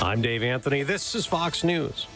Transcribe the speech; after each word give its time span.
I'm 0.00 0.22
Dave 0.22 0.44
Anthony. 0.44 0.84
This 0.84 1.16
is 1.16 1.26
Fox 1.26 1.64
News. 1.64 2.06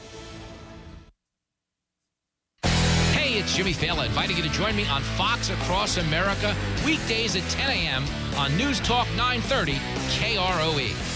Hey, 2.64 3.38
it's 3.38 3.56
Jimmy 3.56 3.72
Failla 3.74 4.06
inviting 4.06 4.36
you 4.36 4.42
to 4.44 4.48
join 4.50 4.76
me 4.76 4.86
on 4.86 5.02
Fox 5.02 5.50
Across 5.50 5.96
America 5.96 6.54
weekdays 6.86 7.34
at 7.34 7.42
10 7.50 7.70
a.m. 7.70 8.04
on 8.36 8.56
News 8.56 8.78
Talk 8.80 9.08
930 9.16 9.72
KROE. 10.10 11.11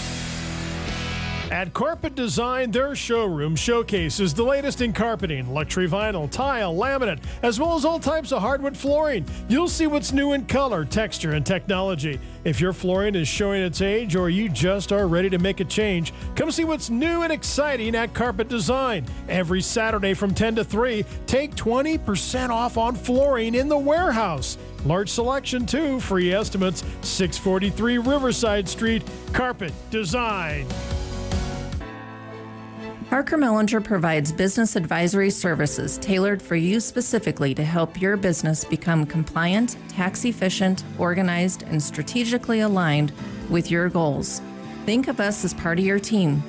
At 1.51 1.73
Carpet 1.73 2.13
Design, 2.13 2.71
their 2.71 2.93
showroom 2.93 3.55
showcases 3.55 4.33
the 4.33 4.43
latest 4.43 4.81
in 4.81 4.91
carpeting, 4.91 5.53
luxury 5.53 5.87
vinyl, 5.87 6.29
tile, 6.29 6.75
laminate, 6.75 7.23
as 7.41 7.57
well 7.57 7.73
as 7.73 7.85
all 7.85 7.99
types 7.99 8.33
of 8.33 8.41
hardwood 8.41 8.75
flooring. 8.75 9.25
You'll 9.47 9.69
see 9.69 9.87
what's 9.87 10.11
new 10.11 10.33
in 10.33 10.45
color, 10.45 10.83
texture, 10.83 11.31
and 11.31 11.45
technology. 11.45 12.19
If 12.43 12.59
your 12.59 12.73
flooring 12.73 13.15
is 13.15 13.29
showing 13.29 13.61
its 13.61 13.81
age 13.81 14.13
or 14.13 14.29
you 14.29 14.49
just 14.49 14.91
are 14.91 15.07
ready 15.07 15.29
to 15.29 15.37
make 15.37 15.61
a 15.61 15.65
change, 15.65 16.13
come 16.35 16.51
see 16.51 16.65
what's 16.65 16.89
new 16.89 17.21
and 17.21 17.31
exciting 17.31 17.95
at 17.95 18.13
Carpet 18.13 18.49
Design. 18.49 19.05
Every 19.29 19.61
Saturday 19.61 20.13
from 20.15 20.33
10 20.33 20.55
to 20.55 20.65
3, 20.65 21.05
take 21.27 21.55
20% 21.55 22.49
off 22.49 22.77
on 22.77 22.93
flooring 22.93 23.55
in 23.55 23.69
the 23.69 23.77
warehouse. 23.77 24.57
Large 24.85 25.09
selection 25.09 25.65
too, 25.65 26.01
free 26.01 26.33
estimates, 26.33 26.83
643 27.03 27.99
Riverside 27.99 28.67
Street, 28.67 29.03
Carpet 29.31 29.71
Design. 29.91 30.67
Parker 33.09 33.37
Mellinger 33.37 33.81
provides 33.81 34.33
business 34.33 34.75
advisory 34.75 35.29
services 35.29 35.97
tailored 35.99 36.41
for 36.41 36.57
you 36.57 36.81
specifically 36.81 37.55
to 37.55 37.63
help 37.63 38.01
your 38.01 38.17
business 38.17 38.65
become 38.65 39.05
compliant, 39.05 39.77
tax 39.87 40.25
efficient, 40.25 40.83
organized, 40.99 41.63
and 41.63 41.81
strategically 41.81 42.59
aligned 42.59 43.13
with 43.49 43.71
your 43.71 43.87
goals. 43.87 44.41
Think 44.85 45.07
of 45.07 45.21
us 45.21 45.45
as 45.45 45.53
part 45.53 45.79
of 45.79 45.85
your 45.85 45.99
team. 45.99 46.43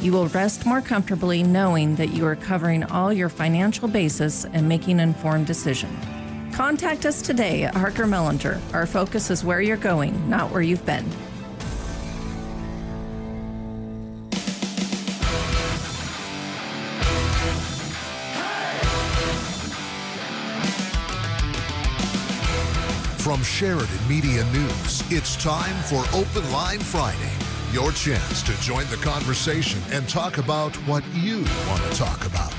You 0.00 0.10
will 0.10 0.26
rest 0.26 0.66
more 0.66 0.80
comfortably 0.80 1.44
knowing 1.44 1.94
that 1.94 2.12
you 2.12 2.26
are 2.26 2.34
covering 2.34 2.82
all 2.82 3.12
your 3.12 3.28
financial 3.28 3.86
basis 3.86 4.44
and 4.46 4.68
making 4.68 4.98
informed 4.98 5.46
decision. 5.46 5.96
Contact 6.52 7.06
us 7.06 7.22
today 7.22 7.62
at 7.62 7.76
Harker 7.76 8.06
Mellinger. 8.06 8.60
Our 8.74 8.86
focus 8.86 9.30
is 9.30 9.44
where 9.44 9.60
you're 9.60 9.76
going, 9.76 10.28
not 10.28 10.50
where 10.50 10.62
you've 10.62 10.84
been. 10.84 11.08
From 23.32 23.42
Sheridan 23.42 24.06
Media 24.06 24.44
News, 24.52 25.02
it's 25.10 25.42
time 25.42 25.74
for 25.84 26.04
Open 26.14 26.52
Line 26.52 26.80
Friday. 26.80 27.32
Your 27.72 27.90
chance 27.92 28.42
to 28.42 28.52
join 28.60 28.84
the 28.90 28.98
conversation 28.98 29.80
and 29.90 30.06
talk 30.06 30.36
about 30.36 30.76
what 30.86 31.02
you 31.14 31.36
want 31.66 31.82
to 31.82 31.96
talk 31.96 32.26
about. 32.26 32.52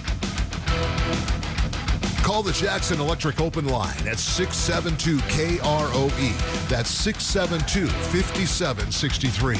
Call 2.23 2.41
the 2.41 2.53
Jackson 2.53 2.99
Electric 2.99 3.39
Open 3.39 3.67
Line 3.67 4.07
at 4.07 4.17
672 4.17 5.17
KROE. 5.27 6.69
That's 6.69 6.89
672 6.89 7.85
5763. 7.85 9.55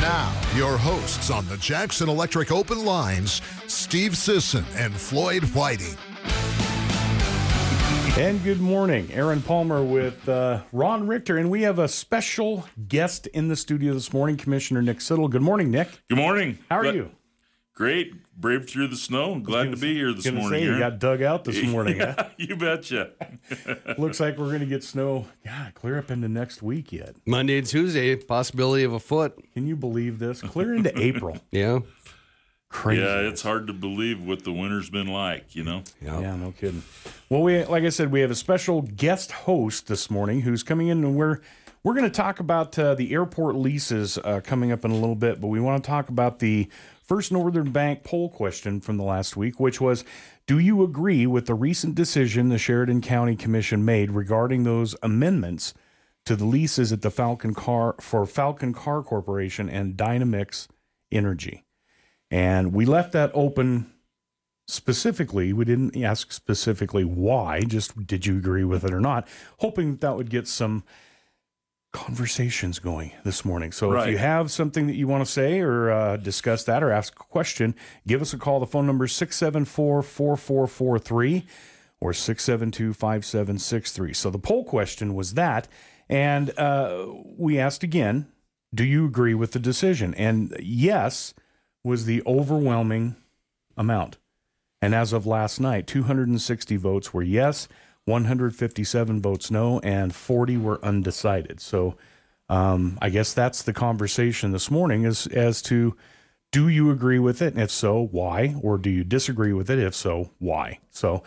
Now, 0.00 0.32
your 0.54 0.78
hosts 0.78 1.32
on 1.32 1.48
the 1.48 1.56
Jackson 1.56 2.08
Electric 2.08 2.52
Open 2.52 2.84
Lines, 2.84 3.42
Steve 3.66 4.16
Sisson 4.16 4.64
and 4.76 4.94
Floyd 4.94 5.42
Whiting. 5.46 5.96
And 8.18 8.42
good 8.44 8.60
morning. 8.60 9.08
Aaron 9.12 9.40
Palmer 9.40 9.82
with 9.82 10.28
uh, 10.28 10.62
Ron 10.72 11.06
Richter. 11.06 11.38
And 11.38 11.50
we 11.50 11.62
have 11.62 11.78
a 11.78 11.88
special 11.88 12.66
guest 12.88 13.26
in 13.28 13.48
the 13.48 13.56
studio 13.56 13.94
this 13.94 14.12
morning, 14.12 14.36
Commissioner 14.36 14.82
Nick 14.82 14.98
Siddle. 14.98 15.30
Good 15.30 15.40
morning, 15.42 15.70
Nick. 15.70 15.88
Good 16.08 16.18
morning. 16.18 16.58
How 16.68 16.78
are 16.78 16.82
Glad- 16.82 16.94
you? 16.96 17.10
Great. 17.74 18.12
Brave 18.36 18.68
through 18.68 18.88
the 18.88 18.96
snow. 18.96 19.38
Glad 19.38 19.70
to 19.70 19.76
be 19.76 19.94
here 19.94 20.12
this 20.12 20.24
Gonna 20.26 20.38
morning. 20.40 20.60
say, 20.60 20.66
you 20.66 20.78
got 20.78 20.98
dug 20.98 21.22
out 21.22 21.44
this 21.44 21.62
morning. 21.66 21.98
huh? 21.98 22.28
you 22.36 22.56
betcha. 22.56 23.10
Looks 23.98 24.20
like 24.20 24.36
we're 24.36 24.48
going 24.48 24.60
to 24.60 24.66
get 24.66 24.84
snow, 24.84 25.26
yeah, 25.46 25.70
clear 25.74 25.98
up 25.98 26.10
into 26.10 26.28
next 26.28 26.62
week 26.62 26.92
yet. 26.92 27.14
Monday 27.26 27.56
and 27.58 27.66
Tuesday, 27.66 28.14
possibility 28.16 28.84
of 28.84 28.92
a 28.92 29.00
foot. 29.00 29.38
Can 29.54 29.66
you 29.66 29.76
believe 29.76 30.18
this? 30.18 30.42
Clear 30.42 30.74
into 30.74 30.92
April. 31.00 31.38
Yeah. 31.52 31.80
Crazy. 32.70 33.02
Yeah, 33.02 33.28
it's 33.28 33.42
hard 33.42 33.66
to 33.66 33.72
believe 33.72 34.24
what 34.24 34.44
the 34.44 34.52
winter's 34.52 34.88
been 34.88 35.08
like, 35.08 35.54
you 35.54 35.64
know? 35.64 35.82
Yeah, 36.00 36.36
no 36.36 36.52
kidding. 36.52 36.82
Well, 37.28 37.42
we 37.42 37.64
like 37.64 37.84
I 37.84 37.88
said, 37.88 38.12
we 38.12 38.20
have 38.20 38.30
a 38.30 38.36
special 38.36 38.82
guest 38.82 39.32
host 39.32 39.88
this 39.88 40.08
morning 40.08 40.42
who's 40.42 40.62
coming 40.62 40.88
in, 40.88 41.04
and 41.04 41.16
we're 41.16 41.40
we're 41.82 41.94
going 41.94 42.04
to 42.04 42.10
talk 42.10 42.40
about 42.40 42.78
uh, 42.78 42.94
the 42.94 43.12
airport 43.12 43.56
leases 43.56 44.18
uh, 44.18 44.40
coming 44.44 44.70
up 44.70 44.84
in 44.84 44.90
a 44.90 44.94
little 44.94 45.14
bit, 45.14 45.40
but 45.40 45.48
we 45.48 45.60
want 45.60 45.82
to 45.82 45.88
talk 45.88 46.08
about 46.08 46.38
the 46.38 46.68
First 47.02 47.32
Northern 47.32 47.70
Bank 47.72 48.04
poll 48.04 48.28
question 48.28 48.80
from 48.80 48.98
the 48.98 49.02
last 49.02 49.36
week, 49.36 49.58
which 49.58 49.80
was, 49.80 50.04
do 50.46 50.58
you 50.58 50.82
agree 50.84 51.26
with 51.26 51.46
the 51.46 51.54
recent 51.54 51.94
decision 51.94 52.50
the 52.50 52.58
Sheridan 52.58 53.00
County 53.00 53.34
Commission 53.34 53.84
made 53.84 54.12
regarding 54.12 54.62
those 54.62 54.94
amendments 55.02 55.74
to 56.26 56.36
the 56.36 56.44
leases 56.44 56.92
at 56.92 57.02
the 57.02 57.10
Falcon 57.10 57.54
Car 57.54 57.96
for 57.98 58.26
Falcon 58.26 58.72
Car 58.72 59.02
Corporation 59.02 59.68
and 59.68 59.96
Dynamix 59.96 60.68
Energy? 61.10 61.64
And 62.30 62.72
we 62.72 62.84
left 62.84 63.12
that 63.12 63.30
open 63.34 63.92
specifically. 64.68 65.52
We 65.52 65.64
didn't 65.64 66.00
ask 66.02 66.32
specifically 66.32 67.04
why, 67.04 67.60
just 67.62 68.06
did 68.06 68.26
you 68.26 68.36
agree 68.38 68.64
with 68.64 68.84
it 68.84 68.94
or 68.94 69.00
not, 69.00 69.26
hoping 69.58 69.92
that 69.92 70.00
that 70.00 70.16
would 70.16 70.30
get 70.30 70.46
some 70.46 70.84
conversations 71.92 72.78
going 72.78 73.10
this 73.24 73.44
morning. 73.44 73.72
So 73.72 73.92
if 73.98 74.08
you 74.08 74.18
have 74.18 74.52
something 74.52 74.86
that 74.86 74.94
you 74.94 75.08
want 75.08 75.24
to 75.24 75.30
say 75.30 75.58
or 75.58 75.90
uh, 75.90 76.16
discuss 76.18 76.62
that 76.64 76.84
or 76.84 76.92
ask 76.92 77.14
a 77.14 77.24
question, 77.24 77.74
give 78.06 78.22
us 78.22 78.32
a 78.32 78.38
call. 78.38 78.60
The 78.60 78.66
phone 78.66 78.86
number 78.86 79.06
is 79.06 79.12
674 79.12 80.02
4443 80.02 81.46
or 82.00 82.12
672 82.12 82.94
5763. 82.94 84.12
So 84.14 84.30
the 84.30 84.38
poll 84.38 84.64
question 84.64 85.14
was 85.14 85.34
that. 85.34 85.66
And 86.08 86.56
uh, 86.56 87.06
we 87.36 87.58
asked 87.58 87.82
again, 87.82 88.28
do 88.72 88.84
you 88.84 89.04
agree 89.04 89.34
with 89.34 89.50
the 89.50 89.58
decision? 89.58 90.14
And 90.14 90.56
yes 90.60 91.34
was 91.82 92.04
the 92.04 92.22
overwhelming 92.26 93.16
amount. 93.76 94.18
And 94.82 94.94
as 94.94 95.12
of 95.12 95.26
last 95.26 95.60
night, 95.60 95.86
260 95.86 96.76
votes 96.76 97.12
were 97.12 97.22
yes, 97.22 97.68
157 98.04 99.20
votes 99.20 99.50
no, 99.50 99.78
and 99.80 100.14
40 100.14 100.56
were 100.56 100.84
undecided. 100.84 101.60
So 101.60 101.96
um, 102.48 102.98
I 103.00 103.10
guess 103.10 103.32
that's 103.32 103.62
the 103.62 103.72
conversation 103.72 104.52
this 104.52 104.70
morning 104.70 105.04
is 105.04 105.26
as 105.28 105.62
to 105.62 105.96
do 106.52 106.68
you 106.68 106.90
agree 106.90 107.18
with 107.18 107.40
it? 107.42 107.54
And 107.54 107.62
if 107.62 107.70
so, 107.70 108.08
why? 108.10 108.56
Or 108.60 108.76
do 108.76 108.90
you 108.90 109.04
disagree 109.04 109.52
with 109.52 109.70
it? 109.70 109.78
If 109.78 109.94
so, 109.94 110.30
why? 110.38 110.80
So, 110.90 111.22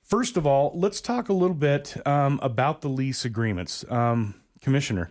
first 0.00 0.36
of 0.36 0.46
all, 0.46 0.72
let's 0.74 1.00
talk 1.00 1.28
a 1.28 1.34
little 1.34 1.56
bit 1.56 1.94
um, 2.06 2.40
about 2.42 2.80
the 2.80 2.88
lease 2.88 3.24
agreements. 3.24 3.84
Um, 3.90 4.34
Commissioner, 4.62 5.10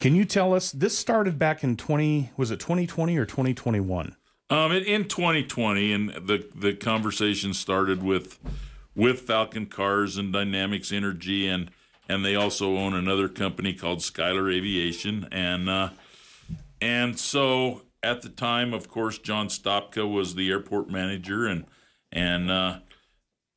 can 0.00 0.16
you 0.16 0.24
tell 0.24 0.52
us 0.54 0.72
this 0.72 0.98
started 0.98 1.38
back 1.38 1.62
in 1.62 1.76
20, 1.76 2.32
was 2.36 2.50
it 2.50 2.58
2020 2.58 3.16
or 3.16 3.24
2021? 3.24 4.16
Um, 4.48 4.70
in, 4.72 4.84
in 4.84 5.08
2020, 5.08 5.92
and 5.92 6.10
the 6.10 6.46
the 6.54 6.72
conversation 6.72 7.52
started 7.52 8.02
with 8.02 8.38
with 8.94 9.20
Falcon 9.20 9.66
Cars 9.66 10.16
and 10.16 10.32
Dynamics 10.32 10.92
Energy, 10.92 11.48
and 11.48 11.70
and 12.08 12.24
they 12.24 12.36
also 12.36 12.76
own 12.76 12.94
another 12.94 13.28
company 13.28 13.72
called 13.72 13.98
Skylar 13.98 14.54
Aviation, 14.54 15.28
and 15.32 15.68
uh, 15.68 15.90
and 16.80 17.18
so 17.18 17.82
at 18.02 18.22
the 18.22 18.28
time, 18.28 18.72
of 18.72 18.88
course, 18.88 19.18
John 19.18 19.48
Stopka 19.48 20.10
was 20.10 20.36
the 20.36 20.50
airport 20.50 20.88
manager, 20.88 21.46
and 21.46 21.64
and 22.12 22.50
uh, 22.50 22.78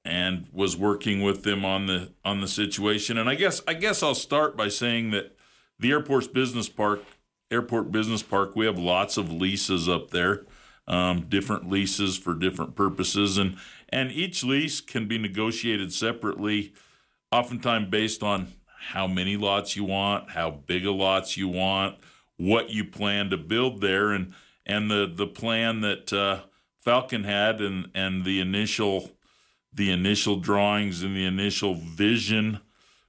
and 0.04 0.48
was 0.52 0.76
working 0.76 1.22
with 1.22 1.44
them 1.44 1.64
on 1.64 1.86
the 1.86 2.12
on 2.26 2.42
the 2.42 2.48
situation. 2.48 3.18
And 3.18 3.30
I 3.30 3.36
guess 3.36 3.62
I 3.68 3.76
guess 3.76 4.02
I'll 4.02 4.16
start 4.16 4.58
by 4.58 4.70
saying 4.70 5.12
that 5.12 5.36
the 5.78 5.92
airport's 5.92 6.28
business 6.28 6.68
park, 6.68 7.02
airport 7.52 7.92
business 7.92 8.24
park, 8.24 8.56
we 8.56 8.66
have 8.66 8.80
lots 8.80 9.18
of 9.18 9.32
leases 9.32 9.88
up 9.88 10.10
there, 10.10 10.46
um, 10.90 11.28
different 11.30 11.70
leases 11.70 12.18
for 12.18 12.34
different 12.34 12.76
purposes, 12.76 13.38
and 13.38 13.58
and 13.90 14.12
each 14.12 14.44
lease 14.44 14.82
can 14.82 15.08
be 15.08 15.18
negotiated 15.18 15.94
separately, 15.94 16.74
oftentimes 17.32 17.90
based 17.90 18.24
on 18.24 18.54
how 18.90 19.08
many 19.08 19.38
lots 19.38 19.76
you 19.76 19.84
want, 19.84 20.32
how 20.32 20.50
big 20.50 20.86
a 20.86 20.92
lots 20.92 21.38
you 21.38 21.48
want, 21.48 21.98
what 22.38 22.70
you 22.70 22.84
plan 22.84 23.30
to 23.30 23.38
build 23.38 23.82
there, 23.82 24.12
and 24.12 24.34
and 24.66 24.90
the 24.90 25.12
the 25.14 25.28
plan 25.28 25.82
that 25.82 26.12
uh, 26.12 26.42
Falcon 26.82 27.24
had, 27.24 27.62
and 27.62 27.90
and 27.94 28.26
the 28.26 28.40
initial 28.40 29.12
the 29.72 29.92
initial 29.92 30.38
drawings 30.38 31.04
and 31.04 31.16
the 31.16 31.26
initial 31.26 31.76
vision 31.76 32.60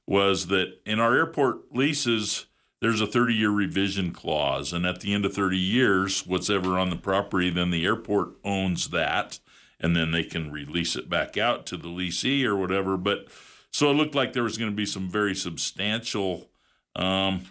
was 0.06 0.48
that 0.48 0.78
in 0.84 1.00
our 1.00 1.16
airport 1.16 1.74
leases 1.74 2.46
there's 2.80 3.00
a 3.00 3.06
30 3.06 3.34
year 3.34 3.50
revision 3.50 4.12
clause 4.12 4.72
and 4.72 4.86
at 4.86 5.00
the 5.00 5.12
end 5.12 5.24
of 5.24 5.34
30 5.34 5.56
years 5.56 6.26
what's 6.26 6.50
ever 6.50 6.78
on 6.78 6.90
the 6.90 6.96
property 6.96 7.50
then 7.50 7.70
the 7.70 7.84
airport 7.84 8.30
owns 8.44 8.90
that 8.90 9.38
and 9.80 9.96
then 9.96 10.12
they 10.12 10.22
can 10.22 10.52
release 10.52 10.94
it 10.94 11.08
back 11.08 11.36
out 11.36 11.66
to 11.66 11.76
the 11.76 11.88
leasee 11.88 12.44
or 12.44 12.54
whatever. 12.54 12.96
But 12.96 13.26
so 13.72 13.90
it 13.90 13.94
looked 13.94 14.14
like 14.14 14.32
there 14.32 14.42
was 14.42 14.58
going 14.58 14.70
to 14.70 14.76
be 14.76 14.86
some 14.86 15.08
very 15.08 15.34
substantial 15.34 16.50
um, 16.94 17.46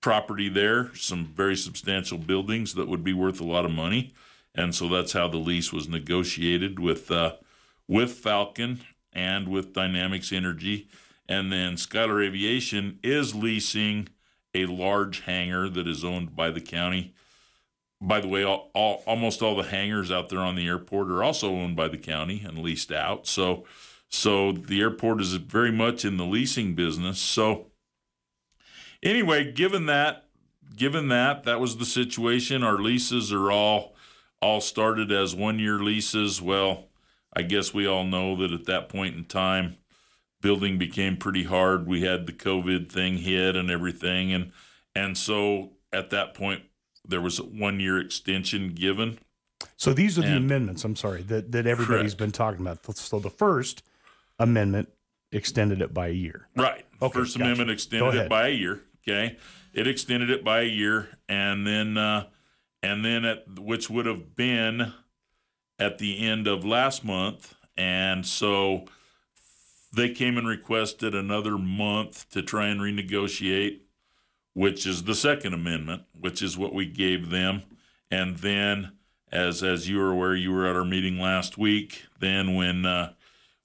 property 0.00 0.48
there, 0.48 0.94
some 0.94 1.26
very 1.26 1.56
substantial 1.56 2.18
buildings 2.18 2.74
that 2.74 2.88
would 2.88 3.04
be 3.04 3.12
worth 3.12 3.40
a 3.40 3.44
lot 3.46 3.64
of 3.64 3.70
money, 3.70 4.14
and 4.54 4.74
so 4.74 4.88
that's 4.88 5.12
how 5.12 5.28
the 5.28 5.36
lease 5.36 5.72
was 5.72 5.88
negotiated 5.88 6.80
with 6.80 7.10
uh, 7.10 7.34
with 7.86 8.12
Falcon 8.12 8.80
and 9.12 9.48
with 9.48 9.74
Dynamics 9.74 10.32
Energy, 10.32 10.88
and 11.28 11.52
then 11.52 11.74
Skylar 11.74 12.24
Aviation 12.24 12.98
is 13.02 13.34
leasing 13.34 14.08
a 14.62 14.66
large 14.66 15.20
hangar 15.20 15.68
that 15.68 15.86
is 15.86 16.04
owned 16.04 16.34
by 16.34 16.50
the 16.50 16.60
county. 16.60 17.14
By 18.00 18.20
the 18.20 18.28
way, 18.28 18.44
all, 18.44 18.70
all, 18.74 19.02
almost 19.06 19.42
all 19.42 19.56
the 19.56 19.68
hangars 19.68 20.10
out 20.10 20.28
there 20.28 20.40
on 20.40 20.54
the 20.54 20.66
airport 20.66 21.10
are 21.10 21.22
also 21.22 21.50
owned 21.50 21.76
by 21.76 21.88
the 21.88 21.98
county 21.98 22.42
and 22.44 22.58
leased 22.58 22.92
out. 22.92 23.26
So, 23.26 23.64
so 24.08 24.52
the 24.52 24.80
airport 24.80 25.20
is 25.20 25.34
very 25.34 25.72
much 25.72 26.04
in 26.04 26.16
the 26.16 26.26
leasing 26.26 26.74
business. 26.74 27.18
So, 27.18 27.66
anyway, 29.02 29.50
given 29.52 29.86
that, 29.86 30.24
given 30.76 31.08
that 31.08 31.44
that 31.44 31.60
was 31.60 31.78
the 31.78 31.86
situation, 31.86 32.62
our 32.62 32.78
leases 32.78 33.32
are 33.32 33.50
all 33.50 33.94
all 34.42 34.60
started 34.60 35.10
as 35.10 35.34
one 35.34 35.58
year 35.58 35.78
leases. 35.78 36.42
Well, 36.42 36.88
I 37.34 37.42
guess 37.42 37.72
we 37.74 37.86
all 37.86 38.04
know 38.04 38.36
that 38.36 38.52
at 38.52 38.66
that 38.66 38.88
point 38.88 39.16
in 39.16 39.24
time, 39.24 39.76
building 40.46 40.78
became 40.78 41.16
pretty 41.16 41.42
hard. 41.42 41.88
We 41.88 42.02
had 42.02 42.26
the 42.26 42.32
COVID 42.32 42.88
thing 42.90 43.18
hit 43.18 43.56
and 43.56 43.68
everything, 43.68 44.32
and 44.32 44.52
and 44.94 45.18
so 45.18 45.72
at 45.92 46.10
that 46.10 46.34
point 46.34 46.62
there 47.04 47.20
was 47.20 47.40
a 47.40 47.42
one 47.42 47.80
year 47.80 47.98
extension 48.00 48.68
given. 48.72 49.18
So 49.76 49.92
these 49.92 50.18
are 50.18 50.22
the 50.22 50.28
And- 50.28 50.44
amendments. 50.44 50.84
I'm 50.84 50.94
sorry 50.94 51.22
that 51.22 51.50
that 51.50 51.66
everybody's 51.66 52.12
Correct. 52.12 52.18
been 52.18 52.30
talking 52.32 52.60
about. 52.60 52.96
So 52.96 53.18
the 53.18 53.30
first 53.30 53.82
amendment 54.38 54.88
extended 55.32 55.82
it 55.82 55.92
by 55.92 56.08
a 56.08 56.12
year. 56.12 56.46
Right. 56.56 56.86
Okay, 57.02 57.12
First 57.18 57.34
gotcha. 57.36 57.44
Amendment 57.44 57.70
extended 57.70 58.14
it 58.14 58.28
by 58.28 58.46
a 58.48 58.52
year. 58.52 58.82
Okay. 59.02 59.36
It 59.74 59.86
extended 59.88 60.30
it 60.30 60.44
by 60.44 60.60
a 60.60 60.64
year, 60.68 61.08
and 61.28 61.66
then 61.66 61.98
uh, 61.98 62.26
and 62.84 63.04
then 63.04 63.24
at 63.24 63.58
which 63.58 63.90
would 63.90 64.06
have 64.06 64.36
been 64.36 64.92
at 65.80 65.98
the 65.98 66.20
end 66.20 66.46
of 66.46 66.64
last 66.64 67.04
month, 67.04 67.54
and 67.76 68.24
so 68.24 68.84
they 69.96 70.10
came 70.10 70.36
and 70.36 70.46
requested 70.46 71.14
another 71.14 71.56
month 71.56 72.28
to 72.30 72.42
try 72.42 72.66
and 72.66 72.80
renegotiate, 72.80 73.80
which 74.52 74.86
is 74.86 75.04
the 75.04 75.14
Second 75.14 75.54
Amendment, 75.54 76.02
which 76.18 76.42
is 76.42 76.58
what 76.58 76.74
we 76.74 76.86
gave 76.86 77.30
them, 77.30 77.62
and 78.10 78.38
then 78.38 78.92
as 79.32 79.62
as 79.62 79.88
you 79.88 79.98
were 79.98 80.12
aware, 80.12 80.36
you 80.36 80.52
were 80.52 80.66
at 80.66 80.76
our 80.76 80.84
meeting 80.84 81.18
last 81.18 81.58
week. 81.58 82.04
Then 82.20 82.54
when 82.54 82.84
uh, 82.86 83.14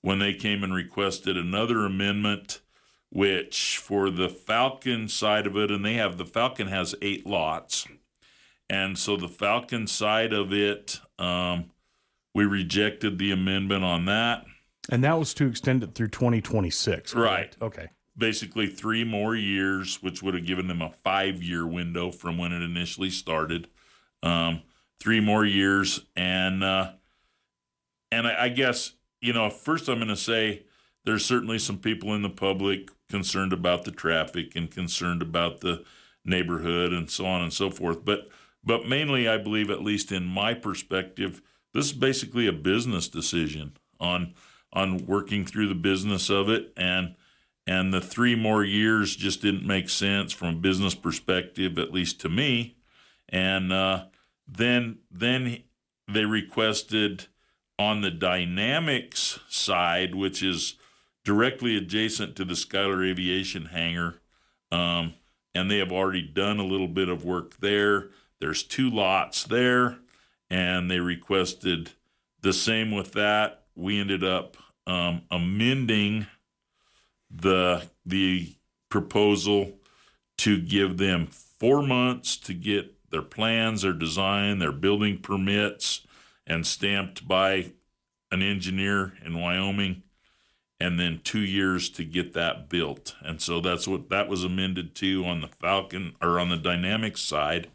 when 0.02 0.20
they 0.20 0.34
came 0.34 0.64
and 0.64 0.74
requested 0.74 1.38
another 1.38 1.86
amendment, 1.86 2.62
which 3.10 3.78
for 3.78 4.10
the 4.10 4.30
Falcon 4.30 5.08
side 5.08 5.46
of 5.46 5.56
it, 5.58 5.70
and 5.70 5.86
they 5.86 5.94
have 5.96 6.18
the 6.18 6.26
Falcon 6.26 6.68
has 6.68 6.96
eight 7.02 7.28
lots, 7.28 7.88
and 8.70 8.98
so 8.98 9.18
the 9.18 9.28
Falcon 9.28 9.86
side 9.86 10.34
of 10.34 10.52
it, 10.54 11.02
um, 11.20 11.72
we 12.34 12.46
rejected 12.46 13.18
the 13.18 13.32
amendment 13.32 13.84
on 13.84 14.06
that. 14.06 14.46
And 14.90 15.04
that 15.04 15.18
was 15.18 15.34
to 15.36 15.48
extend 15.48 15.84
it 15.84 15.94
through 15.96 16.10
2026. 16.10 17.14
Right. 17.14 17.56
Okay. 17.62 17.90
Basically, 18.18 18.68
three 18.68 19.04
more 19.04 19.36
years, 19.36 20.02
which 20.02 20.22
would 20.22 20.34
have 20.34 20.46
given 20.46 20.68
them 20.68 20.82
a 20.82 20.90
five-year 20.90 21.66
window 21.66 22.12
from 22.12 22.38
when 22.38 22.52
it 22.52 22.62
initially 22.62 23.10
started. 23.10 23.70
Um, 24.22 24.64
three 25.00 25.20
more 25.20 25.46
years, 25.46 26.02
and 26.16 26.64
uh, 26.64 26.92
and 28.12 28.28
I, 28.28 28.44
I 28.44 28.50
guess 28.50 28.94
you 29.22 29.34
know, 29.34 29.50
first 29.50 29.88
I'm 29.88 29.98
going 29.98 30.10
to 30.10 30.16
say 30.16 30.64
there's 31.06 31.26
certainly 31.26 31.60
some 31.60 31.78
people 31.78 32.14
in 32.14 32.22
the 32.22 32.30
public 32.30 32.90
concerned 33.10 33.54
about 33.54 33.86
the 33.86 33.92
traffic 33.92 34.56
and 34.56 34.70
concerned 34.70 35.22
about 35.22 35.62
the 35.62 35.84
neighborhood 36.26 36.92
and 36.92 37.10
so 37.10 37.26
on 37.26 37.42
and 37.42 37.54
so 37.54 37.70
forth. 37.70 38.04
But 38.04 38.30
but 38.64 38.88
mainly, 38.88 39.28
I 39.28 39.38
believe, 39.38 39.70
at 39.70 39.82
least 39.82 40.12
in 40.12 40.26
my 40.26 40.54
perspective, 40.54 41.42
this 41.74 41.86
is 41.86 41.94
basically 41.94 42.48
a 42.48 42.54
business 42.54 43.08
decision 43.08 43.78
on 44.00 44.34
on 44.74 45.06
working 45.06 45.46
through 45.46 45.68
the 45.68 45.76
business 45.76 46.30
of 46.30 46.50
it 46.50 46.72
and 46.78 47.16
and 47.68 47.94
the 47.94 48.02
three 48.02 48.36
more 48.36 48.64
years 48.64 49.16
just 49.16 49.42
didn't 49.42 49.66
make 49.66 49.90
sense 49.90 50.34
from 50.34 50.48
a 50.48 50.60
business 50.60 50.96
perspective, 50.96 51.78
at 51.78 51.94
least 51.94 52.20
to 52.22 52.30
me. 52.30 52.76
And 53.30 53.72
uh, 53.72 54.06
then 54.48 55.00
then 55.10 55.64
they 56.08 56.26
requested 56.26 57.28
on 57.78 58.02
the 58.02 58.12
dynamics 58.12 59.40
side, 59.48 60.16
which 60.16 60.44
is 60.44 60.76
directly 61.24 61.78
adjacent 61.78 62.36
to 62.36 62.46
the 62.46 62.54
Skylar 62.54 63.08
Aviation 63.08 63.66
hangar, 63.68 64.22
um, 64.72 65.14
and 65.54 65.70
they 65.70 65.78
have 65.78 65.92
already 65.92 66.22
done 66.22 66.60
a 66.60 66.66
little 66.66 66.88
bit 66.88 67.10
of 67.10 67.24
work 67.24 67.58
there. 67.60 68.10
There's 68.40 68.64
two 68.64 68.90
lots 68.90 69.44
there, 69.44 70.00
and 70.50 70.90
they 70.90 71.00
requested 71.00 71.92
the 72.42 72.54
same 72.54 72.92
with 72.92 73.14
that. 73.14 73.64
We 73.76 74.00
ended 74.00 74.24
up 74.24 74.58
um, 74.88 75.22
amending 75.30 76.28
the 77.30 77.90
the 78.06 78.56
proposal 78.90 79.80
to 80.38 80.60
give 80.60 80.98
them 80.98 81.28
four 81.28 81.82
months 81.82 82.36
to 82.38 82.54
get 82.54 82.96
their 83.12 83.22
plans, 83.22 83.84
their 83.84 83.94
design, 83.94 84.60
their 84.60 84.72
building 84.72 85.20
permits, 85.20 86.06
and 86.48 86.66
stamped 86.66 87.28
by 87.28 87.72
an 88.32 88.42
engineer 88.42 89.14
in 89.24 89.40
Wyoming, 89.40 90.04
and 90.80 91.00
then 91.00 91.22
two 91.24 91.42
years 91.42 91.90
to 91.92 92.04
get 92.04 92.34
that 92.34 92.70
built. 92.70 93.16
And 93.22 93.42
so 93.42 93.60
that's 93.60 93.88
what 93.88 94.10
that 94.10 94.28
was 94.28 94.44
amended 94.44 94.96
to 94.96 95.26
on 95.26 95.42
the 95.42 95.48
Falcon 95.48 96.16
or 96.22 96.40
on 96.40 96.50
the 96.50 96.58
Dynamics 96.58 97.22
side. 97.22 97.70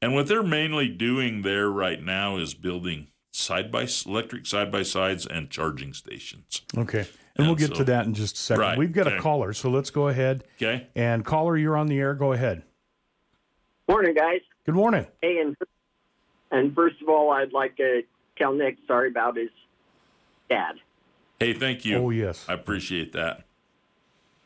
And 0.00 0.14
what 0.14 0.28
they're 0.28 0.42
mainly 0.42 0.88
doing 0.88 1.42
there 1.42 1.68
right 1.68 2.02
now 2.02 2.36
is 2.36 2.54
building 2.54 3.08
side 3.36 3.70
by 3.70 3.86
electric 4.06 4.46
side 4.46 4.72
by 4.72 4.82
sides 4.82 5.26
and 5.26 5.50
charging 5.50 5.92
stations. 5.92 6.62
Okay. 6.76 7.06
And 7.36 7.46
we'll 7.46 7.56
get 7.56 7.68
so- 7.68 7.74
to 7.76 7.84
that 7.84 8.06
in 8.06 8.14
just 8.14 8.36
a 8.36 8.38
second. 8.38 8.60
Right, 8.62 8.78
We've 8.78 8.92
got 8.92 9.06
a 9.06 9.20
caller, 9.20 9.52
so 9.52 9.68
let's 9.68 9.90
go 9.90 10.08
ahead. 10.08 10.44
Okay. 10.56 10.86
And 10.94 11.24
caller, 11.24 11.56
you're 11.56 11.76
on 11.76 11.86
the 11.86 11.98
air. 11.98 12.14
Go 12.14 12.32
ahead. 12.32 12.62
Morning, 13.88 14.14
guys. 14.14 14.40
Good 14.64 14.74
morning. 14.74 15.06
Hey, 15.22 15.38
and 15.38 15.56
and 16.50 16.74
first 16.74 17.00
of 17.02 17.08
all, 17.08 17.30
I'd 17.30 17.52
like 17.52 17.76
to 17.76 18.02
tell 18.36 18.52
Nick 18.52 18.78
sorry 18.86 19.08
about 19.08 19.36
his 19.36 19.50
dad. 20.48 20.76
Hey, 21.38 21.52
thank 21.52 21.84
you. 21.84 21.98
Oh, 21.98 22.10
yes. 22.10 22.46
I 22.48 22.54
appreciate 22.54 23.12
that. 23.12 23.44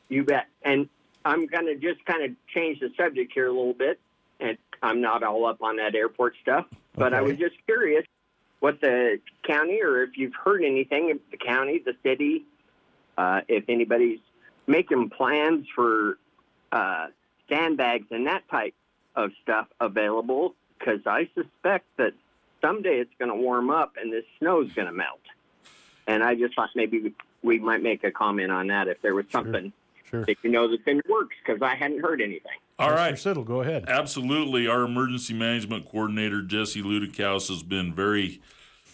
You 0.08 0.24
bet. 0.24 0.46
And 0.62 0.88
I'm 1.24 1.46
going 1.46 1.66
to 1.66 1.76
just 1.76 2.04
kind 2.04 2.24
of 2.24 2.32
change 2.52 2.80
the 2.80 2.90
subject 2.96 3.32
here 3.32 3.46
a 3.46 3.52
little 3.52 3.74
bit. 3.74 4.00
And 4.40 4.58
I'm 4.82 5.00
not 5.00 5.22
all 5.22 5.46
up 5.46 5.62
on 5.62 5.76
that 5.76 5.94
airport 5.94 6.34
stuff, 6.42 6.66
but 6.94 7.14
I 7.14 7.20
was 7.20 7.36
just 7.36 7.54
curious 7.66 8.04
what 8.60 8.80
the 8.80 9.20
county, 9.42 9.82
or 9.82 10.02
if 10.02 10.16
you've 10.16 10.34
heard 10.34 10.62
anything 10.62 11.18
the 11.30 11.36
county, 11.36 11.82
the 11.84 11.96
city, 12.02 12.44
uh, 13.18 13.40
if 13.48 13.64
anybody's 13.68 14.20
making 14.66 15.10
plans 15.10 15.66
for 15.74 16.18
uh, 16.72 17.08
sandbags 17.48 18.06
and 18.10 18.26
that 18.26 18.48
type 18.48 18.74
of 19.16 19.32
stuff 19.42 19.66
available, 19.80 20.54
because 20.78 21.00
I 21.06 21.28
suspect 21.34 21.86
that 21.96 22.12
someday 22.60 23.00
it's 23.00 23.12
going 23.18 23.30
to 23.30 23.36
warm 23.36 23.70
up 23.70 23.96
and 24.00 24.12
this 24.12 24.24
snow's 24.38 24.72
going 24.72 24.86
to 24.86 24.92
melt. 24.92 25.20
And 26.06 26.22
I 26.22 26.34
just 26.34 26.54
thought 26.54 26.70
maybe 26.74 27.12
we, 27.42 27.58
might 27.58 27.82
make 27.82 28.04
a 28.04 28.10
comment 28.10 28.50
on 28.50 28.68
that 28.68 28.88
if 28.88 29.00
there 29.02 29.14
was 29.14 29.26
something 29.30 29.72
Sure. 30.10 30.24
that 30.24 30.38
you 30.42 30.50
know 30.50 30.68
that's 30.68 30.82
in 30.86 30.96
the 30.96 31.02
works, 31.08 31.36
because 31.44 31.62
I 31.62 31.76
hadn't 31.76 32.00
heard 32.00 32.20
anything. 32.20 32.58
All 32.80 32.92
right. 32.92 33.14
Mr. 33.14 33.34
Siddle, 33.34 33.44
go 33.44 33.60
ahead. 33.60 33.84
Absolutely. 33.88 34.66
Our 34.66 34.82
emergency 34.82 35.34
management 35.34 35.86
coordinator, 35.86 36.42
Jesse 36.42 36.82
Ludikaus, 36.82 37.48
has 37.48 37.62
been 37.62 37.94
very, 37.94 38.40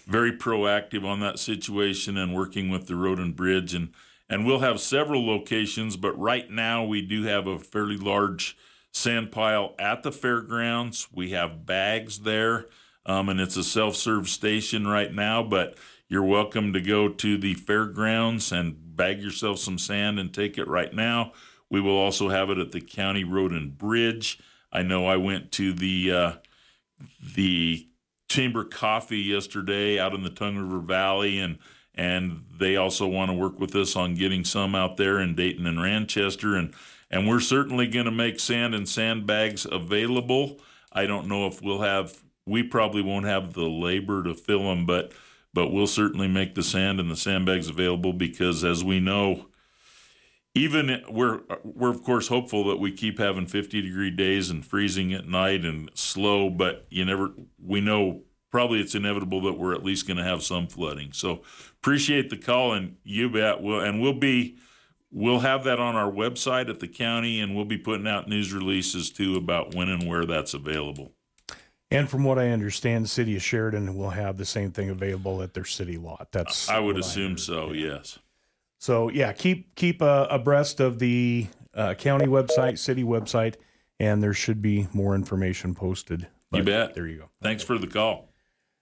very 0.07 0.33
proactive 0.33 1.05
on 1.05 1.21
that 1.21 1.38
situation 1.38 2.16
and 2.16 2.35
working 2.35 2.69
with 2.69 2.88
the 2.88 2.97
road 2.97 3.19
and 3.19 3.37
bridge. 3.37 3.75
And, 3.75 3.90
and 4.28 4.45
we'll 4.45 4.59
have 4.59 4.81
several 4.81 5.25
locations, 5.25 5.97
but 5.97 6.19
right 6.19 6.50
now 6.50 6.85
we 6.85 7.00
do 7.00 7.23
have 7.25 7.47
a 7.47 7.59
fairly 7.59 7.97
large 7.97 8.57
sand 8.90 9.31
pile 9.31 9.75
at 9.78 10.02
the 10.02 10.11
fairgrounds. 10.11 11.07
We 11.12 11.31
have 11.31 11.64
bags 11.64 12.21
there, 12.21 12.66
um, 13.05 13.28
and 13.28 13.38
it's 13.40 13.57
a 13.57 13.62
self 13.62 13.95
serve 13.95 14.28
station 14.28 14.87
right 14.87 15.12
now, 15.12 15.43
but 15.43 15.76
you're 16.09 16.25
welcome 16.25 16.73
to 16.73 16.81
go 16.81 17.09
to 17.09 17.37
the 17.37 17.55
fairgrounds 17.55 18.52
and 18.52 18.97
bag 18.97 19.21
yourself 19.21 19.59
some 19.59 19.78
sand 19.78 20.19
and 20.19 20.33
take 20.33 20.57
it 20.57 20.66
right 20.66 20.93
now. 20.95 21.33
We 21.71 21.81
will 21.81 21.97
also 21.97 22.29
have 22.29 22.51
it 22.51 22.59
at 22.59 22.73
the 22.73 22.81
county 22.81 23.25
road 23.25 23.53
and 23.53 23.77
bridge. 23.77 24.39
I 24.73 24.83
know 24.83 25.07
I 25.07 25.17
went 25.17 25.53
to 25.53 25.73
the 25.73 26.13
uh, 26.13 26.33
the 27.35 27.89
Chamber 28.29 28.65
Coffee 28.65 29.19
yesterday 29.19 29.99
out 29.99 30.15
in 30.15 30.23
the 30.23 30.31
Tongue 30.31 30.57
River 30.57 30.81
Valley, 30.81 31.39
and 31.39 31.59
and 31.95 32.45
they 32.59 32.77
also 32.77 33.07
want 33.07 33.31
to 33.31 33.37
work 33.37 33.59
with 33.59 33.75
us 33.75 33.97
on 33.97 34.15
getting 34.15 34.45
some 34.45 34.75
out 34.75 34.97
there 34.97 35.19
in 35.19 35.35
Dayton 35.35 35.67
and 35.67 35.79
Ranchester, 35.79 36.59
and 36.59 36.75
and 37.11 37.27
we're 37.29 37.41
certainly 37.41 37.87
going 37.87 38.07
to 38.07 38.11
make 38.11 38.41
sand 38.41 38.75
and 38.75 38.89
sandbags 38.89 39.67
available. 39.71 40.61
I 40.93 41.07
don't 41.07 41.29
know 41.29 41.47
if 41.47 41.63
we'll 41.63 41.83
have. 41.83 42.23
We 42.47 42.63
probably 42.63 43.03
won't 43.03 43.27
have 43.27 43.55
the 43.55 43.69
labor 43.69 44.23
to 44.25 44.35
fill 44.35 44.65
them, 44.65 44.87
but 44.87 45.13
but 45.53 45.73
we'll 45.73 45.87
certainly 45.87 46.29
make 46.29 46.55
the 46.55 46.63
sand 46.63 47.01
and 47.01 47.11
the 47.11 47.17
sandbags 47.17 47.69
available 47.69 48.13
because, 48.13 48.63
as 48.63 48.85
we 48.85 49.01
know, 49.01 49.47
even 50.57 51.03
we're 51.11 51.41
we're 51.63 51.91
of 51.91 52.03
course 52.03 52.29
hopeful 52.29 52.65
that 52.65 52.79
we 52.79 52.91
keep 52.91 53.19
having 53.19 53.47
50 53.47 53.83
degree 53.83 54.11
days 54.11 54.49
and 54.49 54.65
freezing 54.65 55.13
at 55.13 55.29
night 55.29 55.65
and 55.65 55.91
slow, 55.95 56.49
but 56.49 56.87
you 56.91 57.05
never 57.05 57.33
we 57.63 57.81
know 57.81 58.23
probably 58.51 58.81
it's 58.81 58.95
inevitable 58.95 59.43
that 59.43 59.59
we're 59.59 59.75
at 59.75 59.85
least 59.85 60.07
going 60.07 60.17
to 60.17 60.25
have 60.25 60.43
some 60.43 60.67
flooding. 60.67 61.13
So 61.13 61.43
appreciate 61.83 62.31
the 62.31 62.39
call 62.39 62.73
and 62.73 62.97
you 63.05 63.29
bet 63.29 63.61
we'll 63.61 63.81
and 63.81 64.01
we'll 64.01 64.19
be 64.19 64.57
we'll 65.13 65.41
have 65.41 65.65
that 65.65 65.79
on 65.79 65.95
our 65.95 66.11
website 66.11 66.71
at 66.71 66.81
the 66.81 66.89
county 66.89 67.41
and 67.41 67.55
we'll 67.55 67.67
be 67.67 67.79
putting 67.79 68.07
out 68.07 68.27
news 68.27 68.53
releases 68.53 69.11
too 69.11 69.37
about 69.37 69.75
when 69.75 69.91
and 69.91 70.09
where 70.09 70.25
that's 70.25 70.55
available. 70.55 71.13
And 71.91 72.09
from 72.11 72.25
what 72.25 72.39
I 72.39 72.49
understand, 72.49 73.05
the 73.05 73.09
city 73.09 73.37
of 73.37 73.43
Sheridan 73.43 73.95
will 73.95 74.11
have 74.11 74.39
the 74.39 74.45
same 74.45 74.73
thing 74.73 74.91
available 74.91 75.41
at 75.43 75.55
their 75.55 75.65
city 75.65 75.99
lot. 75.99 76.29
That's 76.33 76.69
I 76.69 76.81
would 76.81 76.99
assume 76.99 77.33
heard. 77.33 77.41
so, 77.41 77.73
yes. 77.73 78.19
So 78.78 79.09
yeah, 79.09 79.33
keep 79.33 79.75
keep 79.75 80.02
uh, 80.02 80.26
abreast 80.30 80.80
of 80.80 80.99
the 80.99 81.47
uh, 81.75 81.95
county 81.95 82.26
website, 82.26 82.78
city 82.78 83.02
website, 83.04 83.54
and 83.99 84.23
there 84.23 84.35
should 84.35 84.62
be 84.62 84.88
more 84.92 85.14
information 85.14 85.75
posted. 85.75 86.26
You 86.52 86.62
bet. 86.62 86.95
There 86.95 87.06
you 87.06 87.18
go. 87.18 87.30
Thanks 87.42 87.62
for 87.62 87.78
the 87.78 87.87
call. 87.87 88.30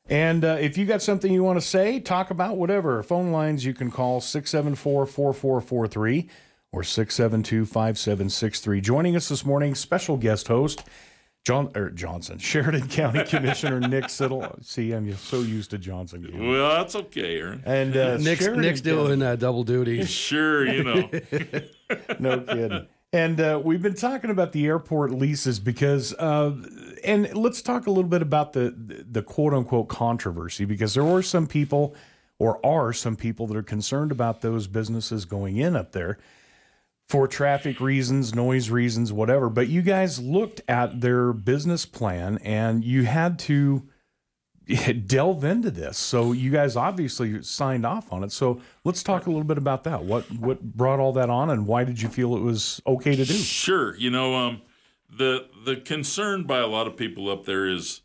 And 0.07 0.45
uh, 0.45 0.59
if 0.61 0.77
you 0.77 0.85
got 0.85 1.01
something 1.01 1.33
you 1.33 1.43
want 1.43 1.59
to 1.59 1.67
say, 1.67 1.99
talk 1.99 2.31
about, 2.31 2.59
whatever, 2.59 3.03
phone 3.03 3.33
lines 3.33 3.65
you 3.65 3.73
can 3.73 3.91
call 3.91 4.21
674 4.21 5.07
4443 5.07 6.29
or 6.73 6.83
672 6.83 7.65
5763. 7.65 8.81
Joining 8.81 9.17
us 9.17 9.29
this 9.29 9.47
morning, 9.47 9.75
special 9.75 10.19
guest 10.19 10.49
host, 10.49 10.85
John 11.45 11.71
or 11.75 11.91
Johnson, 11.91 12.39
Sheridan 12.39 12.89
County 12.89 13.23
Commissioner 13.25 13.79
Nick 13.81 14.05
Siddle. 14.05 14.65
See, 14.65 14.93
I'm 14.93 15.15
so 15.17 15.41
used 15.41 15.71
to 15.71 15.79
Johnson. 15.79 16.27
Well, 16.49 16.71
that's 16.77 16.97
okay, 16.97 17.39
Aaron. 17.39 17.63
And 17.67 17.97
uh, 17.97 18.17
Nick's, 18.17 18.43
Sheridan 18.43 18.63
Nick's 18.63 18.81
County- 18.81 18.97
doing 18.97 19.23
uh, 19.23 19.37
double 19.37 19.63
duty. 19.65 20.05
Sure, 20.15 20.67
you 20.67 20.83
know. 20.83 21.11
no 22.19 22.41
kidding. 22.41 22.87
And 23.13 23.41
uh, 23.41 23.61
we've 23.63 23.83
been 23.83 23.95
talking 23.95 24.31
about 24.31 24.53
the 24.53 24.67
airport 24.67 25.13
leases 25.13 25.61
because, 25.61 26.15
uh, 26.15 26.53
and 27.05 27.33
let's 27.37 27.63
talk 27.63 27.87
a 27.87 27.91
little 27.91 28.09
bit 28.09 28.23
about 28.23 28.55
the 28.55 28.75
the 29.09 29.23
quote 29.23 29.53
unquote 29.53 29.89
controversy 29.89 30.65
because 30.65 30.95
there 30.95 31.05
were 31.05 31.23
some 31.23 31.47
people, 31.47 31.95
or 32.39 32.65
are 32.65 32.93
some 32.93 33.17
people 33.17 33.47
that 33.49 33.57
are 33.57 33.63
concerned 33.63 34.11
about 34.11 34.41
those 34.41 34.67
businesses 34.67 35.27
going 35.27 35.59
in 35.59 35.77
up 35.77 35.93
there 35.93 36.19
for 37.09 37.29
traffic 37.29 37.81
reasons, 37.81 38.35
noise 38.35 38.71
reasons, 38.71 39.13
whatever. 39.13 39.49
But 39.49 39.69
you 39.69 39.83
guys 39.83 40.21
looked 40.21 40.63
at 40.69 41.01
their 41.01 41.33
business 41.33 41.85
plan 41.87 42.39
and 42.39 42.85
you 42.85 43.05
had 43.05 43.39
to 43.41 43.89
delve 45.07 45.45
into 45.45 45.71
this. 45.71 45.99
So 45.99 46.33
you 46.33 46.51
guys 46.51 46.77
obviously 46.77 47.43
signed 47.43 47.85
off 47.85 48.13
on 48.13 48.25
it. 48.25 48.33
So 48.33 48.61
let's 48.85 49.03
talk 49.03 49.27
a 49.27 49.31
little 49.31 49.45
bit 49.45 49.59
about 49.59 49.85
that. 49.85 50.05
What 50.05 50.25
what 50.33 50.63
brought 50.63 51.01
all 51.01 51.13
that 51.13 51.31
on, 51.31 51.51
and 51.51 51.67
why 51.67 51.85
did 51.85 52.01
you 52.01 52.09
feel 52.09 52.35
it 52.37 52.41
was 52.41 52.81
okay 52.87 53.15
to 53.15 53.25
do? 53.25 53.35
Sure. 53.35 53.97
You 53.97 54.11
know, 54.11 54.35
um, 54.35 54.63
the 55.11 55.47
the 55.65 55.77
concern 55.77 56.45
by 56.45 56.59
a 56.59 56.67
lot 56.67 56.87
of 56.87 56.97
people 56.97 57.31
up 57.31 57.45
there 57.45 57.69
is 57.69 58.01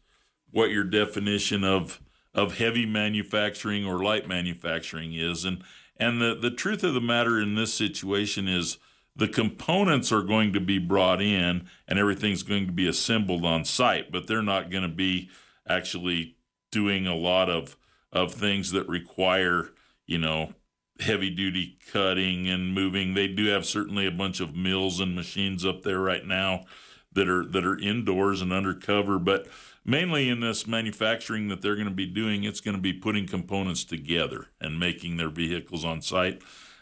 what 0.52 0.70
your 0.70 0.84
definition 0.84 1.64
of 1.64 2.02
of 2.36 2.58
heavy 2.58 2.86
manufacturing 2.86 3.86
or 3.86 4.04
light 4.04 4.28
manufacturing 4.28 5.14
is, 5.14 5.46
and 5.46 5.64
and 5.98 6.22
the 6.22 6.36
the 6.36 6.52
truth 6.52 6.84
of 6.84 6.94
the 6.94 7.02
matter 7.02 7.40
in 7.40 7.56
this 7.56 7.74
situation 7.74 8.48
is 8.48 8.78
the 9.20 9.28
components 9.28 10.12
are 10.12 10.22
going 10.22 10.54
to 10.54 10.62
be 10.62 10.80
brought 10.80 11.22
in 11.22 11.68
and 11.88 12.00
everything's 12.00 12.44
going 12.44 12.66
to 12.66 12.72
be 12.72 12.88
assembled 12.88 13.46
on 13.46 13.66
site, 13.66 14.12
but 14.12 14.28
they're 14.28 14.42
not 14.42 14.72
going 14.72 14.84
to 14.84 14.90
be 14.90 15.30
actually 15.68 16.38
doing 16.72 17.06
a 17.06 17.16
lot 17.16 17.50
of 17.50 17.76
of 18.12 18.34
things 18.34 18.72
that 18.72 18.88
require 18.88 19.70
you 20.08 20.18
know 20.18 20.54
heavy 21.00 21.30
duty 21.30 21.78
cutting 21.92 22.48
and 22.48 22.74
moving. 22.74 23.14
They 23.14 23.28
do 23.28 23.46
have 23.48 23.66
certainly 23.66 24.08
a 24.08 24.12
bunch 24.12 24.40
of 24.40 24.56
mills 24.56 25.00
and 25.00 25.16
machines 25.16 25.66
up 25.66 25.84
there 25.84 26.00
right 26.00 26.26
now 26.26 26.66
that 27.12 27.28
are 27.30 27.46
that 27.46 27.66
are 27.66 27.78
indoors 27.78 28.42
and 28.42 28.54
undercover, 28.54 29.20
but 29.20 29.48
mainly 29.84 30.30
in 30.30 30.40
this 30.40 30.66
manufacturing 30.66 31.50
that 31.50 31.62
they're 31.62 31.76
going 31.76 31.88
to 31.88 31.94
be 31.94 32.06
doing, 32.06 32.44
it's 32.44 32.62
going 32.62 32.76
to 32.76 32.82
be 32.82 32.94
putting 32.94 33.28
components 33.28 33.84
together 33.84 34.48
and 34.62 34.80
making 34.80 35.18
their 35.18 35.30
vehicles 35.30 35.84
on 35.84 36.02
site. 36.02 36.42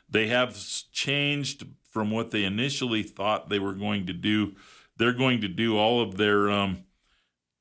They 0.10 0.28
have 0.28 0.56
changed 0.92 1.66
from 1.98 2.12
what 2.12 2.30
they 2.30 2.44
initially 2.44 3.02
thought 3.02 3.50
they 3.50 3.58
were 3.58 3.74
going 3.74 4.06
to 4.06 4.14
do. 4.14 4.54
They're 4.98 5.14
going 5.14 5.42
to 5.42 5.48
do 5.48 5.80
all 5.80 6.00
of 6.00 6.16
their 6.16 6.48
um, 6.48 6.84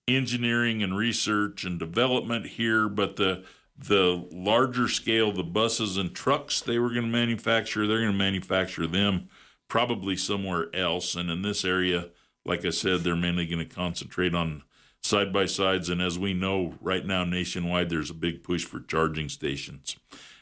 engineering 0.07 0.83
and 0.83 0.95
research 0.95 1.64
and 1.64 1.78
development 1.78 2.45
here, 2.45 2.87
but 2.87 3.16
the 3.16 3.45
the 3.78 4.26
larger 4.31 4.88
scale, 4.88 5.33
the 5.33 5.43
buses 5.43 5.97
and 5.97 6.14
trucks 6.14 6.61
they 6.61 6.78
were 6.78 6.90
going 6.90 7.07
to 7.07 7.09
manufacture, 7.09 7.87
they're 7.87 8.00
going 8.00 8.12
to 8.12 8.19
manufacture 8.19 8.87
them 8.87 9.31
probably 9.69 10.19
somewhere 10.19 10.69
else. 10.75 11.14
And 11.14 11.31
in 11.31 11.40
this 11.40 11.64
area, 11.64 12.11
like 12.45 12.66
I 12.66 12.71
said, 12.71 13.00
they're 13.00 13.16
mainly 13.16 13.47
going 13.47 13.66
to 13.66 13.75
concentrate 13.75 14.35
on 14.35 14.64
side 15.02 15.33
by 15.33 15.47
sides. 15.47 15.88
And 15.88 16.02
as 16.02 16.19
we 16.19 16.35
know, 16.35 16.75
right 16.83 17.07
now 17.07 17.25
nationwide, 17.25 17.88
there's 17.88 18.11
a 18.11 18.14
big 18.14 18.43
push 18.43 18.66
for 18.66 18.81
charging 18.81 19.31
stations, 19.31 19.97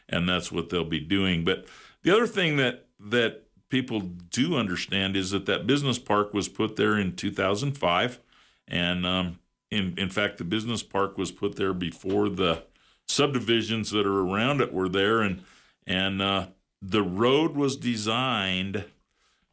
and 0.09 0.29
that's 0.29 0.51
what 0.51 0.71
they'll 0.71 0.85
be 0.85 1.01
doing. 1.01 1.45
But 1.45 1.67
the 2.03 2.13
other 2.13 2.27
thing 2.27 2.57
that 2.57 2.87
that 2.99 3.45
people 3.69 4.01
do 4.01 4.57
understand 4.57 5.17
is 5.17 5.31
that 5.31 5.47
that 5.47 5.67
business 5.67 5.99
park 5.99 6.33
was 6.33 6.49
put 6.49 6.77
there 6.77 6.99
in 6.99 7.17
2005, 7.17 8.21
and 8.69 9.07
um, 9.07 9.39
in 9.71 9.95
in 9.99 10.11
fact, 10.11 10.39
the 10.39 10.45
business 10.45 10.83
park 10.83 11.19
was 11.19 11.33
put 11.33 11.57
there 11.57 11.75
before 11.75 12.29
the 12.29 12.65
subdivisions 13.07 13.91
that 13.91 14.07
are 14.07 14.21
around 14.21 14.61
it 14.61 14.73
were 14.73 14.89
there, 14.89 15.21
and 15.21 15.43
and 15.87 16.23
uh, 16.23 16.47
the 16.81 17.03
road 17.03 17.57
was 17.57 17.77
designed 17.77 18.85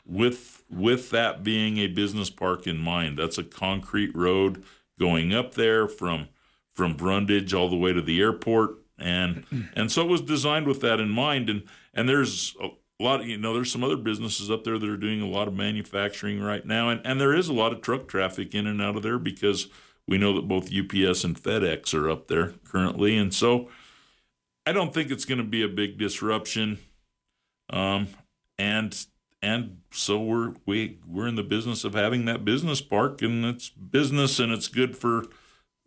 with 0.06 0.64
with 0.70 1.10
that 1.10 1.44
being 1.44 1.78
a 1.78 1.88
business 1.88 2.30
park 2.30 2.68
in 2.68 2.78
mind. 2.78 3.18
That's 3.18 3.38
a 3.38 3.44
concrete 3.44 4.16
road 4.16 4.64
going 5.00 5.34
up 5.34 5.56
there 5.56 5.88
from 5.88 6.28
from 6.74 6.94
Brundage 6.96 7.54
all 7.54 7.70
the 7.70 7.76
way 7.76 7.94
to 7.94 8.02
the 8.02 8.22
airport, 8.22 8.76
and 8.98 9.46
and 9.76 9.92
so 9.92 10.04
it 10.04 10.08
was 10.08 10.22
designed 10.22 10.68
with 10.68 10.82
that 10.82 11.00
in 11.00 11.10
mind. 11.10 11.50
And 11.50 11.64
and 11.94 12.08
there's 12.08 12.56
a 13.02 13.04
lot, 13.04 13.22
of, 13.22 13.28
you 13.28 13.38
know, 13.38 13.54
there's 13.54 13.72
some 13.72 13.84
other 13.84 13.98
businesses 13.98 14.52
up 14.52 14.64
there 14.64 14.78
that 14.78 14.90
are 14.90 14.98
doing 14.98 15.22
a 15.22 15.28
lot 15.28 15.48
of 15.48 15.56
manufacturing 15.56 16.40
right 16.42 16.66
now, 16.66 16.90
and 16.90 17.02
and 17.04 17.20
there 17.20 17.34
is 17.34 17.48
a 17.48 17.54
lot 17.54 17.74
of 17.74 17.82
truck 17.82 18.08
traffic 18.08 18.54
in 18.54 18.68
and 18.68 18.82
out 18.82 18.96
of 18.96 19.02
there 19.02 19.18
because 19.18 19.68
we 20.08 20.18
know 20.18 20.34
that 20.36 20.48
both 20.48 20.66
UPS 20.74 21.24
and 21.24 21.42
FedEx 21.42 21.94
are 21.94 22.10
up 22.10 22.28
there 22.28 22.54
currently, 22.64 23.18
and 23.18 23.34
so 23.34 23.70
I 24.66 24.72
don't 24.72 24.94
think 24.94 25.10
it's 25.10 25.26
going 25.26 25.40
to 25.40 25.44
be 25.44 25.64
a 25.64 25.68
big 25.68 25.98
disruption. 25.98 26.78
Um, 27.72 28.08
and 28.60 29.06
and 29.42 29.78
so 29.92 30.22
we're 30.22 30.54
we 30.68 31.00
we're 31.08 31.28
in 31.28 31.36
the 31.36 31.44
business 31.44 31.84
of 31.84 31.96
having 31.96 32.26
that 32.26 32.46
business 32.46 32.82
park, 32.82 33.24
and 33.24 33.44
it's 33.46 33.70
business, 33.70 34.40
and 34.40 34.52
it's 34.52 34.68
good 34.68 34.96
for 34.96 35.26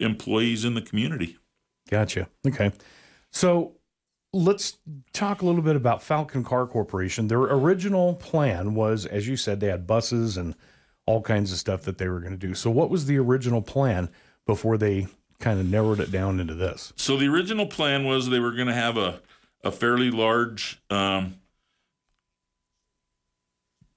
employees 0.01 0.65
in 0.65 0.75
the 0.75 0.83
community. 0.83 1.39
Gotcha. 1.89 2.29
Okay. 2.45 2.73
So 3.31 3.77
let's 4.35 4.79
talk 5.13 5.43
a 5.43 5.47
little 5.47 5.63
bit 5.63 5.77
about 5.77 6.03
Falcon 6.03 6.43
Car 6.43 6.67
Corporation. 6.67 7.29
Their 7.29 7.43
original 7.43 8.15
plan 8.15 8.75
was, 8.75 9.07
as 9.07 9.29
you 9.29 9.37
said, 9.37 9.61
they 9.61 9.69
had 9.69 9.87
buses 9.87 10.37
and 10.37 10.55
all 11.07 11.23
kinds 11.23 11.53
of 11.53 11.59
stuff 11.59 11.83
that 11.83 11.99
they 11.99 12.09
were 12.09 12.21
going 12.21 12.33
to 12.33 12.47
do. 12.47 12.55
So, 12.55 12.71
what 12.71 12.91
was 12.91 13.07
the 13.07 13.19
original 13.19 13.63
plan 13.63 14.11
before 14.45 14.77
they 14.77 15.07
kind 15.39 15.61
of 15.61 15.67
narrowed 15.67 16.01
it 16.01 16.11
down 16.11 16.41
into 16.41 16.55
this? 16.55 16.93
So 16.97 17.17
the 17.17 17.29
original 17.29 17.67
plan 17.67 18.05
was 18.05 18.29
they 18.29 18.41
were 18.41 18.53
going 18.53 18.69
to 18.69 18.75
have 18.75 18.97
a 18.97 19.21
a 19.63 19.73
fairly 19.73 20.11
large 20.11 20.79
um, 20.91 21.37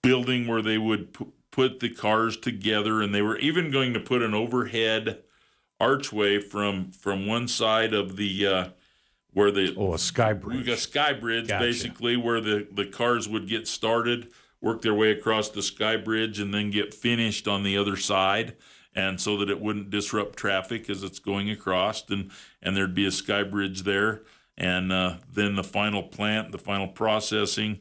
building 0.01 0.47
where 0.47 0.61
they 0.61 0.77
would 0.77 1.11
pu- 1.13 1.33
put 1.51 1.81
the 1.81 1.89
cars 1.89 2.37
together, 2.37 3.01
and 3.01 3.13
they 3.13 3.21
were 3.21 3.37
even 3.39 3.69
going 3.69 3.93
to 3.93 3.99
put 3.99 4.21
an 4.21 4.33
overhead 4.33 5.23
archway 5.79 6.39
from 6.39 6.91
from 6.91 7.25
one 7.25 7.47
side 7.47 7.93
of 7.93 8.15
the 8.15 8.47
uh, 8.47 8.67
where 9.37 9.51
the 9.51 9.75
Oh, 9.77 9.93
a 9.93 9.99
sky 9.99 10.33
we 10.33 10.39
bridge. 10.39 10.65
got 10.65 10.77
sky 10.79 11.13
bridge 11.13 11.47
Gotcha. 11.47 11.63
basically 11.63 12.17
where 12.17 12.41
the 12.41 12.67
the 12.71 12.85
cars 12.87 13.29
would 13.29 13.47
get 13.47 13.67
started 13.67 14.29
work 14.61 14.81
their 14.81 14.95
way 14.95 15.11
across 15.11 15.49
the 15.49 15.61
sky 15.61 15.95
bridge 15.95 16.39
and 16.39 16.51
then 16.51 16.71
get 16.71 16.91
finished 16.91 17.47
on 17.47 17.61
the 17.61 17.77
other 17.77 17.95
side 17.95 18.55
and 18.95 19.21
so 19.21 19.37
that 19.37 19.47
it 19.51 19.61
wouldn't 19.61 19.91
disrupt 19.91 20.35
traffic 20.37 20.89
as 20.89 21.03
it's 21.03 21.19
going 21.19 21.51
across 21.51 22.09
and 22.09 22.31
and 22.63 22.75
there'd 22.75 22.95
be 22.95 23.05
a 23.05 23.11
sky 23.11 23.43
bridge 23.43 23.83
there 23.83 24.23
and 24.57 24.91
uh, 24.91 25.17
then 25.31 25.53
the 25.55 25.63
final 25.63 26.01
plant 26.01 26.51
the 26.51 26.57
final 26.57 26.87
processing 26.87 27.79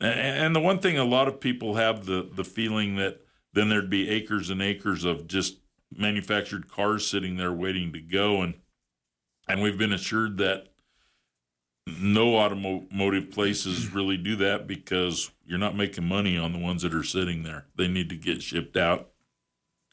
and, 0.00 0.18
and 0.18 0.56
the 0.56 0.60
one 0.60 0.78
thing 0.78 0.96
a 0.96 1.04
lot 1.04 1.28
of 1.28 1.38
people 1.40 1.74
have 1.74 2.06
the 2.06 2.26
the 2.34 2.44
feeling 2.44 2.96
that 2.96 3.20
then 3.52 3.68
there'd 3.68 3.90
be 3.90 4.08
acres 4.08 4.48
and 4.48 4.62
acres 4.62 5.04
of 5.04 5.26
just 5.26 5.58
manufactured 5.94 6.68
cars 6.68 7.06
sitting 7.06 7.36
there 7.36 7.52
waiting 7.52 7.92
to 7.92 8.00
go 8.00 8.40
and 8.40 8.54
and 9.46 9.60
we've 9.62 9.78
been 9.78 9.92
assured 9.92 10.38
that 10.38 10.68
no 11.86 12.36
automotive 12.36 13.30
places 13.30 13.92
really 13.92 14.16
do 14.16 14.36
that 14.36 14.66
because 14.66 15.30
you're 15.44 15.58
not 15.58 15.76
making 15.76 16.04
money 16.04 16.36
on 16.36 16.52
the 16.52 16.58
ones 16.58 16.82
that 16.82 16.94
are 16.94 17.04
sitting 17.04 17.42
there. 17.42 17.66
They 17.76 17.88
need 17.88 18.08
to 18.10 18.16
get 18.16 18.42
shipped 18.42 18.76
out. 18.76 19.10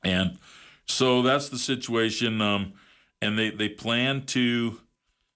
And 0.03 0.39
so 0.85 1.21
that's 1.21 1.49
the 1.49 1.59
situation. 1.59 2.41
Um, 2.41 2.73
and 3.21 3.37
they, 3.37 3.51
they 3.51 3.69
plan 3.69 4.25
to 4.27 4.81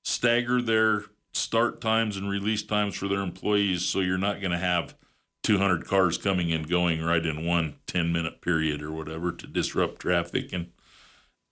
stagger 0.03 0.61
their 0.61 1.03
start 1.33 1.79
times 1.79 2.17
and 2.17 2.29
release 2.29 2.63
times 2.63 2.95
for 2.95 3.07
their 3.07 3.21
employees 3.21 3.85
so 3.85 3.99
you're 3.99 4.17
not 4.17 4.41
going 4.41 4.51
to 4.51 4.57
have 4.57 4.95
200 5.43 5.85
cars 5.85 6.17
coming 6.17 6.51
and 6.51 6.69
going 6.69 7.01
right 7.01 7.25
in 7.25 7.45
one 7.45 7.75
10 7.85 8.11
minute 8.11 8.41
period 8.41 8.81
or 8.81 8.91
whatever 8.91 9.31
to 9.31 9.45
disrupt 9.45 10.01
traffic 10.01 10.51
and 10.51 10.71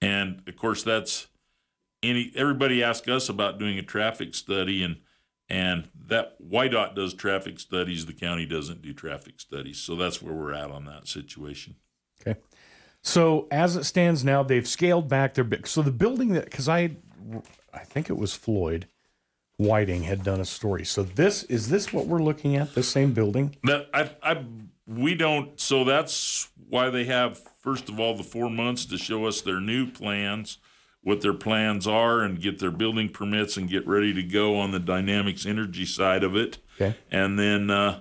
and 0.02 0.42
of 0.48 0.56
course 0.56 0.84
that's 0.84 1.28
any 2.06 2.32
everybody 2.36 2.84
asks 2.84 3.08
us 3.08 3.30
about 3.30 3.60
doing 3.60 3.78
a 3.78 3.84
traffic 3.84 4.34
study 4.34 4.84
and 4.84 4.98
and 5.48 5.90
that 6.08 6.42
WYDOT 6.42 6.96
does 6.96 7.14
traffic 7.14 7.60
studies 7.60 8.06
the 8.06 8.14
county 8.14 8.46
doesn't 8.46 8.82
do 8.82 8.94
traffic 8.94 9.40
studies 9.40 9.78
so 9.80 9.96
that's 9.96 10.22
where 10.22 10.34
we're 10.34 10.54
at 10.54 10.72
on 10.72 10.86
that 10.86 11.08
situation 11.08 11.76
Okay. 12.26 12.40
So 13.02 13.48
as 13.52 13.76
it 13.76 13.84
stands 13.84 14.24
now, 14.24 14.44
they've 14.44 14.68
scaled 14.68 15.08
back 15.08 15.36
their 15.36 15.44
big. 15.44 15.68
So 15.68 15.82
the 15.82 15.92
building 15.92 16.30
that, 16.34 16.46
because 16.46 16.68
I, 16.68 16.98
I 17.74 17.80
think 17.80 18.10
it 18.10 18.18
was 18.18 18.34
Floyd 18.34 18.88
Whiting 19.58 20.04
had 20.04 20.24
done 20.24 20.42
a 20.42 20.46
story. 20.46 20.86
So 20.86 21.04
this 21.04 21.44
is 21.44 21.70
this 21.70 21.94
what 21.94 22.08
we're 22.08 22.22
looking 22.22 22.56
at? 22.56 22.74
The 22.74 22.84
same 22.84 23.14
building? 23.14 23.56
That 23.64 23.88
I, 23.94 24.10
I, 24.22 24.46
we 24.88 25.16
don't. 25.16 25.60
So 25.60 25.84
that's 25.84 26.50
why 26.68 26.90
they 26.90 27.06
have 27.06 27.40
first 27.60 27.90
of 27.90 28.00
all 28.00 28.18
the 28.18 28.24
four 28.24 28.50
months 28.50 28.86
to 28.86 28.98
show 28.98 29.26
us 29.26 29.42
their 29.42 29.62
new 29.62 29.90
plans, 29.90 30.58
what 31.06 31.22
their 31.22 31.36
plans 31.36 31.86
are, 31.86 32.22
and 32.22 32.42
get 32.42 32.58
their 32.58 32.72
building 32.72 33.08
permits 33.08 33.58
and 33.58 33.70
get 33.70 33.86
ready 33.88 34.12
to 34.12 34.24
go 34.24 34.58
on 34.58 34.72
the 34.72 34.80
dynamics 34.80 35.46
energy 35.46 35.86
side 35.86 36.24
of 36.24 36.36
it. 36.36 36.58
Okay. 36.82 36.98
And 37.12 37.38
then, 37.38 37.70
uh, 37.70 38.00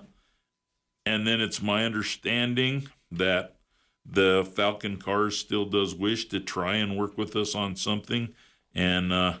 and 1.05 1.27
then 1.27 1.39
it's 1.39 1.61
my 1.61 1.85
understanding 1.85 2.87
that 3.11 3.57
the 4.03 4.43
Falcon 4.55 4.97
Cars 4.97 5.37
still 5.37 5.65
does 5.65 5.93
wish 5.93 6.25
to 6.29 6.39
try 6.39 6.77
and 6.77 6.97
work 6.97 7.15
with 7.15 7.35
us 7.35 7.53
on 7.53 7.75
something, 7.75 8.33
and 8.73 9.13
uh, 9.13 9.35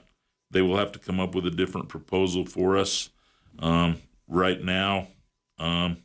they 0.51 0.61
will 0.61 0.77
have 0.77 0.91
to 0.91 0.99
come 0.99 1.19
up 1.19 1.33
with 1.33 1.47
a 1.47 1.51
different 1.51 1.89
proposal 1.89 2.45
for 2.45 2.77
us. 2.77 3.09
Um, 3.57 3.97
right 4.27 4.61
now, 4.61 5.07
um, 5.57 5.97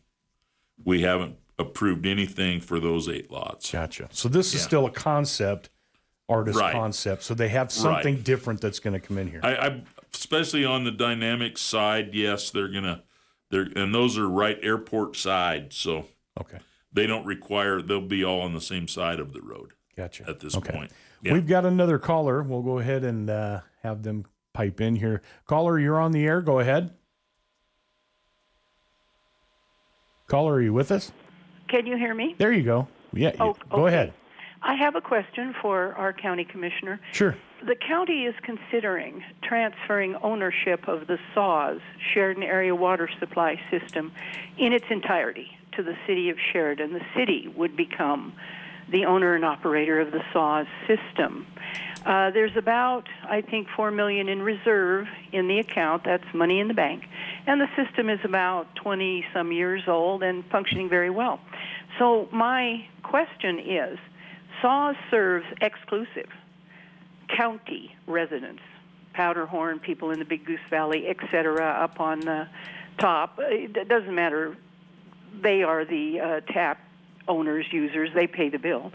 we 0.83 1.03
haven't 1.03 1.37
approved 1.59 2.07
anything 2.07 2.59
for 2.59 2.81
those 2.81 3.07
eight 3.07 3.31
lots. 3.31 3.71
Gotcha. 3.71 4.09
So 4.13 4.31
this 4.31 4.55
is 4.55 4.63
Yeah. 4.63 4.67
still 4.67 4.87
a 4.87 4.91
concept, 4.91 5.69
artist 6.31 6.59
Right. 6.59 6.73
concept. 6.73 7.23
So 7.25 7.35
they 7.35 7.49
have 7.49 7.71
something 7.73 8.23
different 8.23 8.61
that's 8.61 8.79
going 8.79 8.95
to 8.95 9.01
come 9.01 9.19
in 9.19 9.29
here. 9.31 9.41
I, 9.43 9.55
I 9.57 9.83
especially 10.15 10.65
on 10.65 10.85
the 10.85 10.91
dynamic 10.93 11.59
side, 11.59 12.15
yes, 12.15 12.51
they're 12.51 12.69
gonna 12.69 13.03
they're 13.51 13.69
and 13.77 13.95
those 13.95 14.17
are 14.17 14.29
right 14.29 14.59
airport 14.63 15.17
side, 15.17 15.73
so 15.73 16.07
okay. 16.41 16.59
they 16.93 17.07
don't 17.07 17.27
require 17.27 17.83
they'll 17.83 18.01
be 18.01 18.25
all 18.25 18.41
on 18.41 18.55
the 18.55 18.61
same 18.61 18.87
side 18.89 19.19
of 19.21 19.33
the 19.33 19.43
road 19.43 19.73
Gotcha. 19.97 20.25
at 20.29 20.41
this 20.41 20.57
Okay. 20.57 20.73
point. 20.73 20.93
Yeah. 21.23 21.35
We've 21.35 21.47
got 21.47 21.67
another 21.67 21.99
caller. 21.99 22.43
We'll 22.43 22.63
go 22.63 22.79
ahead 22.79 23.05
and 23.05 23.29
uh, 23.29 23.61
have 23.83 24.03
them 24.03 24.25
pipe 24.55 24.81
in 24.81 24.97
here. 24.97 25.21
Caller, 25.47 25.79
you're 25.79 26.01
on 26.01 26.13
the 26.13 26.25
air. 26.25 26.41
Go 26.41 26.61
ahead. 26.61 26.95
Caller, 30.29 30.55
are 30.55 30.63
you 30.63 30.73
with 30.73 30.93
us? 30.93 31.11
Can 31.69 31.87
you 31.87 31.97
hear 31.97 32.15
me? 32.15 32.37
There 32.39 32.53
you 32.53 32.63
go. 32.63 32.89
Yeah. 33.13 33.31
you- 33.31 33.37
Oh, 33.41 33.57
Go 33.71 33.87
ahead. 33.87 34.13
I 34.63 34.75
have 34.75 34.95
a 34.95 35.01
question 35.01 35.55
for 35.61 35.95
our 35.95 36.13
county 36.13 36.45
commissioner. 36.45 37.01
Sure. 37.13 37.37
The 37.67 37.75
county 37.75 38.25
is 38.25 38.35
considering 38.43 39.23
transferring 39.43 40.17
ownership 40.23 40.87
of 40.89 41.07
the 41.07 41.19
SAWS, 41.35 41.81
Sheridan 42.13 42.43
Area 42.43 42.75
Water 42.75 43.09
Supply 43.19 43.61
System, 43.71 44.13
in 44.59 44.73
its 44.73 44.87
entirety 44.91 45.49
to 45.77 45.83
the 45.83 45.97
city 46.07 46.31
of 46.31 46.37
Sheridan. 46.53 46.93
The 46.93 47.05
city 47.17 47.49
would 47.57 47.77
become 47.77 48.35
the 48.91 49.05
owner 49.05 49.35
and 49.35 49.45
operator 49.45 50.01
of 50.01 50.11
the 50.11 50.23
SAWS 50.33 50.67
system. 50.87 51.47
Uh, 52.05 52.31
there's 52.31 52.57
about, 52.57 53.09
I 53.29 53.43
think, 53.43 53.69
four 53.77 53.91
million 53.91 54.29
in 54.29 54.43
reserve 54.43 55.07
in 55.33 55.49
the 55.49 55.59
account. 55.59 56.05
That's 56.05 56.25
money 56.35 56.59
in 56.61 56.69
the 56.69 56.75
bank, 56.75 57.05
and 57.47 57.61
the 57.61 57.69
system 57.77 58.09
is 58.09 58.21
about 58.25 58.75
20 58.77 59.25
some 59.35 59.53
years 59.53 59.83
old 59.87 60.23
and 60.23 60.45
functioning 60.47 60.89
very 60.89 61.11
well. 61.11 61.41
So 61.99 62.29
my 62.33 62.87
question 63.03 63.59
is, 63.59 63.99
SAWS 64.63 64.97
serves 65.11 65.47
exclusive 65.61 66.29
county 67.37 67.95
residents, 68.07 68.63
Powderhorn, 69.15 69.81
people 69.81 70.11
in 70.11 70.19
the 70.19 70.25
Big 70.25 70.45
Goose 70.45 70.61
Valley, 70.69 71.09
etc., 71.09 71.65
up 71.65 72.01
on 72.01 72.21
the 72.21 72.49
top. 72.99 73.39
It 73.39 73.89
doesn't 73.89 74.15
matter. 74.15 74.57
They 75.43 75.63
are 75.63 75.85
the 75.85 76.21
uh, 76.21 76.53
tap 76.53 76.79
owners, 77.29 77.67
users. 77.71 78.11
They 78.15 78.27
pay 78.27 78.49
the 78.49 78.59
bill. 78.59 78.93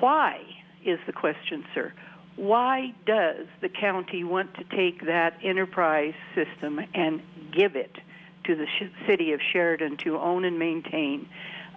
Why 0.00 0.40
is 0.84 0.98
the 1.06 1.12
question, 1.12 1.64
sir? 1.74 1.92
Why 2.36 2.92
does 3.06 3.46
the 3.60 3.68
county 3.68 4.24
want 4.24 4.54
to 4.54 4.64
take 4.76 5.06
that 5.06 5.38
enterprise 5.42 6.14
system 6.34 6.80
and 6.92 7.22
give 7.52 7.76
it 7.76 7.96
to 8.44 8.56
the 8.56 8.66
sh- 8.66 9.06
city 9.06 9.32
of 9.32 9.40
Sheridan 9.52 9.96
to 9.98 10.18
own 10.18 10.44
and 10.44 10.58
maintain, 10.58 11.28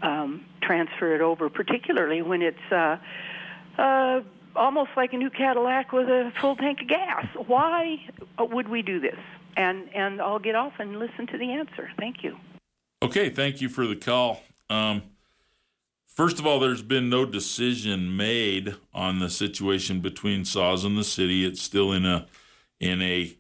um, 0.02 0.46
transfer 0.62 1.16
it 1.16 1.22
over, 1.22 1.50
particularly 1.50 2.22
when 2.22 2.42
it's 2.42 2.72
uh, 2.72 2.98
uh, 3.78 4.22
almost 4.56 4.92
like 4.98 5.14
a 5.14 5.18
new 5.18 5.30
Cadillac 5.30 5.92
with 5.92 6.08
a 6.10 6.32
full 6.40 6.56
tank 6.56 6.82
of 6.82 6.88
gas? 6.88 7.26
Why 7.48 7.98
would 8.40 8.68
we 8.68 8.82
do 8.82 9.00
this? 9.00 9.20
And 9.56 9.90
and 9.94 10.22
I'll 10.22 10.40
get 10.40 10.56
off 10.56 10.74
and 10.80 11.00
listen 11.00 11.28
to 11.28 11.38
the 11.38 11.52
answer. 11.52 11.90
Thank 11.98 12.24
you. 12.24 12.38
Okay, 13.02 13.30
thank 13.30 13.62
you 13.62 13.70
for 13.70 13.86
the 13.86 13.96
call. 13.96 14.42
Um, 14.70 15.04
first 16.08 16.40
of 16.40 16.46
all, 16.46 16.60
there's 16.60 16.82
been 16.82 17.10
no 17.10 17.26
decision 17.26 18.16
made 18.18 18.76
on 18.94 19.20
the 19.20 19.30
situation 19.30 20.00
between 20.00 20.46
SAWS 20.46 20.84
and 20.84 20.98
the 20.98 21.04
city. 21.04 21.46
It's 21.46 21.62
still 21.62 21.92
in 21.92 22.06
a 22.06 22.28
in 22.80 23.02
a 23.02 23.36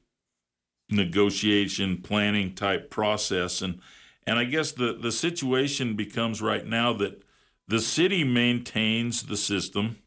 negotiation 0.90 1.98
planning 2.02 2.54
type 2.56 2.90
process, 2.90 3.62
and 3.62 3.80
and 4.28 4.38
I 4.38 4.44
guess 4.44 4.74
the 4.74 4.94
the 4.94 5.12
situation 5.12 5.96
becomes 5.96 6.42
right 6.42 6.66
now 6.66 6.92
that 6.94 7.24
the 7.68 7.80
city 7.80 8.26
maintains 8.26 9.24
the 9.24 9.38
system, 9.38 10.00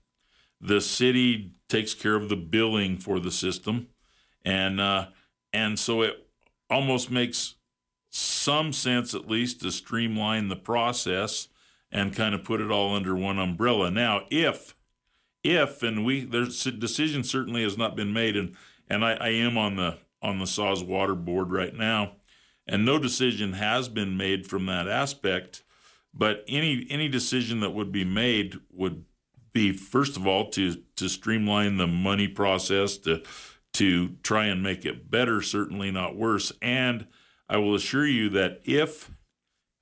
the 0.60 0.80
city 0.82 1.54
takes 1.68 1.94
care 1.94 2.14
of 2.14 2.28
the 2.28 2.36
billing 2.36 2.98
for 2.98 3.18
the 3.18 3.30
system, 3.30 3.88
and 4.44 4.78
uh, 4.78 5.06
and 5.54 5.78
so 5.78 6.02
it 6.02 6.28
almost 6.68 7.10
makes 7.10 7.54
some 8.10 8.72
sense 8.72 9.14
at 9.14 9.28
least 9.28 9.62
to 9.62 9.72
streamline 9.72 10.48
the 10.48 10.56
process 10.56 11.48
and 11.90 12.14
kind 12.14 12.34
of 12.34 12.44
put 12.44 12.60
it 12.60 12.70
all 12.70 12.94
under 12.94 13.16
one 13.16 13.38
umbrella. 13.38 13.90
Now, 13.90 14.26
if 14.30 14.76
if 15.42 15.82
and 15.82 16.04
we 16.04 16.26
there's 16.26 16.66
a 16.66 16.72
decision 16.72 17.24
certainly 17.24 17.62
has 17.62 17.78
not 17.78 17.96
been 17.96 18.12
made 18.12 18.36
and 18.36 18.54
and 18.86 19.02
I, 19.02 19.12
I 19.14 19.28
am 19.28 19.56
on 19.56 19.76
the 19.76 19.96
on 20.20 20.38
the 20.38 20.46
SAWS 20.46 20.84
water 20.84 21.14
board 21.14 21.50
right 21.50 21.74
now 21.74 22.16
and 22.70 22.84
no 22.84 22.98
decision 22.98 23.54
has 23.54 23.88
been 23.88 24.16
made 24.16 24.46
from 24.46 24.66
that 24.66 24.88
aspect 24.88 25.62
but 26.12 26.44
any 26.48 26.86
any 26.90 27.08
decision 27.08 27.60
that 27.60 27.70
would 27.70 27.92
be 27.92 28.04
made 28.04 28.58
would 28.72 29.04
be 29.52 29.72
first 29.72 30.16
of 30.16 30.26
all 30.26 30.50
to 30.50 30.76
to 30.96 31.08
streamline 31.08 31.76
the 31.76 31.86
money 31.86 32.28
process 32.28 32.96
to 32.96 33.22
to 33.72 34.16
try 34.22 34.46
and 34.46 34.62
make 34.62 34.84
it 34.84 35.10
better 35.10 35.40
certainly 35.40 35.90
not 35.90 36.16
worse. 36.16 36.52
And 36.60 37.06
I 37.48 37.58
will 37.58 37.74
assure 37.74 38.06
you 38.06 38.28
that 38.30 38.60
if 38.64 39.10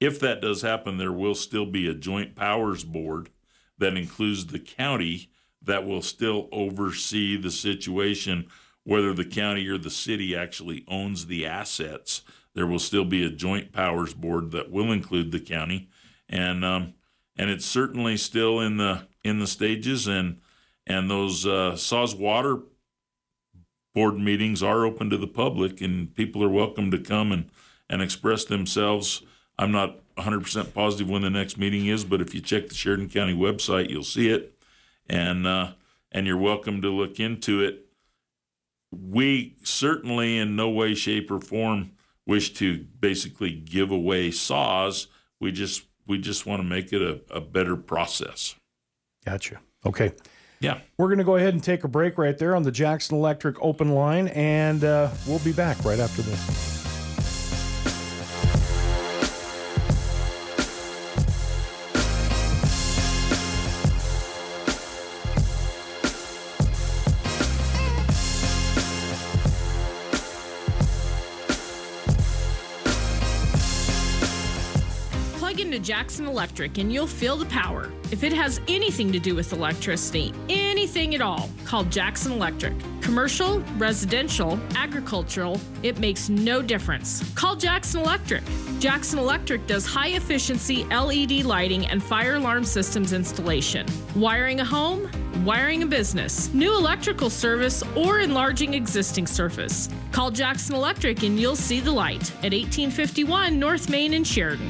if 0.01 0.20
that 0.20 0.40
does 0.40 0.62
happen 0.62 0.98
there 0.98 1.12
will 1.12 1.35
still 1.35 1.66
be 1.66 1.88
a 1.88 1.94
joint 1.94 2.37
powers 2.37 2.85
board 2.85 3.31
that 3.79 3.96
includes 3.96 4.46
the 4.46 4.59
county 4.59 5.31
that 5.62 5.87
will 5.87 6.03
still 6.03 6.48
oversee 6.53 7.37
the 7.37 7.51
situation 7.51 8.46
whether 8.85 9.12
the 9.12 9.24
county 9.24 9.66
or 9.68 9.77
the 9.77 9.90
city 9.90 10.35
actually 10.35 10.85
owns 10.88 11.27
the 11.27 11.44
assets 11.44 12.22
there 12.59 12.66
will 12.66 12.81
still 12.81 13.05
be 13.05 13.25
a 13.25 13.31
joint 13.31 13.71
powers 13.71 14.12
board 14.14 14.51
that 14.51 14.68
will 14.68 14.90
include 14.90 15.31
the 15.31 15.38
county. 15.38 15.88
And 16.29 16.64
um, 16.64 16.94
and 17.37 17.51
it's 17.51 17.64
certainly 17.64 18.16
still 18.16 18.59
in 18.59 18.79
the 18.79 19.07
in 19.23 19.38
the 19.38 19.47
stages 19.47 20.09
and 20.09 20.40
and 20.85 21.09
those 21.09 21.47
uh, 21.47 21.77
saws 21.77 22.16
water 22.16 22.59
board 23.94 24.18
meetings 24.18 24.61
are 24.61 24.85
open 24.85 25.09
to 25.09 25.16
the 25.16 25.29
public 25.29 25.81
and 25.81 26.12
people 26.16 26.42
are 26.42 26.49
welcome 26.49 26.90
to 26.90 26.99
come 26.99 27.31
and 27.31 27.49
and 27.88 28.03
express 28.03 28.44
themselves. 28.44 29.23
I'm 29.57 29.71
not 29.71 30.01
100% 30.16 30.75
positive 30.75 31.09
when 31.09 31.23
the 31.23 31.31
next 31.31 31.59
meeting 31.59 31.87
is 31.87 32.03
but 32.03 32.21
if 32.21 32.35
you 32.35 32.40
check 32.40 32.68
the 32.68 32.75
sheridan 32.75 33.09
county 33.09 33.37
website 33.37 33.88
you'll 33.88 34.03
see 34.03 34.31
it. 34.31 34.61
And 35.09 35.47
uh, 35.47 35.75
and 36.11 36.27
you're 36.27 36.37
welcome 36.37 36.83
to 36.83 36.90
look 36.90 37.21
into 37.21 37.62
it. 37.62 37.87
We 38.90 39.55
certainly 39.62 40.38
in 40.38 40.57
no 40.57 40.68
way 40.68 40.97
shape 40.97 41.31
or 41.31 41.40
form 41.40 41.92
wish 42.29 42.55
to 42.55 42.87
basically 43.01 43.51
give 43.51 43.91
away 43.91 44.31
saws 44.31 45.09
we 45.41 45.51
just 45.51 45.83
we 46.07 46.19
just 46.19 46.47
want 46.47 46.61
to 46.62 46.67
make 46.67 46.93
it 46.93 47.03
a, 47.03 47.21
a 47.35 47.41
better 47.41 47.75
process 47.77 48.55
Gotcha. 49.25 49.61
Okay. 49.85 50.12
yeah 50.61 50.79
We're 50.97 51.09
going 51.09 51.19
to 51.19 51.25
go 51.25 51.37
ahead 51.37 51.53
and 51.53 51.62
take 51.62 51.85
a 51.85 51.88
break 51.88 52.17
right 52.17 52.38
there 52.38 52.57
on 52.57 52.62
the 52.62 52.73
Jackson 52.73 53.17
Electric 53.17 53.57
open 53.61 53.91
line, 53.91 54.29
and 54.29 54.85
uh, 54.85 55.11
we'll 55.27 55.38
be 55.41 55.53
back 55.53 55.85
right 55.85 55.99
after 55.99 56.23
this. 56.23 56.78
Jackson 75.88 76.27
Electric 76.27 76.77
and 76.77 76.92
you'll 76.92 77.07
feel 77.07 77.38
the 77.38 77.46
power. 77.46 77.90
If 78.12 78.22
it 78.22 78.35
has 78.35 78.61
anything 78.68 79.11
to 79.11 79.18
do 79.18 79.35
with 79.35 79.55
electricity, 79.55 80.35
anything 80.51 81.14
at 81.14 81.22
all, 81.22 81.48
call 81.64 81.85
Jackson 81.85 82.31
Electric. 82.31 82.74
Commercial, 83.01 83.61
residential, 83.79 84.61
agricultural, 84.74 85.59
it 85.83 85.98
makes 85.98 86.29
no 86.29 86.61
difference. 86.61 87.24
Call 87.35 87.57
Jackson 87.57 88.03
Electric. 88.03 88.42
Jackson 88.81 89.18
Electric 89.18 89.66
does 89.66 89.87
high 89.87 90.09
efficiency 90.09 90.85
LED 90.85 91.44
lighting 91.44 91.87
and 91.87 92.03
fire 92.03 92.35
alarm 92.35 92.64
systems 92.64 93.14
installation. 93.14 93.87
Wiring 94.14 94.61
a 94.61 94.66
home? 94.66 95.11
wiring 95.44 95.83
a 95.83 95.87
business, 95.87 96.53
new 96.53 96.74
electrical 96.77 97.31
service, 97.31 97.83
or 97.96 98.20
enlarging 98.20 98.74
existing 98.74 99.27
surface. 99.27 99.88
Call 100.12 100.31
Jackson 100.31 100.74
Electric 100.74 101.22
and 101.22 101.38
you'll 101.38 101.57
see 101.57 101.81
the 101.81 101.92
light 101.92 102.31
at 102.38 102.53
1851 102.53 103.59
North 103.59 103.88
Main 103.88 104.14
in 104.14 104.24
Sheridan. 104.24 104.68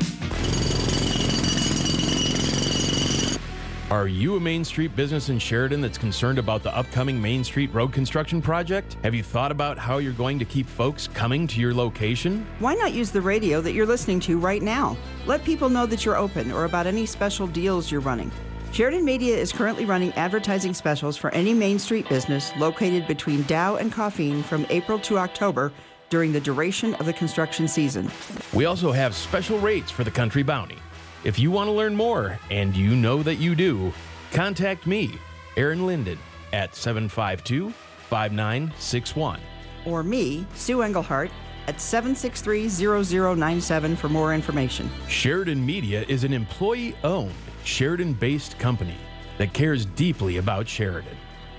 Are 3.90 4.06
you 4.06 4.36
a 4.36 4.40
Main 4.40 4.64
Street 4.64 4.94
business 4.94 5.30
in 5.30 5.38
Sheridan 5.38 5.80
that's 5.80 5.96
concerned 5.96 6.38
about 6.38 6.62
the 6.62 6.76
upcoming 6.76 7.22
Main 7.22 7.42
Street 7.42 7.72
road 7.72 7.90
construction 7.90 8.42
project? 8.42 8.98
Have 9.02 9.14
you 9.14 9.22
thought 9.22 9.50
about 9.50 9.78
how 9.78 9.96
you're 9.96 10.12
going 10.12 10.38
to 10.40 10.44
keep 10.44 10.66
folks 10.66 11.08
coming 11.08 11.46
to 11.46 11.58
your 11.58 11.72
location? 11.72 12.46
Why 12.58 12.74
not 12.74 12.92
use 12.92 13.10
the 13.10 13.22
radio 13.22 13.62
that 13.62 13.72
you're 13.72 13.86
listening 13.86 14.20
to 14.20 14.38
right 14.38 14.60
now? 14.60 14.94
Let 15.24 15.42
people 15.42 15.70
know 15.70 15.86
that 15.86 16.04
you're 16.04 16.18
open 16.18 16.52
or 16.52 16.66
about 16.66 16.86
any 16.86 17.06
special 17.06 17.46
deals 17.46 17.90
you're 17.90 18.02
running. 18.02 18.30
Sheridan 18.72 19.06
Media 19.06 19.34
is 19.34 19.52
currently 19.52 19.86
running 19.86 20.12
advertising 20.12 20.74
specials 20.74 21.16
for 21.16 21.30
any 21.30 21.54
Main 21.54 21.78
Street 21.78 22.06
business 22.10 22.52
located 22.58 23.06
between 23.06 23.42
Dow 23.44 23.76
and 23.76 23.90
Coffeen 23.90 24.44
from 24.44 24.66
April 24.68 24.98
to 24.98 25.16
October 25.16 25.72
during 26.10 26.30
the 26.30 26.40
duration 26.40 26.92
of 26.96 27.06
the 27.06 27.14
construction 27.14 27.66
season. 27.66 28.10
We 28.52 28.66
also 28.66 28.92
have 28.92 29.14
special 29.14 29.58
rates 29.58 29.90
for 29.90 30.04
the 30.04 30.10
Country 30.10 30.42
Bounty. 30.42 30.76
If 31.24 31.38
you 31.38 31.50
want 31.50 31.68
to 31.68 31.72
learn 31.72 31.96
more, 31.96 32.38
and 32.50 32.76
you 32.76 32.94
know 32.94 33.22
that 33.24 33.36
you 33.36 33.54
do, 33.54 33.92
contact 34.32 34.86
me, 34.86 35.18
Aaron 35.56 35.84
Linden, 35.84 36.18
at 36.52 36.76
752 36.76 37.70
5961. 38.08 39.40
Or 39.84 40.02
me, 40.02 40.46
Sue 40.54 40.78
Engelhart, 40.78 41.30
at 41.66 41.80
763 41.80 42.68
0097 42.68 43.96
for 43.96 44.08
more 44.08 44.32
information. 44.32 44.90
Sheridan 45.08 45.64
Media 45.64 46.04
is 46.08 46.24
an 46.24 46.32
employee 46.32 46.96
owned 47.04 47.34
Sheridan 47.64 48.14
based 48.14 48.58
company 48.58 48.96
that 49.36 49.52
cares 49.52 49.84
deeply 49.84 50.38
about 50.38 50.66
Sheridan. 50.66 51.16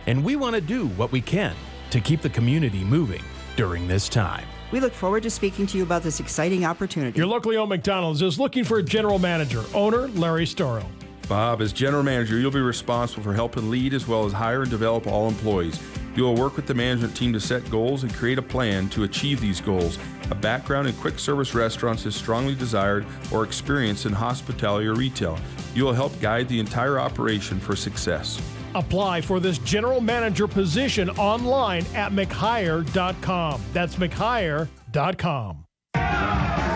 And 0.07 0.23
we 0.23 0.35
want 0.35 0.55
to 0.55 0.61
do 0.61 0.87
what 0.89 1.11
we 1.11 1.21
can 1.21 1.55
to 1.91 1.99
keep 1.99 2.21
the 2.21 2.29
community 2.29 2.83
moving 2.83 3.23
during 3.55 3.87
this 3.87 4.09
time. 4.09 4.47
We 4.71 4.79
look 4.79 4.93
forward 4.93 5.23
to 5.23 5.31
speaking 5.31 5.65
to 5.67 5.77
you 5.77 5.83
about 5.83 6.03
this 6.03 6.19
exciting 6.19 6.63
opportunity. 6.63 7.17
Your 7.17 7.25
locally 7.25 7.57
owned 7.57 7.69
McDonald's 7.69 8.21
is 8.21 8.39
looking 8.39 8.63
for 8.63 8.77
a 8.77 8.83
general 8.83 9.17
manager, 9.17 9.63
owner 9.73 10.07
Larry 10.09 10.45
Storrow. 10.45 10.85
Bob, 11.27 11.61
as 11.61 11.73
general 11.73 12.03
manager, 12.03 12.37
you'll 12.37 12.51
be 12.51 12.59
responsible 12.59 13.23
for 13.23 13.33
helping 13.33 13.69
lead 13.69 13.93
as 13.93 14.07
well 14.07 14.25
as 14.25 14.33
hire 14.33 14.61
and 14.61 14.69
develop 14.69 15.07
all 15.07 15.27
employees. 15.27 15.79
You 16.15 16.23
will 16.23 16.35
work 16.35 16.55
with 16.55 16.67
the 16.67 16.73
management 16.73 17.15
team 17.15 17.33
to 17.33 17.39
set 17.39 17.67
goals 17.69 18.03
and 18.03 18.13
create 18.13 18.37
a 18.37 18.43
plan 18.43 18.89
to 18.89 19.03
achieve 19.03 19.39
these 19.41 19.61
goals. 19.61 19.97
A 20.31 20.35
background 20.35 20.87
in 20.87 20.93
quick 20.95 21.17
service 21.17 21.55
restaurants 21.55 22.05
is 22.05 22.15
strongly 22.15 22.55
desired 22.55 23.05
or 23.31 23.43
experience 23.43 24.05
in 24.05 24.13
hospitality 24.13 24.87
or 24.87 24.93
retail. 24.93 25.39
You 25.73 25.85
will 25.85 25.93
help 25.93 26.19
guide 26.19 26.47
the 26.47 26.59
entire 26.59 26.99
operation 26.99 27.59
for 27.59 27.75
success. 27.75 28.41
Apply 28.75 29.21
for 29.21 29.39
this 29.39 29.57
general 29.59 30.01
manager 30.01 30.47
position 30.47 31.09
online 31.11 31.85
at 31.95 32.11
mchire.com. 32.11 33.61
That's 33.73 33.95
mchire.com. 33.95 35.65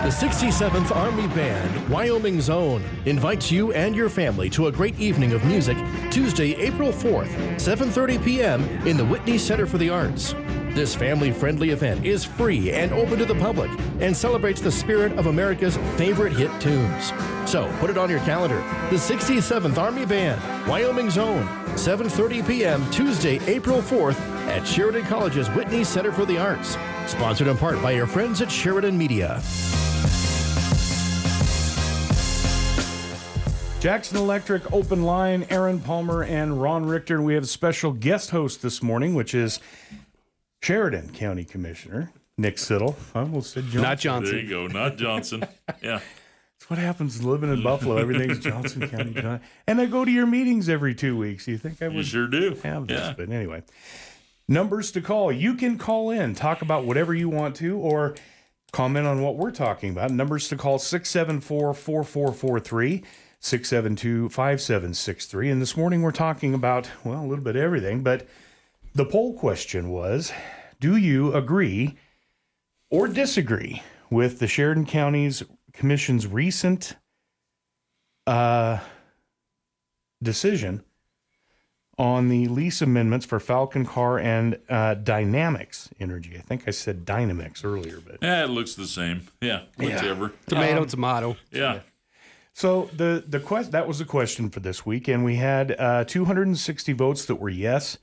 The 0.03 0.09
67th 0.09 0.93
Army 0.93 1.27
Band, 1.27 1.87
Wyoming's 1.87 2.49
Own, 2.49 2.83
invites 3.05 3.49
you 3.49 3.71
and 3.71 3.95
your 3.95 4.09
family 4.09 4.49
to 4.49 4.67
a 4.67 4.71
great 4.71 4.99
evening 4.99 5.31
of 5.31 5.45
music 5.45 5.77
Tuesday, 6.11 6.55
April 6.55 6.91
4th, 6.91 7.33
7:30 7.55 8.21
p.m. 8.21 8.61
in 8.85 8.97
the 8.97 9.05
Whitney 9.05 9.37
Center 9.37 9.65
for 9.65 9.77
the 9.77 9.89
Arts. 9.89 10.35
This 10.73 10.93
family-friendly 10.93 11.69
event 11.69 12.03
is 12.05 12.25
free 12.25 12.73
and 12.73 12.91
open 12.91 13.17
to 13.19 13.25
the 13.25 13.35
public 13.35 13.71
and 14.01 14.17
celebrates 14.17 14.59
the 14.59 14.71
spirit 14.71 15.13
of 15.17 15.27
America's 15.27 15.77
favorite 15.95 16.33
hit 16.33 16.51
tunes. 16.59 17.13
So, 17.45 17.71
put 17.79 17.89
it 17.89 17.97
on 17.97 18.09
your 18.09 18.19
calendar. 18.21 18.57
The 18.89 18.97
67th 18.97 19.77
Army 19.77 20.05
Band, 20.05 20.41
Wyoming's 20.67 21.17
Own, 21.17 21.47
7:30 21.75 22.47
p.m. 22.47 22.89
Tuesday, 22.91 23.39
April 23.47 23.81
4th 23.81 24.19
at 24.47 24.67
Sheridan 24.67 25.03
College's 25.05 25.49
Whitney 25.49 25.83
Center 25.83 26.11
for 26.11 26.25
the 26.25 26.37
Arts. 26.37 26.77
Sponsored 27.07 27.47
in 27.47 27.57
part 27.57 27.81
by 27.81 27.91
your 27.91 28.07
friends 28.07 28.41
at 28.41 28.51
Sheridan 28.51 28.97
Media. 28.97 29.41
Jackson 33.79 34.15
Electric 34.15 34.71
Open 34.71 35.03
Line, 35.03 35.45
Aaron 35.49 35.77
Palmer 35.77 36.23
and 36.23 36.61
Ron 36.61 36.85
Richter. 36.85 37.21
We 37.21 37.33
have 37.33 37.43
a 37.43 37.47
special 37.47 37.91
guest 37.91 38.29
host 38.29 38.61
this 38.61 38.81
morning, 38.81 39.13
which 39.13 39.35
is 39.35 39.59
Sheridan 40.61 41.09
County 41.09 41.43
Commissioner 41.43 42.13
Nick 42.37 42.55
Siddle. 42.55 42.95
I 43.13 43.19
almost 43.19 43.51
said 43.51 43.65
Johnson. 43.65 43.81
Not 43.81 43.99
Johnson. 43.99 44.35
There 44.35 44.43
you 44.43 44.49
go, 44.49 44.67
not 44.67 44.95
Johnson. 44.95 45.45
Yeah. 45.81 45.99
That's 46.63 46.69
what 46.69 46.79
happens 46.79 47.21
living 47.21 47.51
in 47.51 47.61
Buffalo. 47.61 47.97
Everything's 47.97 48.39
Johnson 48.43 48.87
County. 48.87 49.41
And 49.67 49.81
I 49.81 49.85
go 49.85 50.05
to 50.05 50.09
your 50.11 50.25
meetings 50.25 50.69
every 50.69 50.95
two 50.95 51.17
weeks. 51.17 51.45
You 51.45 51.57
think 51.57 51.81
I 51.81 51.89
would 51.89 51.97
You 51.97 52.03
sure 52.03 52.27
do. 52.27 52.55
have 52.63 52.87
this? 52.87 53.01
Yeah. 53.01 53.13
But 53.17 53.29
anyway, 53.29 53.63
numbers 54.47 54.89
to 54.93 55.01
call. 55.01 55.29
You 55.29 55.55
can 55.55 55.77
call 55.77 56.09
in, 56.09 56.35
talk 56.35 56.61
about 56.61 56.85
whatever 56.85 57.13
you 57.13 57.27
want 57.27 57.57
to, 57.57 57.77
or 57.77 58.15
comment 58.71 59.05
on 59.05 59.21
what 59.21 59.35
we're 59.35 59.51
talking 59.51 59.89
about. 59.89 60.11
Numbers 60.11 60.47
to 60.47 60.55
call 60.55 60.79
674 60.79 61.73
4443. 61.73 63.03
672 63.41 64.29
5763. 64.29 65.49
And 65.49 65.61
this 65.61 65.75
morning 65.75 66.01
we're 66.01 66.11
talking 66.11 66.53
about, 66.53 66.89
well, 67.03 67.25
a 67.25 67.27
little 67.27 67.43
bit 67.43 67.57
of 67.57 67.61
everything, 67.61 68.03
but 68.03 68.25
the 68.95 69.03
poll 69.05 69.37
question 69.37 69.89
was 69.89 70.31
Do 70.79 70.95
you 70.95 71.33
agree 71.33 71.97
or 72.89 73.09
disagree 73.09 73.83
with 74.09 74.39
the 74.39 74.47
Sheridan 74.47 74.85
County's 74.85 75.43
Commission's 75.73 76.27
recent 76.27 76.95
uh, 78.27 78.79
decision 80.21 80.83
on 81.97 82.29
the 82.29 82.47
lease 82.47 82.81
amendments 82.81 83.25
for 83.25 83.39
Falcon 83.39 83.85
Car 83.85 84.17
and 84.19 84.57
uh, 84.69 84.93
Dynamics 84.95 85.89
Energy? 85.99 86.35
I 86.37 86.41
think 86.41 86.63
I 86.67 86.71
said 86.71 87.05
Dynamics 87.05 87.63
earlier, 87.63 87.99
but 88.05 88.17
Yeah, 88.21 88.43
it 88.43 88.49
looks 88.49 88.75
the 88.75 88.87
same. 88.87 89.27
Yeah, 89.41 89.63
whichever. 89.77 90.31
Tomato, 90.47 90.81
Um, 90.81 90.87
tomato. 90.87 91.37
Yeah. 91.51 91.79
So 92.55 92.89
the 92.95 93.23
the 93.27 93.39
quest 93.39 93.71
that 93.71 93.87
was 93.87 93.97
the 93.97 94.05
question 94.05 94.49
for 94.51 94.59
this 94.59 94.85
week, 94.85 95.07
and 95.07 95.25
we 95.25 95.37
had 95.37 95.75
uh, 95.79 96.03
260 96.03 96.93
votes 96.93 97.25
that 97.25 97.35
were 97.35 97.49
yes, 97.49 97.97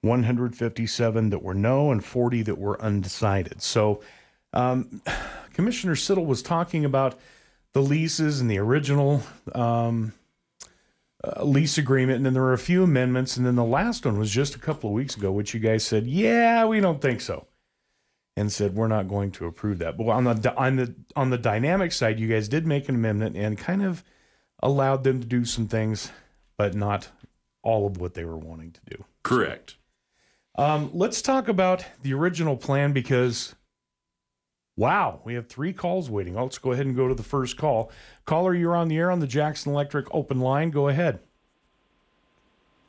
157 0.00 1.28
that 1.30 1.42
were 1.42 1.52
no, 1.54 1.90
and 1.92 2.02
40 2.02 2.40
that 2.42 2.56
were 2.56 2.80
undecided. 2.80 3.60
So 3.60 4.00
um, 4.54 5.02
Commissioner 5.60 5.94
Siddle 5.94 6.26
was 6.26 6.42
talking 6.42 6.86
about 6.86 7.18
the 7.74 7.82
leases 7.82 8.40
and 8.40 8.50
the 8.50 8.58
original 8.58 9.22
um, 9.54 10.14
uh, 11.22 11.44
lease 11.44 11.76
agreement, 11.76 12.16
and 12.16 12.24
then 12.24 12.32
there 12.32 12.42
were 12.42 12.54
a 12.54 12.58
few 12.58 12.82
amendments, 12.82 13.36
and 13.36 13.44
then 13.44 13.56
the 13.56 13.64
last 13.64 14.06
one 14.06 14.18
was 14.18 14.30
just 14.30 14.54
a 14.54 14.58
couple 14.58 14.88
of 14.88 14.94
weeks 14.94 15.16
ago, 15.16 15.30
which 15.30 15.52
you 15.52 15.60
guys 15.60 15.84
said, 15.84 16.06
yeah, 16.06 16.64
we 16.64 16.80
don't 16.80 17.02
think 17.02 17.20
so 17.20 17.46
and 18.36 18.50
said 18.50 18.74
we're 18.74 18.88
not 18.88 19.06
going 19.06 19.30
to 19.32 19.44
approve 19.44 19.78
that. 19.80 19.98
But 19.98 20.08
on 20.08 20.24
the 20.24 20.54
on 20.56 20.76
the 20.76 20.94
on 21.14 21.28
the 21.28 21.36
dynamic 21.36 21.92
side, 21.92 22.18
you 22.18 22.26
guys 22.26 22.48
did 22.48 22.66
make 22.66 22.88
an 22.88 22.94
amendment 22.94 23.36
and 23.36 23.58
kind 23.58 23.82
of 23.82 24.02
allowed 24.62 25.04
them 25.04 25.20
to 25.20 25.26
do 25.26 25.44
some 25.44 25.68
things, 25.68 26.10
but 26.56 26.74
not 26.74 27.10
all 27.62 27.86
of 27.86 27.98
what 27.98 28.14
they 28.14 28.24
were 28.24 28.38
wanting 28.38 28.72
to 28.72 28.80
do. 28.96 29.04
Correct. 29.22 29.76
Um, 30.56 30.90
let's 30.94 31.20
talk 31.20 31.48
about 31.48 31.84
the 32.02 32.14
original 32.14 32.56
plan 32.56 32.92
because, 32.92 33.54
wow, 34.84 35.20
we 35.24 35.34
have 35.34 35.46
three 35.46 35.74
calls 35.74 36.08
waiting. 36.08 36.34
Let's 36.34 36.56
go 36.56 36.72
ahead 36.72 36.86
and 36.86 36.96
go 36.96 37.06
to 37.06 37.14
the 37.14 37.22
first 37.22 37.58
call. 37.58 37.92
Caller, 38.24 38.54
you're 38.54 38.74
on 38.74 38.88
the 38.88 38.96
air 38.96 39.10
on 39.10 39.20
the 39.20 39.26
Jackson 39.26 39.72
Electric 39.72 40.06
open 40.12 40.40
line. 40.40 40.70
Go 40.70 40.88
ahead. 40.88 41.20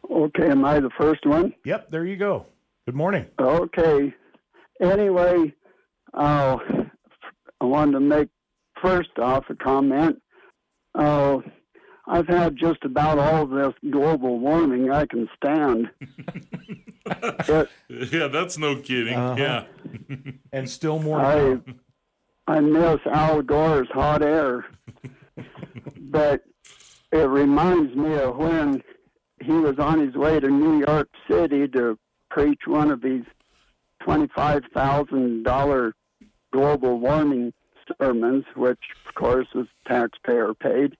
Okay, 0.09 0.49
am 0.49 0.63
I 0.63 0.79
the 0.79 0.89
first 0.97 1.25
one? 1.25 1.53
Yep, 1.65 1.91
there 1.91 2.05
you 2.05 2.15
go. 2.15 2.45
Good 2.85 2.95
morning. 2.95 3.25
Okay. 3.39 4.13
Anyway, 4.81 5.53
uh, 6.13 6.57
I 7.59 7.65
wanted 7.65 7.91
to 7.93 7.99
make 7.99 8.29
first 8.81 9.11
off 9.19 9.45
a 9.49 9.55
comment. 9.55 10.21
Uh, 10.95 11.39
I've 12.07 12.27
had 12.27 12.55
just 12.57 12.83
about 12.83 13.19
all 13.19 13.45
this 13.45 13.73
global 13.91 14.39
warming 14.39 14.91
I 14.91 15.05
can 15.05 15.27
stand. 15.35 15.89
It- 17.13 17.69
Yeah, 17.89 18.27
that's 18.27 18.57
no 18.57 18.77
kidding. 18.77 19.15
Uh-huh. 19.15 19.35
Yeah. 19.37 19.63
And 20.51 20.69
still 20.69 20.99
more. 20.99 21.19
I. 21.19 21.57
I 22.47 22.59
miss 22.59 22.99
Al 23.05 23.41
Gore's 23.43 23.87
hot 23.93 24.21
air, 24.23 24.65
but 25.97 26.41
it 27.11 27.29
reminds 27.29 27.95
me 27.95 28.15
of 28.15 28.35
when 28.35 28.83
he 29.41 29.51
was 29.53 29.77
on 29.79 29.99
his 30.05 30.15
way 30.15 30.39
to 30.39 30.47
New 30.49 30.79
York 30.85 31.07
City 31.29 31.67
to 31.69 31.97
preach 32.29 32.61
one 32.65 32.91
of 32.91 33.01
these 33.01 33.23
twenty-five 34.03 34.63
thousand 34.73 35.43
dollar 35.43 35.93
global 36.51 36.99
warming 36.99 37.53
sermons, 38.01 38.43
which 38.55 38.79
of 39.07 39.13
course 39.15 39.47
was 39.53 39.67
taxpayer 39.87 40.53
paid. 40.53 40.97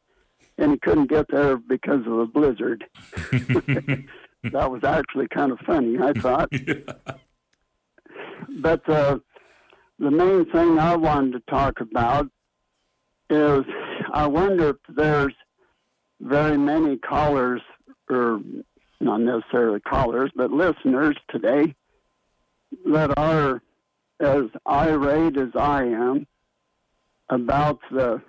and 0.58 0.72
he 0.72 0.78
couldn't 0.78 1.10
get 1.10 1.26
there 1.30 1.58
because 1.58 2.06
of 2.06 2.20
a 2.20 2.26
blizzard. 2.28 2.86
that 4.44 4.72
was 4.72 4.84
actually 4.84 5.28
kind 5.28 5.52
of 5.52 5.60
funny, 5.60 5.98
I 6.00 6.14
thought. 6.14 6.50
But 8.50 8.88
uh, 8.90 9.20
the 10.00 10.12
main 10.12 10.46
thing 10.52 10.80
I 10.80 10.96
wanted 10.96 11.34
to 11.34 11.52
talk 11.52 11.82
about 11.82 12.30
is 13.30 13.64
I 14.12 14.28
wonder 14.28 14.70
if 14.70 14.78
there's 14.90 15.34
very 16.20 16.58
many 16.58 16.98
callers, 16.98 17.62
or 18.10 18.42
not 19.00 19.22
necessarily 19.22 19.80
callers, 19.80 20.32
but 20.36 20.52
listeners 20.52 21.16
today 21.30 21.76
that 22.86 23.18
are 23.18 23.62
as 24.20 24.44
irate 24.68 25.38
as 25.38 25.50
I 25.56 25.84
am 25.84 26.28
about 27.30 27.80
the 27.90 28.22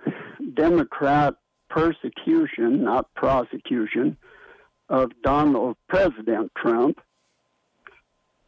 Democrat 0.53 1.35
persecution, 1.69 2.83
not 2.83 3.13
prosecution, 3.15 4.17
of 4.89 5.11
Donald 5.23 5.77
President 5.87 6.51
Trump. 6.57 6.99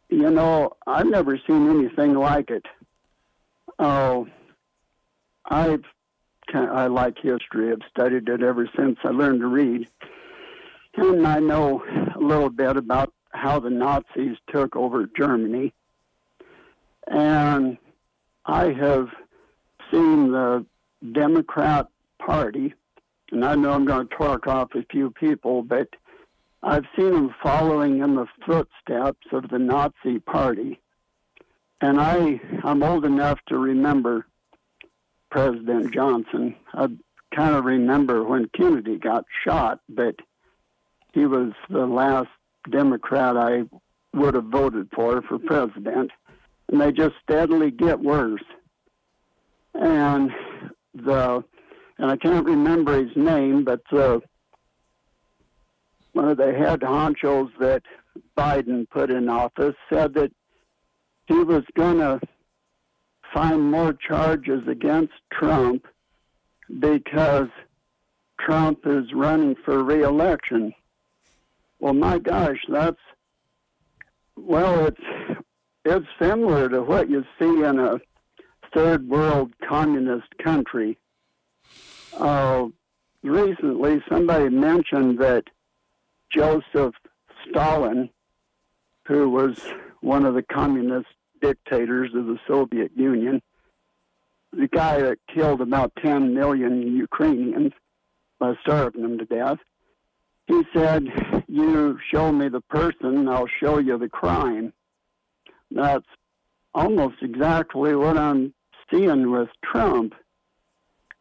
You 0.08 0.30
know, 0.30 0.76
I've 0.86 1.06
never 1.06 1.38
seen 1.46 1.68
anything 1.68 2.14
like 2.14 2.50
it. 2.50 2.64
Oh, 3.78 4.28
I've 5.44 5.84
kind 6.50 6.70
I 6.70 6.86
like 6.86 7.18
history. 7.18 7.72
I've 7.72 7.82
studied 7.90 8.28
it 8.28 8.42
ever 8.42 8.68
since 8.76 8.98
I 9.04 9.08
learned 9.08 9.40
to 9.40 9.46
read, 9.48 9.88
and 10.96 11.26
I 11.26 11.40
know 11.40 11.82
a 12.14 12.20
little 12.20 12.50
bit 12.50 12.76
about 12.76 13.12
how 13.30 13.58
the 13.58 13.70
Nazis 13.70 14.36
took 14.48 14.76
over 14.76 15.06
Germany. 15.06 15.72
And 17.08 17.76
I 18.44 18.72
have 18.72 19.08
seen 19.90 20.32
the 20.32 20.64
Democrat 21.12 21.88
Party, 22.18 22.74
and 23.30 23.44
I 23.44 23.54
know 23.54 23.72
I'm 23.72 23.84
going 23.84 24.08
to 24.08 24.16
talk 24.16 24.46
off 24.46 24.74
a 24.74 24.82
few 24.90 25.10
people, 25.10 25.62
but 25.62 25.88
I've 26.66 26.86
seen 26.96 27.12
them 27.12 27.34
following 27.40 28.00
in 28.02 28.16
the 28.16 28.26
footsteps 28.44 29.26
of 29.30 29.48
the 29.50 29.58
Nazi 29.58 30.18
Party. 30.18 30.80
And 31.80 32.00
I, 32.00 32.40
I'm 32.64 32.82
old 32.82 33.04
enough 33.04 33.38
to 33.48 33.56
remember 33.56 34.26
President 35.30 35.94
Johnson. 35.94 36.56
I 36.74 36.88
kind 37.32 37.54
of 37.54 37.64
remember 37.64 38.24
when 38.24 38.48
Kennedy 38.48 38.98
got 38.98 39.26
shot, 39.44 39.78
but 39.88 40.16
he 41.12 41.24
was 41.24 41.52
the 41.70 41.86
last 41.86 42.30
Democrat 42.68 43.36
I 43.36 43.62
would 44.12 44.34
have 44.34 44.46
voted 44.46 44.88
for 44.92 45.22
for 45.22 45.38
president. 45.38 46.10
And 46.68 46.80
they 46.80 46.90
just 46.90 47.14
steadily 47.22 47.70
get 47.70 48.00
worse. 48.00 48.42
And 49.74 50.32
the, 50.94 51.44
and 51.98 52.10
I 52.10 52.16
can't 52.16 52.44
remember 52.44 53.04
his 53.04 53.16
name, 53.16 53.62
but 53.62 53.82
uh, 53.92 54.18
one 56.16 56.30
of 56.30 56.38
the 56.38 56.50
head 56.54 56.80
honchos 56.80 57.50
that 57.60 57.82
Biden 58.38 58.88
put 58.88 59.10
in 59.10 59.28
office 59.28 59.74
said 59.92 60.14
that 60.14 60.32
he 61.26 61.34
was 61.34 61.62
going 61.74 61.98
to 61.98 62.18
find 63.34 63.70
more 63.70 63.92
charges 63.92 64.66
against 64.66 65.12
Trump 65.30 65.86
because 66.78 67.48
Trump 68.40 68.86
is 68.86 69.12
running 69.12 69.56
for 69.62 69.84
reelection. 69.84 70.72
Well, 71.80 71.92
my 71.92 72.18
gosh, 72.18 72.64
that's 72.66 72.96
well, 74.38 74.86
it's 74.86 75.42
it's 75.84 76.06
similar 76.18 76.70
to 76.70 76.80
what 76.80 77.10
you 77.10 77.24
see 77.38 77.62
in 77.62 77.78
a 77.78 78.00
third 78.74 79.06
world 79.06 79.52
communist 79.68 80.28
country. 80.42 80.96
Uh, 82.16 82.68
recently, 83.22 84.02
somebody 84.08 84.48
mentioned 84.48 85.18
that 85.18 85.44
Joseph 86.30 86.94
Stalin, 87.48 88.10
who 89.06 89.28
was 89.28 89.60
one 90.00 90.24
of 90.24 90.34
the 90.34 90.42
communist 90.42 91.08
dictators 91.40 92.12
of 92.14 92.26
the 92.26 92.38
Soviet 92.46 92.90
Union, 92.96 93.42
the 94.52 94.68
guy 94.68 95.00
that 95.00 95.18
killed 95.32 95.60
about 95.60 95.92
10 96.02 96.34
million 96.34 96.96
Ukrainians 96.96 97.72
by 98.38 98.54
starving 98.62 99.02
them 99.02 99.18
to 99.18 99.24
death, 99.24 99.58
he 100.46 100.62
said, 100.74 101.44
You 101.48 101.98
show 102.10 102.32
me 102.32 102.48
the 102.48 102.60
person, 102.60 103.28
I'll 103.28 103.48
show 103.60 103.78
you 103.78 103.98
the 103.98 104.08
crime. 104.08 104.72
That's 105.70 106.06
almost 106.74 107.16
exactly 107.22 107.94
what 107.94 108.16
I'm 108.16 108.54
seeing 108.90 109.30
with 109.30 109.48
Trump. 109.64 110.14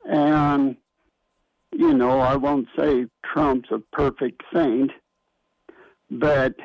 And, 0.07 0.77
you 1.77 1.93
know, 1.93 2.19
I 2.19 2.37
won't 2.37 2.67
say 2.77 3.07
Trump's 3.23 3.69
a 3.69 3.79
perfect 3.91 4.43
saint, 4.53 4.91
but, 6.09 6.55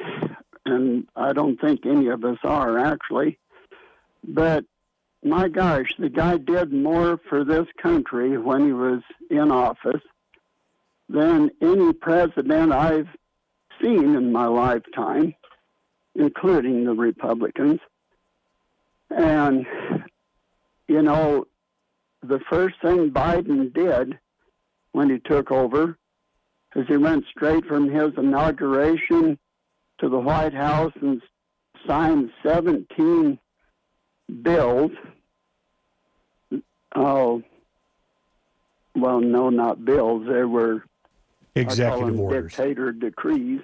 and 0.64 1.08
I 1.16 1.32
don't 1.32 1.60
think 1.60 1.84
any 1.84 2.08
of 2.08 2.24
us 2.24 2.38
are 2.44 2.78
actually, 2.78 3.38
but 4.22 4.64
my 5.24 5.48
gosh, 5.48 5.92
the 5.98 6.08
guy 6.08 6.36
did 6.38 6.72
more 6.72 7.18
for 7.28 7.44
this 7.44 7.66
country 7.82 8.38
when 8.38 8.66
he 8.66 8.72
was 8.72 9.02
in 9.30 9.50
office 9.50 10.02
than 11.08 11.50
any 11.60 11.92
president 11.92 12.72
I've 12.72 13.08
seen 13.82 14.14
in 14.14 14.30
my 14.30 14.46
lifetime, 14.46 15.34
including 16.14 16.84
the 16.84 16.94
Republicans. 16.94 17.80
And, 19.10 19.66
you 20.86 21.02
know, 21.02 21.46
the 22.22 22.38
first 22.48 22.76
thing 22.80 23.10
Biden 23.10 23.74
did 23.74 24.18
when 24.92 25.10
he 25.10 25.18
took 25.18 25.50
over 25.50 25.96
is 26.76 26.86
he 26.86 26.96
went 26.96 27.24
straight 27.30 27.64
from 27.66 27.90
his 27.90 28.12
inauguration 28.16 29.38
to 29.98 30.08
the 30.08 30.18
White 30.18 30.54
House 30.54 30.92
and 31.00 31.20
signed 31.86 32.30
17 32.42 33.38
bills. 34.42 34.92
Oh, 36.94 37.42
well, 38.94 39.20
no, 39.20 39.50
not 39.50 39.84
bills. 39.84 40.26
They 40.26 40.44
were 40.44 40.84
executive 41.54 42.18
orders, 42.18 42.52
dictator 42.52 42.92
decrees. 42.92 43.60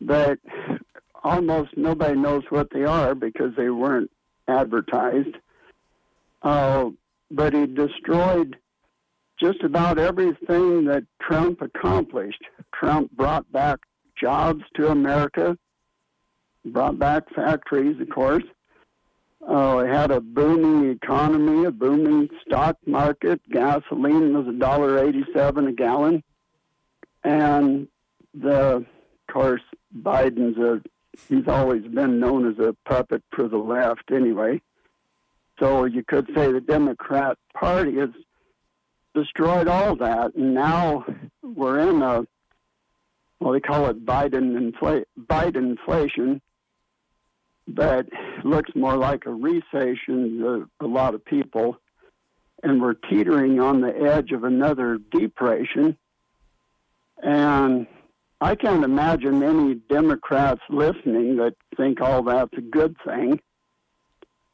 But 0.00 0.38
almost 1.22 1.76
nobody 1.76 2.18
knows 2.18 2.44
what 2.50 2.70
they 2.70 2.84
are 2.84 3.14
because 3.14 3.54
they 3.56 3.70
weren't 3.70 4.10
advertised. 4.46 5.36
Uh, 6.42 6.90
but 7.30 7.54
he 7.54 7.66
destroyed 7.66 8.56
just 9.40 9.62
about 9.62 9.98
everything 9.98 10.84
that 10.84 11.04
Trump 11.20 11.60
accomplished. 11.60 12.42
Trump 12.72 13.10
brought 13.12 13.50
back 13.52 13.80
jobs 14.20 14.62
to 14.76 14.88
America, 14.88 15.56
brought 16.64 16.98
back 16.98 17.28
factories, 17.34 18.00
of 18.00 18.08
course. 18.10 18.44
Uh, 19.46 19.84
had 19.84 20.10
a 20.10 20.20
booming 20.20 20.90
economy, 20.90 21.66
a 21.66 21.70
booming 21.70 22.30
stock 22.46 22.78
market. 22.86 23.40
Gasoline 23.50 24.32
was 24.32 24.46
a 24.48 24.58
dollar 24.58 25.04
eighty-seven 25.04 25.66
a 25.66 25.72
gallon, 25.72 26.22
and 27.22 27.88
the, 28.32 28.76
of 28.76 28.86
course, 29.30 29.60
Biden's 29.94 30.56
a 30.56 30.80
he's 31.28 31.46
always 31.46 31.84
been 31.84 32.18
known 32.18 32.50
as 32.50 32.58
a 32.58 32.74
puppet 32.88 33.22
for 33.34 33.46
the 33.46 33.58
left, 33.58 34.10
anyway. 34.10 34.62
So 35.60 35.84
you 35.84 36.02
could 36.02 36.26
say 36.34 36.50
the 36.50 36.60
Democrat 36.60 37.36
Party 37.52 37.96
has 37.96 38.10
destroyed 39.14 39.68
all 39.68 39.96
that, 39.96 40.34
and 40.34 40.54
now 40.54 41.04
we're 41.42 41.78
in 41.78 42.02
a 42.02 42.26
well, 43.40 43.52
they 43.52 43.60
call 43.60 43.86
it 43.90 44.06
Biden 44.06 44.72
infl- 44.72 45.04
Biden 45.18 45.76
inflation 45.76 46.40
but 47.66 48.06
looks 48.44 48.70
more 48.74 48.96
like 48.96 49.26
a 49.26 49.32
recession 49.32 50.38
to 50.38 50.70
a 50.80 50.86
lot 50.86 51.14
of 51.14 51.24
people. 51.24 51.78
And 52.62 52.80
we're 52.80 52.94
teetering 52.94 53.60
on 53.60 53.80
the 53.80 53.94
edge 53.94 54.32
of 54.32 54.44
another 54.44 54.98
depression. 55.10 55.96
And 57.22 57.86
I 58.40 58.54
can't 58.54 58.84
imagine 58.84 59.42
any 59.42 59.74
Democrats 59.74 60.62
listening 60.70 61.36
that 61.36 61.54
think 61.76 62.00
all 62.00 62.22
that's 62.22 62.56
a 62.56 62.62
good 62.62 62.96
thing. 63.04 63.40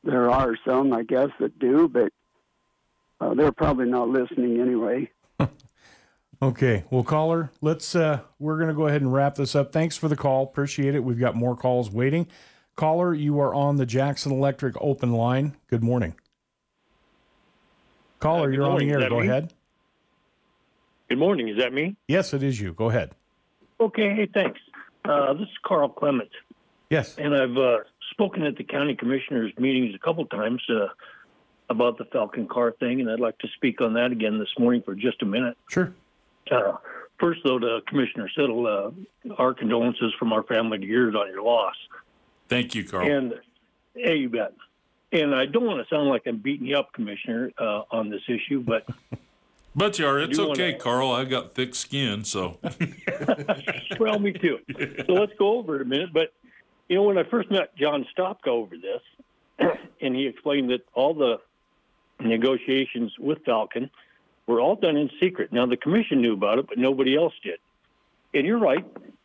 There 0.03 0.31
are 0.31 0.57
some, 0.67 0.93
I 0.93 1.03
guess, 1.03 1.29
that 1.41 1.59
do, 1.59 1.89
but 1.89 2.13
uh, 3.21 3.35
they're 3.35 3.53
probably 3.53 3.87
not 3.87 4.09
listening 4.09 4.61
anyway. 4.61 5.11
okay, 6.43 6.85
well, 6.91 7.05
caller, 7.05 7.51
let's. 7.61 7.95
Uh, 7.95 8.21
we're 8.39 8.57
going 8.57 8.69
to 8.69 8.75
go 8.75 8.87
ahead 8.87 9.03
and 9.03 9.13
wrap 9.13 9.35
this 9.35 9.55
up. 9.55 9.73
Thanks 9.73 9.97
for 9.97 10.09
the 10.09 10.17
call. 10.17 10.45
Appreciate 10.45 10.95
it. 10.95 11.05
We've 11.05 11.19
got 11.19 11.35
more 11.35 11.57
calls 11.57 11.91
waiting. 11.91 12.27
Caller, 12.77 13.13
you 13.13 13.41
are 13.41 13.55
on 13.55 13.77
the 13.77 13.87
Jackson 13.87 14.33
Electric 14.33 14.75
open 14.81 15.13
line. 15.13 15.57
Good 15.69 15.83
morning. 15.83 16.15
Caller, 18.21 18.49
uh, 18.49 18.53
you're 18.53 18.67
morning. 18.67 18.93
on 18.93 18.99
the 18.99 19.05
air. 19.05 19.11
Go 19.11 19.21
me? 19.21 19.29
ahead. 19.29 19.53
Good 21.09 21.19
morning. 21.19 21.49
Is 21.49 21.59
that 21.59 21.73
me? 21.73 21.97
Yes, 22.09 22.33
it 22.33 22.43
is 22.43 22.61
you. 22.61 22.73
Go 22.73 22.89
ahead. 22.89 23.11
Okay. 23.81 24.15
Hey, 24.15 24.29
thanks. 24.33 24.61
Uh, 25.05 25.33
this 25.35 25.43
is 25.43 25.59
Carl 25.65 25.89
Clement. 25.89 26.31
Yes. 26.89 27.17
And 27.19 27.35
I've 27.35 27.57
uh, 27.57 27.79
spoken 28.11 28.45
at 28.45 28.57
the 28.57 28.65
county 28.65 28.95
commissioners' 28.95 29.53
meetings 29.59 29.95
a 29.95 29.99
couple 29.99 30.25
times 30.27 30.63
uh, 30.69 30.89
about 31.71 31.97
the 31.97 32.05
Falcon 32.07 32.47
car 32.47 32.73
thing, 32.73 33.01
and 33.01 33.11
I'd 33.11 33.21
like 33.21 33.39
to 33.39 33.49
speak 33.57 33.81
on 33.81 33.95
that 33.95 34.13
again 34.13 34.39
this 34.39 34.51
morning 34.59 34.83
for 34.83 34.95
just 34.95 35.23
a 35.23 35.27
minute. 35.27 35.57
Sure. 35.69 35.95
Uh, 36.51 36.77
first, 37.19 37.41
though, 37.45 37.59
to 37.59 37.81
Commissioner 37.87 38.29
Siddle, 38.37 38.67
uh, 39.29 39.35
our 39.39 39.55
condolences 39.55 40.13
from 40.19 40.33
our 40.33 40.43
family 40.43 40.79
to 40.79 40.85
yours 40.85 41.15
on 41.15 41.29
your 41.29 41.43
loss. 41.43 41.77
Thank 42.49 42.75
you, 42.75 42.85
Carl. 42.85 43.09
And 43.11 43.35
hey, 43.95 44.17
you 44.17 44.29
bet. 44.29 44.53
And 45.13 45.35
I 45.35 45.47
don't 45.47 45.65
want 45.65 45.87
to 45.87 45.95
sound 45.95 46.09
like 46.09 46.23
I'm 46.27 46.39
beating 46.39 46.67
you 46.67 46.77
up, 46.77 46.93
Commissioner, 46.93 47.53
uh, 47.59 47.83
on 47.91 48.11
this 48.11 48.23
issue, 48.29 48.61
but 48.61 48.85
But 49.75 49.99
you 50.01 50.07
are. 50.07 50.19
It's 50.19 50.39
okay, 50.39 50.73
wanna- 50.73 50.79
Carl. 50.79 51.11
I've 51.13 51.31
got 51.31 51.55
thick 51.55 51.75
skin, 51.77 52.25
so 52.25 52.59
well, 54.01 54.19
me 54.19 54.33
too. 54.33 54.59
So 55.07 55.13
let's 55.13 55.33
go 55.39 55.59
over 55.59 55.77
it 55.77 55.83
a 55.83 55.85
minute. 55.85 56.13
But 56.13 56.33
you 56.89 56.97
know, 56.97 57.05
when 57.05 57.19
I 57.19 57.23
first 57.25 57.51
met 57.51 57.77
John 57.77 58.05
Stopka 58.17 58.49
over 58.49 58.75
this, 58.77 59.69
and 60.01 60.17
he 60.17 60.27
explained 60.27 60.71
that 60.71 60.81
all 60.95 61.15
the 61.15 61.39
negotiations 62.21 63.13
with 63.19 63.39
Falcon 63.45 63.91
were 64.47 64.61
all 64.61 64.77
done 64.77 64.97
in 64.97 65.11
secret. 65.21 65.53
Now 65.53 65.67
the 65.67 65.77
commission 65.77 66.21
knew 66.21 66.35
about 66.35 66.59
it, 66.59 66.67
but 66.69 66.79
nobody 66.79 67.17
else 67.17 67.35
did. 67.43 67.59
And 68.35 68.47
you're 68.47 68.59
right. 68.59 68.85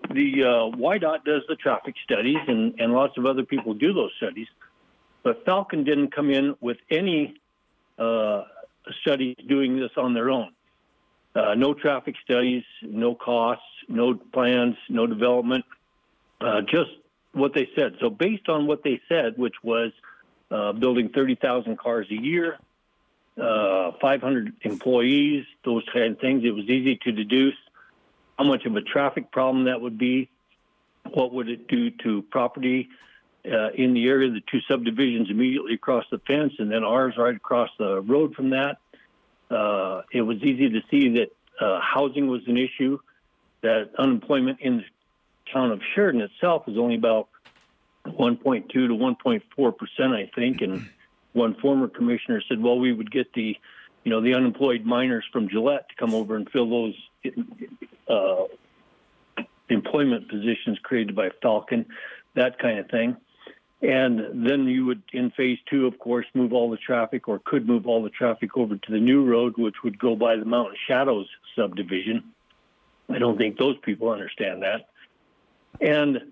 The 0.10 0.44
uh, 0.44 0.78
WYDOT 0.78 1.26
does 1.26 1.42
the 1.48 1.56
traffic 1.56 1.96
studies, 2.04 2.38
and, 2.48 2.80
and 2.80 2.94
lots 2.94 3.18
of 3.18 3.26
other 3.26 3.44
people 3.44 3.74
do 3.74 3.94
those 3.94 4.12
studies. 4.18 4.48
But 5.24 5.44
Falcon 5.46 5.84
didn't 5.84 6.16
come 6.16 6.30
in 6.30 6.56
with 6.62 6.78
any 6.90 7.36
uh, 7.98 8.44
studies 9.02 9.36
doing 9.48 9.80
this 9.80 9.92
on 9.98 10.14
their 10.14 10.30
own. 10.30 10.52
Uh, 11.36 11.54
no 11.56 11.74
traffic 11.74 12.16
studies, 12.24 12.64
no 12.82 13.14
costs, 13.16 13.64
no 13.90 14.14
plans, 14.14 14.76
no 14.90 15.06
development, 15.06 15.66
uh, 16.40 16.62
just 16.62 16.92
what 17.34 17.54
they 17.54 17.68
said. 17.76 17.94
So, 18.00 18.10
based 18.10 18.48
on 18.48 18.68
what 18.68 18.84
they 18.84 19.02
said, 19.10 19.38
which 19.38 19.56
was 19.62 19.92
uh, 20.50 20.72
building 20.72 21.10
30,000 21.10 21.78
cars 21.78 22.08
a 22.10 22.16
year, 22.16 22.58
uh, 23.42 23.92
500 24.02 24.54
employees, 24.62 25.46
those 25.64 25.84
kind 25.92 26.14
of 26.14 26.20
things, 26.20 26.44
it 26.44 26.52
was 26.52 26.66
easy 26.66 26.98
to 27.04 27.12
deduce 27.12 27.56
how 28.38 28.46
much 28.46 28.66
of 28.66 28.76
a 28.76 28.82
traffic 28.82 29.32
problem 29.32 29.66
that 29.66 29.80
would 29.82 29.98
be, 29.98 30.30
what 31.12 31.34
would 31.34 31.50
it 31.50 31.68
do 31.68 31.92
to 31.92 32.22
property 32.24 32.90
uh, 33.46 33.70
in 33.72 33.94
the 33.94 34.08
area, 34.08 34.32
the 34.32 34.42
two 34.52 34.60
subdivisions 34.70 35.30
immediately 35.30 35.74
across 35.74 36.06
the 36.12 36.20
fence, 36.20 36.54
and 36.60 36.72
then 36.72 36.84
ours 36.84 37.14
right 37.18 37.36
across 37.36 37.70
the 37.78 38.02
road 38.02 38.34
from 38.36 38.50
that. 38.52 38.78
Uh, 39.50 40.02
it 40.12 40.22
was 40.22 40.38
easy 40.42 40.70
to 40.70 40.82
see 40.90 41.10
that 41.10 41.30
uh, 41.60 41.80
housing 41.80 42.28
was 42.28 42.42
an 42.48 42.58
issue, 42.58 42.98
that 43.62 43.92
unemployment 43.98 44.60
in 44.62 44.78
the 44.78 44.84
town 45.54 45.72
of 45.72 45.82
Sheridan 45.94 46.22
itself 46.22 46.68
is 46.68 46.78
only 46.78 46.96
about 46.96 47.30
1.2 48.06 48.70
to 48.70 48.88
1.4 48.88 49.78
percent, 49.78 50.14
I 50.14 50.30
think. 50.34 50.62
And 50.62 50.90
one 51.36 51.56
former 51.56 51.88
commissioner 51.88 52.42
said, 52.48 52.62
"Well, 52.62 52.80
we 52.80 52.94
would 52.94 53.12
get 53.12 53.34
the, 53.34 53.58
you 54.04 54.12
know, 54.12 54.22
the 54.22 54.34
unemployed 54.34 54.86
miners 54.86 55.26
from 55.32 55.50
Gillette 55.50 55.90
to 55.90 55.96
come 55.96 56.14
over 56.14 56.36
and 56.36 56.50
fill 56.50 56.70
those 56.70 56.96
uh, 58.08 58.46
employment 59.70 60.30
positions 60.30 60.80
created 60.82 61.16
by 61.16 61.30
Falcon, 61.42 61.86
that 62.36 62.58
kind 62.60 62.80
of 62.80 62.90
thing." 62.90 63.18
And 63.82 64.48
then 64.48 64.66
you 64.68 64.86
would, 64.86 65.04
in 65.12 65.32
phase 65.32 65.60
two, 65.70 65.86
of 65.86 66.00
course, 66.00 66.26
move 66.34 66.54
all 66.54 66.72
the 66.72 66.78
traffic 66.78 67.28
or 67.28 67.40
could 67.44 67.68
move 67.68 67.86
all 67.86 68.02
the 68.02 68.10
traffic 68.10 68.58
over 68.58 68.78
to 68.78 68.92
the 68.92 69.00
new 69.00 69.24
road, 69.24 69.58
which 69.58 69.76
would 69.84 70.00
go 70.00 70.16
by 70.16 70.38
the 70.38 70.46
Mountain 70.46 70.78
Shadows 70.88 71.28
subdivision. 71.56 72.24
I 73.10 73.20
don't 73.20 73.38
think 73.38 73.58
those 73.58 73.78
people 73.84 74.10
understand 74.10 74.64
that. 74.64 74.88
And 75.82 76.32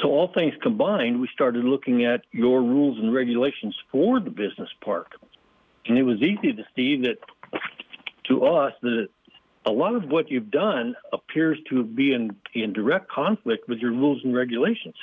so, 0.00 0.08
all 0.08 0.28
things 0.32 0.54
combined, 0.62 1.20
we 1.20 1.28
started 1.32 1.64
looking 1.64 2.04
at 2.04 2.22
your 2.30 2.62
rules 2.62 2.98
and 2.98 3.12
regulations 3.12 3.76
for 3.90 4.20
the 4.20 4.30
business 4.30 4.70
park. 4.80 5.12
And 5.86 5.98
it 5.98 6.04
was 6.04 6.22
easy 6.22 6.52
to 6.52 6.64
see 6.76 7.02
that 7.02 7.18
to 8.24 8.44
us 8.44 8.72
that 8.82 9.08
a 9.66 9.70
lot 9.70 9.94
of 9.94 10.04
what 10.04 10.30
you've 10.30 10.50
done 10.50 10.94
appears 11.12 11.58
to 11.70 11.82
be 11.82 12.12
in, 12.12 12.36
in 12.54 12.72
direct 12.72 13.08
conflict 13.10 13.68
with 13.68 13.78
your 13.78 13.90
rules 13.90 14.22
and 14.24 14.34
regulations 14.34 14.94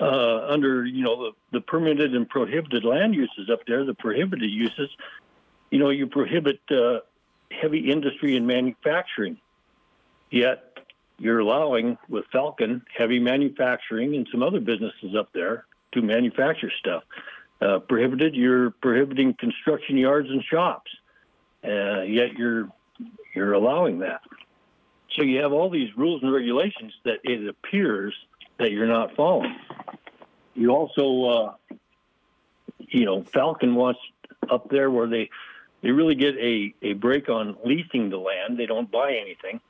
uh, 0.00 0.46
under 0.48 0.84
you 0.84 1.04
know 1.04 1.24
the, 1.24 1.32
the 1.52 1.60
permitted 1.60 2.14
and 2.14 2.28
prohibited 2.28 2.84
land 2.84 3.14
uses 3.14 3.50
up 3.50 3.60
there, 3.66 3.84
the 3.84 3.94
prohibited 3.94 4.50
uses, 4.50 4.88
you 5.70 5.78
know, 5.78 5.90
you 5.90 6.06
prohibit 6.06 6.60
uh, 6.70 7.00
heavy 7.50 7.90
industry 7.90 8.36
and 8.36 8.46
manufacturing. 8.46 9.38
Yet 10.30 10.69
you're 11.20 11.38
allowing 11.38 11.98
with 12.08 12.24
Falcon 12.32 12.82
heavy 12.96 13.20
manufacturing 13.20 14.16
and 14.16 14.26
some 14.32 14.42
other 14.42 14.58
businesses 14.58 15.14
up 15.16 15.28
there 15.34 15.66
to 15.92 16.00
manufacture 16.00 16.72
stuff. 16.80 17.04
Uh, 17.60 17.78
prohibited, 17.78 18.34
you're 18.34 18.70
prohibiting 18.70 19.34
construction 19.34 19.98
yards 19.98 20.30
and 20.30 20.42
shops. 20.42 20.90
Uh, 21.62 22.00
yet 22.02 22.32
you're 22.38 22.68
you're 23.34 23.52
allowing 23.52 23.98
that. 23.98 24.22
So 25.14 25.22
you 25.22 25.42
have 25.42 25.52
all 25.52 25.68
these 25.68 25.94
rules 25.96 26.22
and 26.22 26.32
regulations 26.32 26.92
that 27.04 27.18
it 27.22 27.46
appears 27.46 28.14
that 28.58 28.70
you're 28.70 28.86
not 28.86 29.14
following. 29.14 29.54
You 30.54 30.70
also, 30.70 31.24
uh, 31.24 31.74
you 32.78 33.04
know, 33.04 33.24
Falcon 33.24 33.74
wants 33.74 34.00
up 34.50 34.70
there 34.70 34.90
where 34.90 35.06
they 35.06 35.28
they 35.82 35.90
really 35.90 36.14
get 36.14 36.36
a, 36.36 36.74
a 36.82 36.92
break 36.94 37.28
on 37.28 37.56
leasing 37.64 38.08
the 38.08 38.18
land. 38.18 38.58
They 38.58 38.66
don't 38.66 38.90
buy 38.90 39.14
anything, 39.20 39.60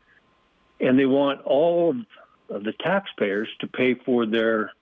and 0.81 0.99
they 0.99 1.07
want 1.07 1.41
all 1.43 1.95
of 2.49 2.65
the 2.65 2.73
taxpayers 2.81 3.49
to 3.61 3.67
pay 3.67 3.95
for 3.95 4.27
their 4.27 4.73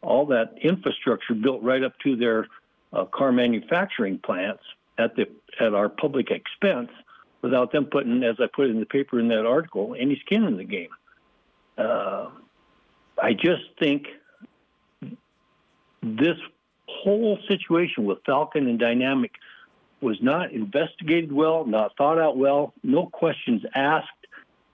all 0.00 0.26
that 0.26 0.54
infrastructure 0.62 1.34
built 1.34 1.62
right 1.62 1.82
up 1.82 1.92
to 2.04 2.16
their 2.16 2.46
uh, 2.92 3.04
car 3.04 3.32
manufacturing 3.32 4.18
plants 4.18 4.62
at 4.96 5.16
the 5.16 5.26
at 5.60 5.74
our 5.74 5.88
public 5.88 6.30
expense, 6.30 6.90
without 7.42 7.72
them 7.72 7.86
putting, 7.86 8.22
as 8.22 8.36
I 8.38 8.46
put 8.52 8.70
in 8.70 8.80
the 8.80 8.86
paper 8.86 9.18
in 9.18 9.28
that 9.28 9.46
article, 9.46 9.94
any 9.98 10.20
skin 10.24 10.44
in 10.44 10.56
the 10.56 10.64
game. 10.64 10.90
Uh, 11.76 12.30
I 13.20 13.32
just 13.32 13.62
think 13.78 14.06
this 16.02 16.36
whole 16.86 17.38
situation 17.48 18.04
with 18.04 18.18
Falcon 18.24 18.68
and 18.68 18.78
Dynamic 18.78 19.32
was 20.00 20.16
not 20.22 20.52
investigated 20.52 21.32
well, 21.32 21.64
not 21.64 21.96
thought 21.96 22.18
out 22.18 22.36
well, 22.36 22.72
no 22.82 23.06
questions 23.06 23.62
asked 23.74 24.08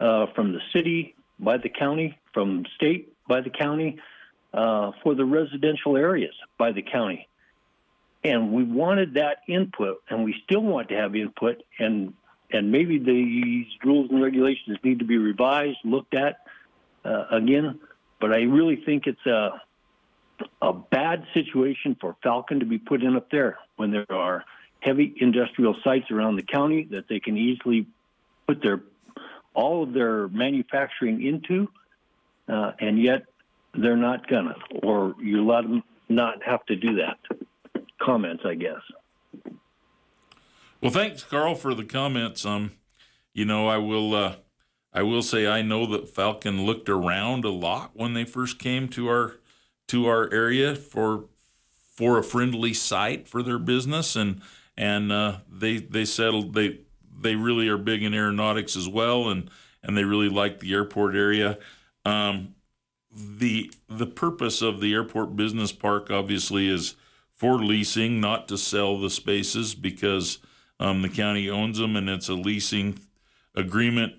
uh, 0.00 0.26
from 0.35 0.52
the 0.52 0.61
city 0.72 1.14
by 1.38 1.57
the 1.59 1.68
county, 1.68 2.18
from 2.33 2.64
state 2.76 3.12
by 3.26 3.40
the 3.40 3.50
county, 3.50 3.98
uh, 4.52 4.92
for 5.02 5.14
the 5.14 5.24
residential 5.24 5.96
areas 5.96 6.35
by 6.59 6.72
the 6.72 6.83
county. 6.83 7.28
And 8.22 8.52
we 8.52 8.64
wanted 8.64 9.14
that 9.14 9.38
input, 9.48 10.02
and 10.09 10.24
we 10.24 10.35
still 10.44 10.62
want 10.62 10.88
to 10.88 10.96
have 10.96 11.14
input, 11.14 11.62
and 11.78 12.14
and 12.50 12.70
maybe 12.70 12.98
these 12.98 13.66
rules 13.85 14.11
and 14.11 14.22
regulations 14.22 14.78
need 14.85 15.00
to 15.00 15.04
be 15.04 15.18
revised, 15.18 15.78
looked 15.85 16.14
at 16.14 16.37
uh, 17.04 17.24
again. 17.33 17.80
But 18.20 18.33
I 18.33 18.42
really 18.42 18.76
think 18.76 19.07
it's 19.07 19.26
a 19.26 19.61
a 20.61 20.72
bad 20.72 21.24
situation 21.33 21.96
for 22.00 22.16
Falcon 22.22 22.61
to 22.61 22.66
be 22.66 22.78
put 22.78 23.02
in 23.02 23.16
up 23.16 23.30
there 23.30 23.59
when 23.76 23.90
there 23.90 24.11
are 24.11 24.44
heavy 24.80 25.14
industrial 25.20 25.76
sites 25.85 26.11
around 26.11 26.37
the 26.37 26.42
county 26.42 26.88
that 26.90 27.09
they 27.09 27.20
can 27.20 27.37
easily 27.37 27.87
put 28.46 28.62
their 28.62 28.83
all 29.54 29.82
of 29.82 29.92
their 29.92 30.28
manufacturing 30.28 31.24
into, 31.24 31.68
uh, 32.48 32.72
and 32.80 33.00
yet 33.00 33.24
they're 33.74 33.96
not 33.96 34.26
gonna, 34.28 34.56
or 34.82 35.14
you 35.20 35.44
let 35.44 35.62
them 35.62 35.82
not 36.08 36.42
have 36.42 36.64
to 36.66 36.76
do 36.76 36.96
that. 36.96 37.18
Comments, 38.00 38.42
I 38.44 38.54
guess. 38.54 38.80
Well, 40.80 40.92
thanks, 40.92 41.22
Carl, 41.22 41.54
for 41.54 41.72
the 41.72 41.84
comments. 41.84 42.44
Um, 42.44 42.72
you 43.32 43.44
know, 43.44 43.68
I 43.68 43.78
will. 43.78 44.14
Uh, 44.14 44.34
I 44.92 45.02
will 45.02 45.22
say 45.22 45.48
I 45.48 45.60
know 45.62 45.86
that 45.86 46.08
Falcon 46.08 46.64
looked 46.64 46.88
around 46.88 47.44
a 47.44 47.50
lot 47.50 47.90
when 47.94 48.14
they 48.14 48.24
first 48.24 48.60
came 48.60 48.88
to 48.90 49.08
our 49.08 49.40
to 49.88 50.06
our 50.06 50.32
area 50.32 50.76
for 50.76 51.24
for 51.94 52.18
a 52.18 52.22
friendly 52.22 52.72
site 52.74 53.28
for 53.28 53.42
their 53.42 53.58
business, 53.58 54.14
and 54.14 54.40
and 54.76 55.10
uh, 55.10 55.38
they 55.50 55.78
they 55.78 56.04
settled 56.04 56.54
they 56.54 56.80
they 57.18 57.37
really 57.37 57.68
are 57.68 57.79
big 57.79 58.03
in 58.03 58.14
aeronautics 58.14 58.76
as 58.76 58.88
well, 58.88 59.28
and 59.28 59.51
and 59.82 59.97
they 59.97 60.05
really 60.05 60.28
like 60.28 60.61
the 60.61 60.72
airport 60.72 61.14
area. 61.14 61.59
Um, 62.05 62.55
the 63.11 63.72
the 63.88 64.07
purpose 64.07 64.62
of 64.62 64.80
the 64.80 64.93
airport 64.93 65.36
business 65.36 65.72
park 65.72 66.11
obviously 66.11 66.68
is 66.68 66.97
for 67.34 67.59
leasing, 67.59 68.20
not 68.20 68.49
to 68.49 68.59
sell 68.59 68.99
the 68.99 69.11
spaces 69.11 69.74
because 69.74 70.38
um, 70.80 71.03
the 71.03 71.09
county 71.09 71.49
owns 71.49 71.78
them 71.78 71.97
and 71.97 72.09
it's 72.09 72.28
a 72.28 72.34
leasing 72.34 72.99
agreement. 73.55 74.14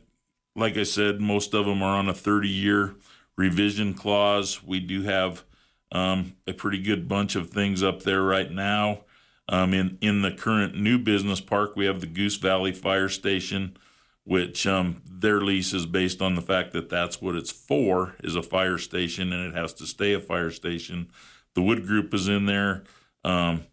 Like 0.55 0.77
I 0.77 0.83
said, 0.83 1.19
most 1.19 1.53
of 1.53 1.65
them 1.65 1.81
are 1.83 1.97
on 1.97 2.07
a 2.07 2.13
30 2.13 2.47
year 2.47 2.95
revision 3.37 3.93
clause. 3.93 4.63
We 4.63 4.79
do 4.79 5.03
have 5.03 5.43
um, 5.91 6.35
a 6.47 6.53
pretty 6.53 6.81
good 6.81 7.07
bunch 7.07 7.35
of 7.35 7.49
things 7.49 7.83
up 7.83 8.03
there 8.03 8.21
right 8.21 8.51
now. 8.51 9.01
Um, 9.47 9.73
in 9.73 9.97
in 10.01 10.21
the 10.21 10.31
current 10.31 10.75
new 10.75 10.97
business 10.97 11.39
park, 11.41 11.75
we 11.75 11.85
have 11.85 12.01
the 12.01 12.07
Goose 12.07 12.37
Valley 12.37 12.71
Fire 12.71 13.09
Station, 13.09 13.77
which 14.23 14.65
um, 14.65 15.01
their 15.07 15.39
lease 15.41 15.71
is 15.73 15.85
based 15.85 16.21
on 16.21 16.35
the 16.35 16.41
fact 16.41 16.71
that 16.73 16.89
that's 16.89 17.21
what 17.21 17.35
it's 17.35 17.51
for 17.51 18.15
is 18.23 18.35
a 18.35 18.41
fire 18.41 18.79
station, 18.79 19.31
and 19.31 19.47
it 19.47 19.55
has 19.55 19.73
to 19.75 19.85
stay 19.85 20.13
a 20.13 20.19
fire 20.19 20.51
station. 20.51 21.09
The 21.53 21.61
Wood 21.61 21.85
Group 21.85 22.13
is 22.13 22.27
in 22.27 22.47
there. 22.47 22.83
Um, 23.23 23.65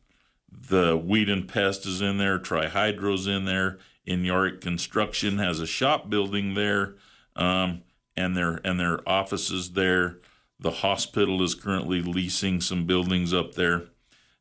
the 0.51 0.97
Weed 0.97 1.29
and 1.31 1.49
Pest 1.49 1.87
is 1.87 2.03
in 2.03 2.19
there. 2.19 2.39
Trihydro's 2.39 3.27
in 3.27 3.45
there. 3.47 3.79
in 4.05 4.25
Yorick 4.25 4.61
Construction 4.61 5.39
has 5.39 5.61
a 5.61 5.67
shop 5.67 6.11
building 6.11 6.55
there, 6.55 6.97
um, 7.37 7.83
and 8.17 8.37
their 8.37 8.61
and 8.65 8.79
their 8.79 9.07
offices 9.09 9.73
there. 9.73 10.19
The 10.61 10.71
hospital 10.71 11.43
is 11.43 11.55
currently 11.55 12.03
leasing 12.03 12.61
some 12.61 12.85
buildings 12.85 13.33
up 13.33 13.55
there, 13.55 13.85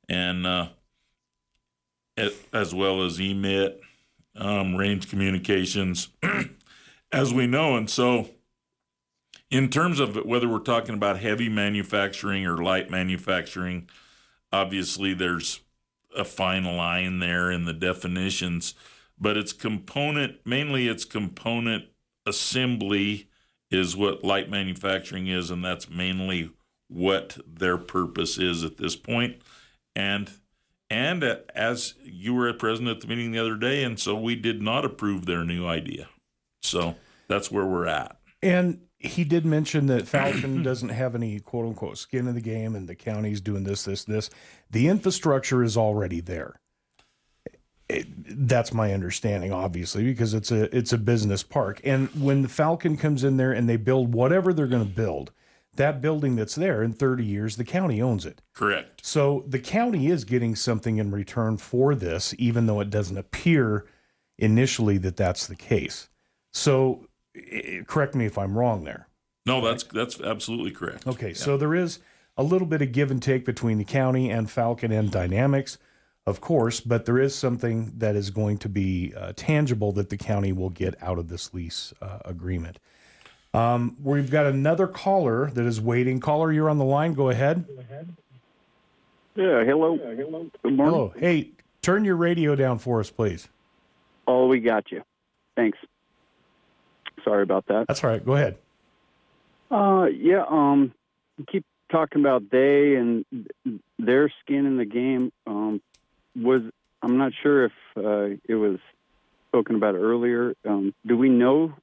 and 0.09 0.45
uh, 0.45 0.67
as 2.18 2.74
well 2.74 3.03
as 3.03 3.18
EMIT, 3.18 3.80
um, 4.36 4.76
range 4.76 5.09
communications, 5.09 6.09
as 7.12 7.34
we 7.34 7.47
know. 7.47 7.76
And 7.76 7.89
so, 7.89 8.30
in 9.49 9.70
terms 9.70 9.99
of 9.99 10.16
whether 10.26 10.47
we're 10.47 10.59
talking 10.59 10.95
about 10.95 11.20
heavy 11.20 11.49
manufacturing 11.49 12.45
or 12.45 12.57
light 12.57 12.89
manufacturing, 12.89 13.89
obviously 14.51 15.14
there's 15.14 15.59
a 16.16 16.26
fine 16.26 16.64
line 16.64 17.20
there 17.20 17.51
in 17.51 17.66
the 17.66 17.74
definitions, 17.74 18.74
but 19.20 19.38
it's 19.38 19.53
component, 19.53 20.38
mainly 20.45 20.88
it's 20.88 21.05
component 21.05 21.86
assembly 22.26 23.28
is 23.70 23.95
what 23.95 24.24
light 24.24 24.49
manufacturing 24.49 25.28
is, 25.28 25.49
and 25.49 25.64
that's 25.64 25.89
mainly 25.89 26.51
what 26.88 27.38
their 27.47 27.78
purpose 27.78 28.38
is 28.38 28.64
at 28.64 28.78
this 28.78 28.95
point. 28.95 29.38
And 29.95 30.30
and 30.92 31.24
uh, 31.24 31.38
as 31.56 31.94
you 32.04 32.34
were 32.34 32.52
present 32.54 32.89
at 32.89 33.00
the 33.00 33.08
meeting 33.08 33.32
the 33.32 33.39
other 33.39 33.56
day, 33.56 33.82
and 33.82 33.98
so 33.98 34.14
we 34.14 34.36
did 34.36 34.62
not 34.62 34.84
approve 34.84 35.26
their 35.26 35.46
new 35.46 35.66
idea. 35.66 36.10
So 36.62 36.96
that's 37.30 37.50
where 37.50 37.66
we're 37.66 37.88
at. 37.88 38.18
And 38.44 38.82
he 39.00 39.24
did 39.24 39.46
mention 39.46 39.88
that 39.88 40.06
Falcon 40.06 40.64
doesn't 40.64 40.89
have 40.89 41.16
any 41.16 41.39
quote 41.39 41.66
unquote 41.66 41.98
skin 41.98 42.28
in 42.28 42.36
the 42.36 42.42
game 42.42 42.76
and 42.76 42.89
the 42.89 42.96
county's 42.96 43.39
doing 43.39 43.64
this, 43.64 43.86
this, 43.86 44.04
this. 44.04 44.30
The 44.70 44.89
infrastructure 44.89 45.64
is 45.64 45.78
already 45.78 46.20
there. 46.20 46.60
It, 47.88 48.50
that's 48.50 48.74
my 48.74 48.94
understanding, 48.94 49.54
obviously, 49.54 50.04
because 50.04 50.34
it's 50.34 50.52
a 50.52 50.76
it's 50.76 50.92
a 50.92 50.98
business 50.98 51.42
park. 51.42 51.80
And 51.86 52.10
when 52.22 52.42
the 52.42 52.50
Falcon 52.50 52.98
comes 52.98 53.24
in 53.24 53.38
there 53.38 53.54
and 53.54 53.68
they 53.68 53.78
build 53.78 54.14
whatever 54.14 54.52
they're 54.52 54.68
going 54.68 54.86
to 54.86 54.94
build, 54.94 55.32
that 55.76 56.01
building 56.01 56.36
that's 56.36 56.55
there 56.55 56.84
in 56.84 56.93
30 56.93 57.24
years, 57.24 57.55
the 57.55 57.63
county 57.63 58.01
owns 58.01 58.26
it. 58.26 58.41
Correct. 58.53 59.05
So 59.05 59.43
the 59.47 59.59
county 59.59 60.07
is 60.07 60.26
getting 60.26 60.55
something 60.55 60.97
in 60.97 61.11
return 61.11 61.57
for 61.57 61.95
this, 61.95 62.36
even 62.38 62.65
though 62.65 62.82
it 62.82 62.89
doesn't 62.89 63.17
appear 63.17 63.86
initially 64.38 64.97
that 64.99 65.17
that's 65.17 65.47
the 65.47 65.55
case. 65.55 66.09
So 66.51 67.07
correct 67.88 68.15
me 68.15 68.26
if 68.26 68.38
I'm 68.38 68.57
wrong 68.57 68.84
there. 68.84 69.07
No, 69.45 69.61
that's 69.61 69.84
that's 69.84 70.19
absolutely 70.22 70.72
correct. 70.72 71.07
Okay, 71.07 71.30
yeah. 71.30 71.34
so 71.34 71.57
there 71.57 71.74
is 71.74 71.99
a 72.38 72.43
little 72.43 72.67
bit 72.67 72.82
of 72.82 72.91
give 72.91 73.11
and 73.11 73.22
take 73.22 73.45
between 73.45 73.78
the 73.78 73.84
county 73.84 74.30
and 74.30 74.49
Falcon 74.49 74.91
and 74.91 75.11
Dynamics, 75.11 75.78
of 76.26 76.41
course, 76.41 76.80
but 76.80 77.05
there 77.05 77.19
is 77.19 77.34
something 77.34 77.93
that 77.97 78.15
is 78.15 78.30
going 78.30 78.57
to 78.59 78.69
be 78.69 79.13
uh, 79.17 79.34
tangible 79.36 79.91
that 79.93 80.09
the 80.09 80.17
county 80.17 80.51
will 80.51 80.69
get 80.69 80.95
out 81.01 81.17
of 81.17 81.28
this 81.28 81.53
lease 81.53 81.93
uh, 82.01 82.19
agreement. 82.26 82.78
Um, 83.54 83.97
we've 84.02 84.32
got 84.32 84.45
another 84.45 84.88
caller 84.88 85.52
that 85.52 85.66
is 85.66 85.82
waiting. 85.82 86.20
Caller, 86.20 86.52
you're 86.52 86.70
on 86.70 86.78
the 86.78 86.86
line. 86.86 87.14
Go 87.14 87.30
ahead. 87.30 87.68
Go 87.68 87.82
ahead. 87.82 88.16
Yeah, 89.36 89.64
hello. 89.64 89.95
Yeah, 89.95 90.16
hello. 90.16 90.49
Good 90.64 90.74
morning. 90.74 90.93
Hello. 90.93 91.14
Hey, 91.18 91.52
turn 91.82 92.06
your 92.06 92.16
radio 92.16 92.56
down 92.56 92.80
for 92.80 92.99
us, 92.99 93.10
please. 93.10 93.49
Oh, 94.28 94.47
we 94.47 94.60
got 94.60 94.91
you. 94.91 95.04
Thanks. 95.56 95.78
Sorry 97.24 97.43
about 97.43 97.66
that. 97.68 97.88
That's 97.88 98.04
all 98.04 98.10
right. 98.10 98.26
Go 98.26 98.36
ahead. 98.36 98.58
Uh, 99.70 100.06
yeah. 100.06 100.43
Um, 100.47 100.93
keep 101.52 101.66
talking 101.91 102.22
about 102.22 102.49
they 102.49 102.95
and 102.95 103.26
their 103.99 104.32
skin 104.41 104.66
in 104.66 104.78
the 104.78 104.86
game. 104.86 105.32
Um, 105.45 105.82
was 106.36 106.62
I'm 107.02 107.18
not 107.18 107.34
sure 107.41 107.66
if 107.66 107.72
uh, 107.97 108.38
it 108.47 108.56
was 108.56 108.80
spoken 109.49 109.76
about 109.76 109.95
earlier. 109.95 110.56
Um, 110.66 110.93
do 111.06 111.18
we 111.18 111.30
know 111.30 111.74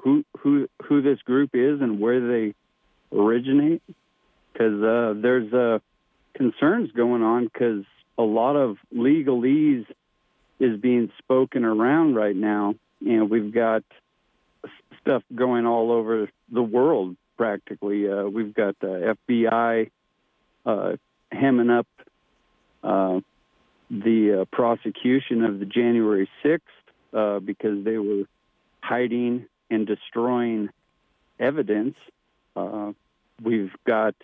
who 0.00 0.24
who 0.38 0.68
who 0.84 1.02
this 1.02 1.20
group 1.22 1.50
is 1.54 1.80
and 1.80 2.00
where 2.00 2.20
they 2.20 2.54
originate? 3.16 3.82
Because 4.52 4.82
uh, 4.82 5.14
there's 5.20 5.52
uh, 5.52 5.78
concerns 6.34 6.90
going 6.92 7.22
on 7.22 7.44
because 7.44 7.84
a 8.18 8.22
lot 8.22 8.56
of 8.56 8.76
legalese 8.94 9.86
is 10.60 10.80
being 10.80 11.10
spoken 11.18 11.64
around 11.64 12.14
right 12.14 12.36
now, 12.36 12.74
and 13.00 13.30
we've 13.30 13.52
got 13.52 13.82
stuff 15.00 15.22
going 15.34 15.66
all 15.66 15.90
over 15.90 16.28
the 16.50 16.62
world 16.62 17.16
practically. 17.36 18.08
Uh, 18.08 18.24
we've 18.24 18.54
got 18.54 18.78
the 18.80 19.16
FBI 19.28 19.90
uh, 20.64 20.92
hemming 21.30 21.70
up 21.70 21.86
uh, 22.82 23.20
the 23.90 24.42
uh, 24.42 24.44
prosecution 24.56 25.44
of 25.44 25.58
the 25.58 25.66
January 25.66 26.28
6th 26.44 26.60
uh, 27.12 27.40
because 27.40 27.84
they 27.84 27.98
were 27.98 28.24
hiding 28.80 29.46
and 29.72 29.86
destroying 29.86 30.68
evidence. 31.38 31.96
Uh, 32.54 32.92
we've 33.42 33.72
got 33.86 34.14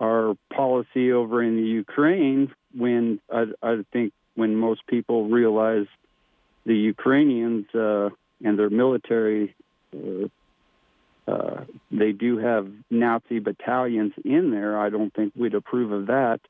our 0.00 0.36
policy 0.54 1.12
over 1.12 1.42
in 1.42 1.56
the 1.56 1.68
Ukraine 1.68 2.52
when 2.74 3.20
I, 3.32 3.46
I 3.62 3.84
think 3.92 4.12
when 4.34 4.54
most 4.54 4.86
people 4.86 5.28
realize 5.28 5.86
the 6.64 6.76
Ukrainians 6.76 7.66
uh, 7.74 8.10
and 8.44 8.58
their 8.58 8.70
military, 8.70 9.54
uh, 9.94 10.28
uh, 11.30 11.64
they 11.90 12.12
do 12.12 12.38
have 12.38 12.70
Nazi 12.90 13.40
battalions 13.40 14.12
in 14.24 14.50
there. 14.50 14.78
I 14.78 14.90
don't 14.90 15.12
think 15.12 15.32
we'd 15.34 15.54
approve 15.54 15.90
of 15.92 16.06
that. 16.06 16.40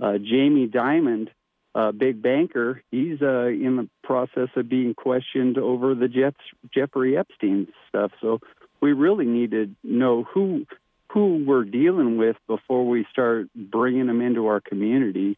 Uh, 0.00 0.18
Jamie 0.18 0.66
Dimon 0.66 1.28
uh, 1.74 1.92
big 1.92 2.20
banker, 2.20 2.82
he's 2.90 3.22
uh, 3.22 3.46
in 3.46 3.76
the 3.76 3.88
process 4.02 4.48
of 4.56 4.68
being 4.68 4.94
questioned 4.94 5.58
over 5.58 5.94
the 5.94 6.08
Jeff, 6.08 6.34
Jeffrey 6.74 7.16
Epstein 7.16 7.68
stuff. 7.88 8.12
So 8.20 8.40
we 8.80 8.92
really 8.92 9.26
need 9.26 9.52
to 9.52 9.70
know 9.82 10.24
who 10.24 10.66
who 11.08 11.44
we're 11.44 11.64
dealing 11.64 12.16
with 12.18 12.36
before 12.46 12.86
we 12.86 13.04
start 13.10 13.48
bringing 13.54 14.06
them 14.06 14.20
into 14.20 14.46
our 14.46 14.60
community. 14.60 15.36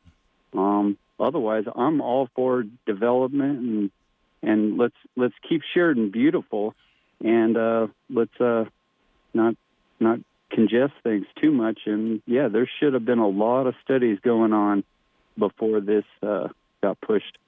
Um, 0.52 0.98
otherwise, 1.18 1.64
I'm 1.74 2.02
all 2.02 2.28
for 2.34 2.64
development 2.86 3.58
and 3.60 3.90
and 4.42 4.78
let's 4.78 4.96
let's 5.16 5.34
keep 5.48 5.62
Sheridan 5.74 6.10
beautiful, 6.10 6.74
and 7.22 7.56
uh, 7.56 7.86
let's 8.10 8.40
uh, 8.40 8.64
not 9.34 9.54
not 10.00 10.18
congest 10.54 10.94
things 11.02 11.26
too 11.40 11.52
much. 11.52 11.80
And 11.86 12.22
yeah, 12.26 12.48
there 12.48 12.68
should 12.80 12.94
have 12.94 13.04
been 13.04 13.18
a 13.18 13.28
lot 13.28 13.66
of 13.66 13.74
studies 13.84 14.18
going 14.22 14.52
on 14.52 14.84
before 15.38 15.80
this 15.80 16.04
uh, 16.22 16.48
got 16.82 17.00
pushed. 17.00 17.38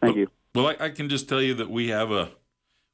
Thank 0.00 0.14
well, 0.14 0.18
you. 0.18 0.30
Well, 0.54 0.66
I, 0.68 0.86
I, 0.86 0.88
can 0.90 1.08
just 1.08 1.28
tell 1.28 1.42
you 1.42 1.54
that 1.54 1.70
we 1.70 1.88
have 1.88 2.10
a, 2.10 2.30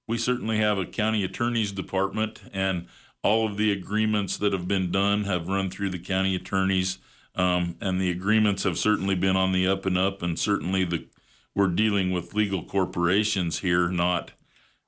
we 0.08 0.18
certainly 0.18 0.58
have 0.58 0.78
a 0.78 0.86
county 0.86 1.24
attorney's 1.24 1.72
department, 1.72 2.42
and 2.52 2.86
all 3.22 3.46
of 3.46 3.56
the 3.56 3.72
agreements 3.72 4.36
that 4.38 4.52
have 4.52 4.66
been 4.66 4.90
done 4.90 5.24
have 5.24 5.48
run 5.48 5.70
through 5.70 5.90
the 5.90 5.98
county 5.98 6.34
attorneys, 6.34 6.98
um, 7.34 7.76
and 7.80 8.00
the 8.00 8.10
agreements 8.10 8.64
have 8.64 8.78
certainly 8.78 9.14
been 9.14 9.36
on 9.36 9.52
the 9.52 9.66
up 9.66 9.86
and 9.86 9.96
up, 9.96 10.22
and 10.22 10.38
certainly 10.38 10.84
the 10.84 11.06
we're 11.54 11.68
dealing 11.68 12.10
with 12.10 12.34
legal 12.34 12.64
corporations 12.64 13.58
here, 13.58 13.88
not 13.88 14.32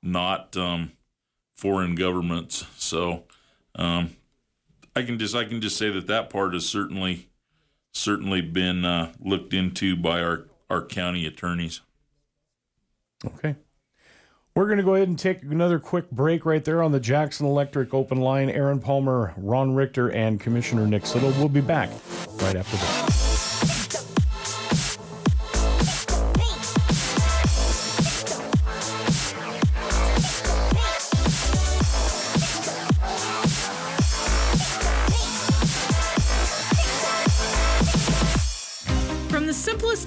not 0.01 0.55
um, 0.57 0.91
foreign 1.55 1.95
governments. 1.95 2.65
So 2.77 3.23
um, 3.75 4.15
I 4.95 5.03
can 5.03 5.19
just 5.19 5.35
I 5.35 5.45
can 5.45 5.61
just 5.61 5.77
say 5.77 5.89
that 5.89 6.07
that 6.07 6.29
part 6.29 6.55
is 6.55 6.67
certainly 6.67 7.29
certainly 7.95 8.41
been 8.41 8.85
uh, 8.85 9.13
looked 9.19 9.53
into 9.53 9.95
by 9.95 10.21
our, 10.21 10.45
our 10.69 10.85
county 10.85 11.25
attorneys. 11.25 11.81
Okay. 13.25 13.55
We're 14.55 14.65
going 14.67 14.77
to 14.77 14.83
go 14.83 14.95
ahead 14.95 15.09
and 15.09 15.19
take 15.19 15.41
another 15.43 15.79
quick 15.79 16.09
break 16.11 16.45
right 16.45 16.63
there 16.63 16.81
on 16.81 16.91
the 16.91 16.99
Jackson 16.99 17.45
Electric 17.45 17.93
open 17.93 18.19
line. 18.19 18.49
Aaron 18.49 18.79
Palmer, 18.79 19.33
Ron 19.35 19.75
Richter, 19.75 20.09
and 20.11 20.39
Commissioner 20.39 20.87
Nick 20.87 21.03
Siddle 21.03 21.37
will 21.39 21.49
be 21.49 21.61
back 21.61 21.89
right 22.41 22.55
after 22.55 22.77
this. 22.77 23.24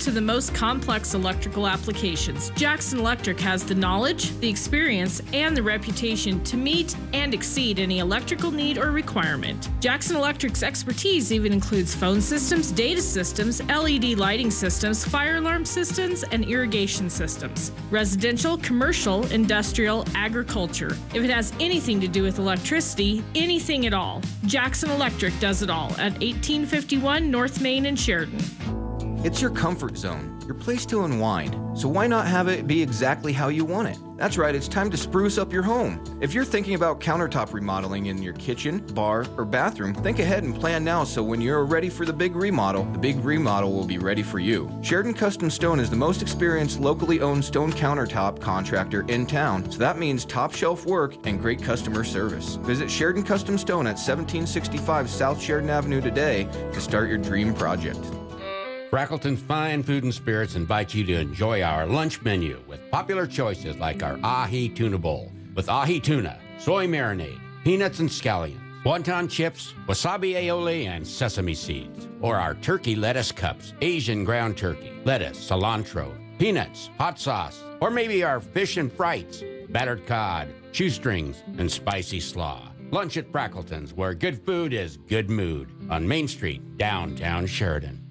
To 0.09 0.15
the 0.15 0.21
most 0.23 0.55
complex 0.55 1.13
electrical 1.13 1.67
applications, 1.67 2.49
Jackson 2.57 2.99
Electric 2.99 3.39
has 3.41 3.63
the 3.63 3.75
knowledge, 3.75 4.31
the 4.39 4.49
experience, 4.49 5.21
and 5.35 5.55
the 5.55 5.63
reputation 5.63 6.43
to 6.45 6.57
meet 6.57 6.97
and 7.13 7.35
exceed 7.35 7.79
any 7.79 7.99
electrical 7.99 8.51
need 8.51 8.79
or 8.79 8.91
requirement. 8.91 9.69
Jackson 9.81 10.17
Electric's 10.17 10.63
expertise 10.63 11.31
even 11.31 11.53
includes 11.53 11.95
phone 11.95 12.23
systems, 12.23 12.73
data 12.73 13.03
systems, 13.03 13.63
LED 13.65 14.17
lighting 14.17 14.51
systems, 14.51 15.05
fire 15.05 15.37
alarm 15.37 15.67
systems, 15.67 16.25
and 16.33 16.43
irrigation 16.47 17.11
systems. 17.11 17.71
Residential, 17.91 18.57
commercial, 18.57 19.27
industrial, 19.27 20.07
agriculture. 20.15 20.97
If 21.13 21.23
it 21.23 21.29
has 21.29 21.53
anything 21.61 22.01
to 22.01 22.09
do 22.09 22.23
with 22.23 22.39
electricity, 22.39 23.23
anything 23.35 23.85
at 23.85 23.93
all, 23.93 24.23
Jackson 24.47 24.89
Electric 24.89 25.39
does 25.39 25.61
it 25.61 25.69
all 25.69 25.91
at 25.99 26.13
1851 26.23 27.31
North 27.31 27.61
Main 27.61 27.85
in 27.85 27.95
Sheridan. 27.95 28.88
It's 29.25 29.43
your 29.43 29.51
comfort 29.51 29.97
zone, 29.97 30.41
your 30.47 30.55
place 30.55 30.87
to 30.87 31.03
unwind. 31.03 31.77
So 31.77 31.89
why 31.89 32.07
not 32.07 32.29
have 32.29 32.47
it 32.47 32.69
be 32.69 32.81
exactly 32.81 33.33
how 33.33 33.49
you 33.49 33.65
want 33.65 33.89
it? 33.89 33.99
That's 34.17 34.39
right, 34.39 34.55
it's 34.55 34.69
time 34.69 34.93
to 34.93 34.97
spruce 34.97 35.39
up 35.39 35.53
your 35.53 35.65
home. 35.65 36.01
If 36.21 36.33
you're 36.33 36.45
thinking 36.45 36.75
about 36.75 37.01
countertop 37.01 37.53
remodeling 37.53 38.07
in 38.07 38.23
your 38.23 38.35
kitchen, 38.35 38.79
bar, 38.95 39.27
or 39.37 39.45
bathroom, 39.45 39.93
think 39.93 40.21
ahead 40.21 40.45
and 40.45 40.55
plan 40.55 40.85
now 40.85 41.03
so 41.03 41.25
when 41.25 41.41
you're 41.41 41.65
ready 41.65 41.89
for 41.89 42.07
the 42.07 42.13
big 42.13 42.37
remodel, 42.37 42.85
the 42.85 42.99
big 42.99 43.17
remodel 43.25 43.73
will 43.73 43.87
be 43.87 43.99
ready 43.99 44.23
for 44.23 44.39
you. 44.39 44.71
Sheridan 44.83 45.15
Custom 45.15 45.51
Stone 45.51 45.81
is 45.81 45.91
the 45.91 45.97
most 45.97 46.23
experienced 46.23 46.79
locally 46.79 47.21
owned 47.21 47.45
stone 47.45 47.73
countertop 47.73 48.41
contractor 48.41 49.05
in 49.09 49.27
town, 49.27 49.69
so 49.69 49.79
that 49.79 49.99
means 49.99 50.25
top 50.25 50.55
shelf 50.55 50.87
work 50.87 51.17
and 51.27 51.41
great 51.41 51.61
customer 51.61 52.05
service. 52.05 52.55
Visit 52.63 52.89
Sheridan 52.89 53.25
Custom 53.25 53.59
Stone 53.59 53.89
at 53.89 53.99
1765 53.99 55.11
South 55.11 55.43
Sheridan 55.43 55.71
Avenue 55.71 56.01
today 56.01 56.45
to 56.73 56.81
start 56.81 57.09
your 57.09 57.19
dream 57.19 57.53
project. 57.53 57.99
Frackleton's 58.91 59.43
Fine 59.43 59.83
Food 59.83 60.05
and 60.05 60.15
Spirits 60.15 60.55
invite 60.55 60.95
you 60.95 61.05
to 61.05 61.13
enjoy 61.13 61.61
our 61.61 61.85
lunch 61.85 62.23
menu 62.23 62.59
with 62.67 62.91
popular 62.91 63.27
choices 63.27 63.77
like 63.77 64.03
our 64.03 64.19
ahi 64.25 64.71
tuna 64.71 64.97
bowl 64.97 65.31
with 65.55 65.69
ahi 65.69 66.01
tuna, 66.01 66.39
soy 66.59 66.87
marinade, 66.87 67.39
peanuts 67.65 67.99
and 67.99 68.09
scallions, 68.09 68.59
wonton 68.85 69.29
chips, 69.29 69.75
wasabi 69.87 70.37
aioli, 70.37 70.87
and 70.87 71.07
sesame 71.07 71.53
seeds. 71.53 72.09
Or 72.23 72.37
our 72.37 72.55
turkey 72.55 72.97
lettuce 72.97 73.31
cups, 73.31 73.75
Asian 73.83 74.25
ground 74.25 74.57
turkey, 74.57 74.93
lettuce, 75.05 75.51
cilantro, 75.51 76.11
peanuts, 76.39 76.89
hot 76.97 77.19
sauce, 77.19 77.63
or 77.83 77.91
maybe 77.91 78.25
our 78.25 78.41
fish 78.41 78.79
and 78.79 78.91
frites, 78.91 79.45
battered 79.71 80.07
cod, 80.07 80.49
shoestrings, 80.73 81.43
and 81.59 81.71
spicy 81.71 82.21
slaw. 82.21 82.71
Lunch 82.91 83.19
at 83.19 83.31
Frackleton's, 83.31 83.93
where 83.93 84.15
good 84.15 84.43
food 84.47 84.73
is 84.73 84.97
good 84.97 85.29
mood, 85.29 85.69
on 85.91 86.09
Main 86.09 86.27
Street, 86.27 86.79
downtown 86.79 87.47
Sheridan. 87.47 88.08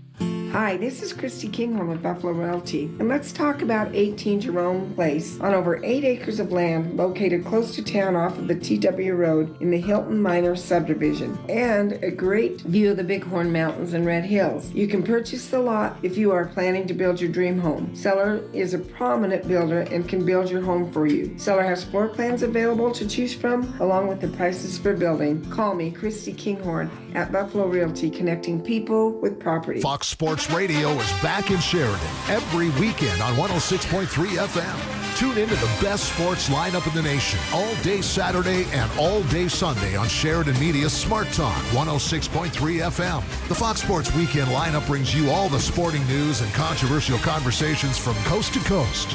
Hi, 0.52 0.78
this 0.78 1.02
is 1.02 1.12
Christy 1.12 1.50
Kinghorn 1.50 1.90
with 1.90 2.02
Buffalo 2.02 2.32
Realty, 2.32 2.86
and 3.00 3.10
let's 3.10 3.34
talk 3.34 3.62
about 3.62 3.94
18 3.94 4.40
Jerome 4.40 4.94
Place 4.96 5.40
on 5.42 5.54
over 5.54 5.84
8 5.84 6.06
acres 6.06 6.40
of 6.40 6.54
land 6.54 6.96
located 6.96 7.46
close 7.46 7.76
to 7.76 7.84
town 7.84 8.16
off 8.16 8.38
of 8.38 8.48
the 8.48 8.56
TW 8.56 9.12
Road 9.12 9.62
in 9.62 9.72
the 9.72 9.80
Hilton 9.80 10.22
Minor 10.22 10.56
subdivision, 10.56 11.38
and 11.50 11.94
a 12.02 12.10
great 12.10 12.62
view 12.62 12.92
of 12.92 12.98
the 12.98 13.04
Bighorn 13.04 13.52
Mountains 13.52 13.94
and 13.94 14.06
Red 14.06 14.24
Hills. 14.24 14.72
You 14.72 14.88
can 14.88 15.04
purchase 15.04 15.48
the 15.50 15.60
lot 15.60 15.98
if 16.02 16.18
you 16.18 16.32
are 16.32 16.46
planning 16.46 16.88
to 16.88 16.94
build 16.94 17.20
your 17.20 17.32
dream 17.32 17.60
home. 17.60 17.94
Seller 17.94 18.42
is 18.54 18.74
a 18.74 18.80
prominent 18.80 19.48
builder 19.48 19.82
and 19.82 20.08
can 20.08 20.26
build 20.26 20.50
your 20.50 20.62
home 20.62 20.92
for 20.94 21.08
you. 21.08 21.38
Seller 21.38 21.64
has 21.64 21.84
floor 21.84 22.08
plans 22.08 22.42
available 22.42 22.92
to 22.94 23.06
choose 23.06 23.34
from, 23.34 23.78
along 23.82 24.08
with 24.08 24.22
the 24.22 24.30
prices 24.30 24.78
for 24.78 24.94
building. 24.94 25.44
Call 25.52 25.76
me, 25.76 25.92
Christy 25.92 26.32
Kinghorn, 26.32 26.90
at 27.16 27.34
Buffalo 27.34 27.68
Realty, 27.68 28.10
connecting 28.10 28.62
people 28.62 29.12
with 29.12 29.40
property. 29.40 29.82
Fox 29.82 30.08
Sports 30.08 30.37
Radio 30.46 30.92
is 30.92 31.12
back 31.22 31.50
in 31.50 31.60
Sheridan 31.60 32.00
every 32.30 32.70
weekend 32.80 33.22
on 33.24 33.34
106.3 33.34 34.06
FM. 34.06 35.18
Tune 35.18 35.38
into 35.38 35.56
the 35.56 35.78
best 35.82 36.14
sports 36.14 36.48
lineup 36.48 36.88
in 36.88 36.94
the 36.94 37.02
nation 37.02 37.40
all 37.52 37.74
day 37.82 38.02
Saturday 38.02 38.66
and 38.72 38.90
all 39.00 39.24
day 39.24 39.48
Sunday 39.48 39.96
on 39.96 40.08
Sheridan 40.08 40.58
Media 40.60 40.90
Smart 40.90 41.28
Talk 41.34 41.58
106.3 41.74 42.52
FM. 42.52 43.48
The 43.48 43.56
Fox 43.56 43.82
Sports 43.82 44.14
Weekend 44.14 44.50
lineup 44.50 44.86
brings 44.86 45.14
you 45.14 45.32
all 45.32 45.50
the 45.50 45.60
sporting 45.60 46.06
news 46.06 46.42
and 46.42 46.54
controversial 46.54 47.18
conversations 47.20 47.98
from 47.98 48.14
coast 48.26 48.54
to 48.54 48.60
coast. 48.60 49.10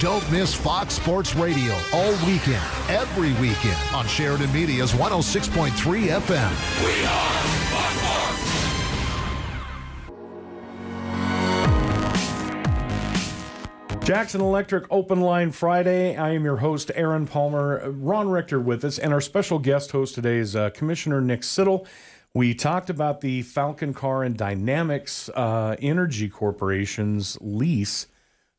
Don't 0.00 0.28
miss 0.32 0.54
Fox 0.54 0.94
Sports 0.94 1.34
Radio 1.34 1.74
all 1.92 2.12
weekend, 2.26 2.64
every 2.88 3.34
weekend 3.34 3.78
on 3.92 4.06
Sheridan 4.06 4.50
Media's 4.52 4.92
106.3 4.92 5.70
FM. 5.70 6.50
We 6.82 7.04
are 7.04 7.42
Fox 7.68 7.94
Sports. 8.00 8.51
Jackson 14.04 14.40
Electric 14.40 14.84
Open 14.90 15.20
Line 15.20 15.52
Friday. 15.52 16.16
I 16.16 16.30
am 16.32 16.44
your 16.44 16.56
host, 16.56 16.90
Aaron 16.96 17.24
Palmer. 17.24 17.88
Ron 17.88 18.28
Richter 18.28 18.58
with 18.58 18.84
us, 18.84 18.98
and 18.98 19.12
our 19.12 19.20
special 19.20 19.60
guest 19.60 19.92
host 19.92 20.16
today 20.16 20.38
is 20.38 20.56
uh, 20.56 20.70
Commissioner 20.70 21.20
Nick 21.20 21.42
Siddle. 21.42 21.86
We 22.34 22.52
talked 22.52 22.90
about 22.90 23.20
the 23.20 23.42
Falcon 23.42 23.94
Car 23.94 24.24
and 24.24 24.36
Dynamics 24.36 25.30
uh, 25.36 25.76
Energy 25.80 26.28
Corporation's 26.28 27.38
lease 27.40 28.08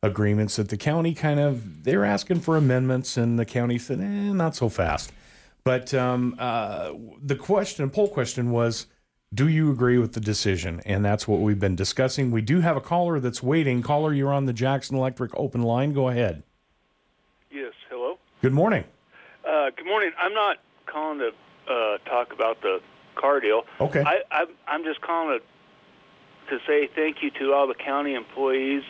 agreements 0.01 0.55
that 0.55 0.69
the 0.69 0.77
county 0.77 1.13
kind 1.13 1.41
of 1.41 1.83
they're 1.83 2.05
asking 2.05 2.39
for 2.39 2.55
amendments, 2.55 3.17
and 3.17 3.37
the 3.37 3.45
county 3.45 3.77
said, 3.77 3.99
"eh, 3.99 4.31
not 4.31 4.55
so 4.55 4.69
fast." 4.69 5.11
But 5.65 5.93
um, 5.93 6.37
uh, 6.39 6.93
the 7.21 7.35
question, 7.35 7.89
poll 7.89 8.07
question, 8.07 8.51
was 8.51 8.87
do 9.33 9.47
you 9.47 9.71
agree 9.71 9.97
with 9.97 10.13
the 10.13 10.19
decision? 10.19 10.81
And 10.85 11.03
that's 11.03 11.27
what 11.27 11.39
we've 11.39 11.59
been 11.59 11.75
discussing. 11.75 12.31
We 12.31 12.41
do 12.41 12.59
have 12.61 12.77
a 12.77 12.81
caller 12.81 13.19
that's 13.19 13.41
waiting. 13.41 13.81
Caller, 13.81 14.13
you're 14.13 14.33
on 14.33 14.45
the 14.45 14.53
Jackson 14.53 14.97
Electric 14.97 15.31
open 15.35 15.63
line. 15.63 15.93
Go 15.93 16.09
ahead. 16.09 16.43
Yes, 17.51 17.73
hello. 17.89 18.17
Good 18.41 18.53
morning. 18.53 18.83
Uh, 19.47 19.69
good 19.75 19.85
morning. 19.85 20.11
I'm 20.19 20.33
not 20.33 20.57
calling 20.85 21.19
to 21.19 21.31
uh, 21.71 21.97
talk 21.99 22.33
about 22.33 22.61
the 22.61 22.81
car 23.15 23.39
deal. 23.39 23.63
Okay. 23.79 24.03
I, 24.05 24.21
I'm, 24.31 24.47
I'm 24.67 24.83
just 24.83 25.01
calling 25.01 25.39
to, 25.39 26.57
to 26.57 26.63
say 26.65 26.89
thank 26.93 27.23
you 27.23 27.31
to 27.31 27.53
all 27.53 27.67
the 27.67 27.73
county 27.73 28.13
employees, 28.15 28.83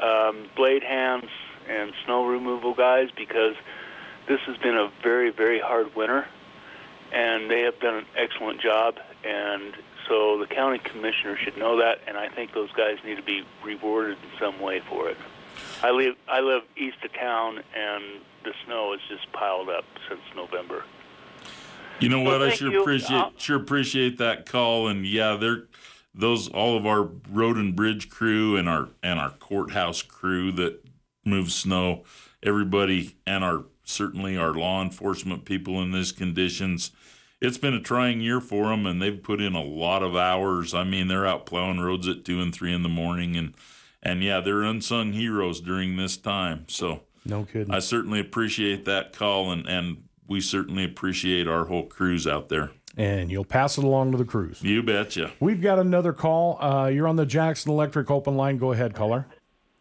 um, 0.00 0.46
blade 0.56 0.82
hands, 0.82 1.28
and 1.68 1.92
snow 2.04 2.26
removal 2.26 2.74
guys 2.74 3.08
because 3.16 3.54
this 4.28 4.40
has 4.46 4.56
been 4.58 4.76
a 4.76 4.90
very, 5.02 5.30
very 5.30 5.60
hard 5.60 5.94
winter, 5.94 6.26
and 7.12 7.50
they 7.50 7.60
have 7.60 7.78
done 7.80 7.96
an 7.96 8.06
excellent 8.16 8.60
job. 8.60 8.96
And 9.24 9.74
so 10.08 10.38
the 10.38 10.46
county 10.46 10.78
commissioner 10.78 11.36
should 11.36 11.56
know 11.56 11.78
that, 11.78 11.98
and 12.06 12.16
I 12.16 12.28
think 12.28 12.52
those 12.54 12.72
guys 12.72 12.96
need 13.04 13.16
to 13.16 13.22
be 13.22 13.44
rewarded 13.64 14.18
in 14.18 14.38
some 14.38 14.60
way 14.60 14.80
for 14.88 15.08
it. 15.08 15.16
I 15.82 15.90
live 15.90 16.14
I 16.28 16.40
live 16.40 16.62
east 16.76 16.96
of 17.04 17.12
town, 17.12 17.58
and 17.76 18.04
the 18.44 18.52
snow 18.64 18.92
has 18.92 19.00
just 19.08 19.32
piled 19.32 19.68
up 19.68 19.84
since 20.08 20.20
November. 20.34 20.84
You 22.00 22.08
know 22.08 22.22
Well, 22.22 22.40
what? 22.40 22.48
I 22.48 22.54
sure 22.54 22.70
you. 22.72 22.80
appreciate 22.80 23.16
Uh, 23.16 23.30
sure 23.36 23.56
appreciate 23.56 24.18
that 24.18 24.46
call, 24.46 24.88
and 24.88 25.06
yeah, 25.06 25.36
they're 25.36 25.64
those 26.14 26.48
all 26.48 26.76
of 26.76 26.84
our 26.84 27.08
road 27.30 27.56
and 27.56 27.74
bridge 27.76 28.08
crew 28.10 28.56
and 28.56 28.68
our 28.68 28.88
and 29.02 29.18
our 29.18 29.30
courthouse 29.30 30.02
crew 30.02 30.50
that 30.52 30.84
moves 31.24 31.54
snow. 31.54 32.04
Everybody 32.42 33.16
and 33.26 33.44
our 33.44 33.64
certainly 33.84 34.36
our 34.36 34.52
law 34.52 34.82
enforcement 34.82 35.44
people 35.44 35.80
in 35.80 35.92
these 35.92 36.12
conditions. 36.12 36.90
It's 37.42 37.58
been 37.58 37.74
a 37.74 37.80
trying 37.80 38.20
year 38.20 38.40
for 38.40 38.68
them, 38.68 38.86
and 38.86 39.02
they've 39.02 39.20
put 39.20 39.40
in 39.40 39.54
a 39.54 39.62
lot 39.62 40.02
of 40.04 40.14
hours. 40.14 40.74
I 40.74 40.84
mean, 40.84 41.08
they're 41.08 41.26
out 41.26 41.44
plowing 41.44 41.80
roads 41.80 42.06
at 42.06 42.24
two 42.24 42.40
and 42.40 42.54
three 42.54 42.72
in 42.72 42.82
the 42.84 42.88
morning, 42.88 43.36
and 43.36 43.54
and 44.02 44.22
yeah, 44.22 44.40
they're 44.40 44.62
unsung 44.62 45.12
heroes 45.12 45.60
during 45.60 45.96
this 45.96 46.16
time. 46.16 46.66
So 46.68 47.02
no 47.24 47.44
kidding. 47.44 47.74
I 47.74 47.80
certainly 47.80 48.20
appreciate 48.20 48.84
that 48.84 49.12
call, 49.12 49.50
and 49.50 49.66
and 49.68 50.04
we 50.28 50.40
certainly 50.40 50.84
appreciate 50.84 51.48
our 51.48 51.64
whole 51.64 51.86
crews 51.86 52.26
out 52.28 52.48
there. 52.48 52.70
And 52.96 53.30
you'll 53.30 53.44
pass 53.44 53.76
it 53.76 53.84
along 53.84 54.12
to 54.12 54.18
the 54.18 54.24
crews. 54.24 54.62
You 54.62 54.82
betcha. 54.82 55.32
We've 55.40 55.60
got 55.62 55.78
another 55.78 56.12
call. 56.12 56.62
Uh, 56.62 56.86
you're 56.88 57.08
on 57.08 57.16
the 57.16 57.26
Jackson 57.26 57.72
Electric 57.72 58.10
open 58.10 58.36
line. 58.36 58.58
Go 58.58 58.70
ahead, 58.72 58.94
caller. 58.94 59.26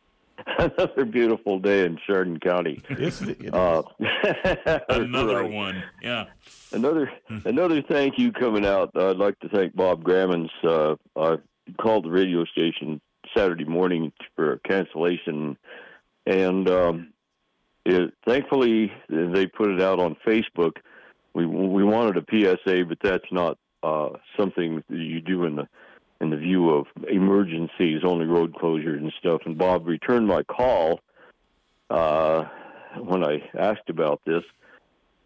Another 0.58 1.06
beautiful 1.06 1.60
day 1.60 1.86
in 1.86 2.00
Sheridan 2.08 2.40
County. 2.40 2.82
Yes, 2.98 3.22
it 3.22 3.54
Uh, 3.54 3.84
Another 4.90 5.42
right. 5.44 5.52
one. 5.52 5.84
Yeah. 6.02 6.26
Another 6.74 7.12
another 7.46 7.82
thank 7.82 8.18
you 8.18 8.32
coming 8.32 8.66
out. 8.66 8.92
I'd 8.96 9.18
like 9.18 9.38
to 9.40 9.50
thank 9.50 9.76
Bob 9.76 10.04
Grammons. 10.04 10.50
Uh, 10.64 10.96
I 11.18 11.38
called 11.80 12.06
the 12.06 12.12
radio 12.12 12.46
station 12.46 13.02
Saturday 13.36 13.66
morning 13.66 14.14
for 14.36 14.54
a 14.54 14.60
cancellation, 14.60 15.58
and 16.26 16.70
um, 16.70 17.14
it, 17.86 18.14
thankfully 18.26 18.92
they 19.10 19.48
put 19.48 19.70
it 19.70 19.82
out 19.82 20.00
on 20.00 20.16
Facebook. 20.26 20.78
We 21.34 21.46
we 21.46 21.84
wanted 21.84 22.18
a 22.18 22.26
PSA, 22.30 22.86
but 22.86 23.00
that's 23.04 23.32
not 23.32 23.58
uh, 23.84 24.10
something 24.38 24.84
that 24.90 24.98
you 24.98 25.20
do 25.20 25.44
in 25.44 25.58
the 25.58 25.68
in 26.22 26.30
the 26.30 26.38
view 26.38 26.70
of 26.70 26.86
emergencies, 27.10 28.02
only 28.06 28.26
road 28.26 28.54
closures 28.54 28.98
and 28.98 29.12
stuff. 29.20 29.42
And 29.46 29.58
Bob 29.58 29.88
returned 29.88 30.28
my 30.28 30.44
call 30.44 31.02
uh, 31.90 32.46
when 32.98 33.24
I 33.24 33.50
asked 33.58 33.90
about 33.90 34.22
this, 34.26 34.44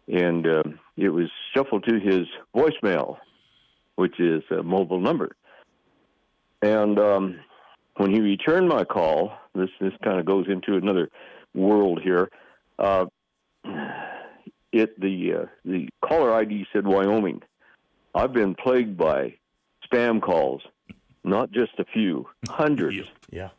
and 0.08 0.46
uh, 0.46 0.62
it 0.96 1.08
was 1.08 1.28
shuffled 1.54 1.84
to 1.88 1.98
his 1.98 2.26
voicemail, 2.54 3.16
which 3.96 4.20
is 4.20 4.42
a 4.50 4.62
mobile 4.62 5.00
number. 5.00 5.34
And 6.62 6.98
um, 6.98 7.40
when 7.96 8.12
he 8.12 8.20
returned 8.20 8.68
my 8.68 8.84
call, 8.84 9.32
this 9.54 9.70
this 9.80 9.92
kind 10.02 10.18
of 10.18 10.26
goes 10.26 10.46
into 10.48 10.76
another 10.76 11.10
world 11.54 12.00
here. 12.02 12.30
Uh, 12.78 13.06
it 14.72 14.98
the 15.00 15.34
uh, 15.34 15.46
the 15.64 15.88
caller 16.04 16.32
ID 16.34 16.66
said 16.72 16.86
Wyoming. 16.86 17.42
I've 18.14 18.32
been 18.32 18.54
plagued 18.54 18.96
by 18.96 19.34
spam 19.86 20.22
calls, 20.22 20.62
not 21.24 21.50
just 21.50 21.72
a 21.78 21.84
few, 21.84 22.26
hundreds. 22.48 23.06
Yeah. 23.30 23.50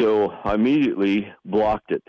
So 0.00 0.30
I 0.44 0.54
immediately 0.54 1.32
blocked 1.44 1.90
it. 1.90 2.02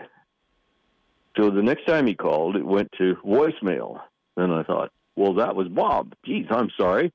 So 1.36 1.50
the 1.50 1.62
next 1.62 1.86
time 1.86 2.06
he 2.06 2.14
called, 2.14 2.56
it 2.56 2.64
went 2.64 2.90
to 2.98 3.16
voicemail. 3.24 4.00
Then 4.36 4.50
I 4.50 4.62
thought, 4.62 4.90
well, 5.16 5.34
that 5.34 5.54
was 5.54 5.68
Bob. 5.68 6.14
Geez, 6.24 6.46
I'm 6.50 6.70
sorry. 6.78 7.12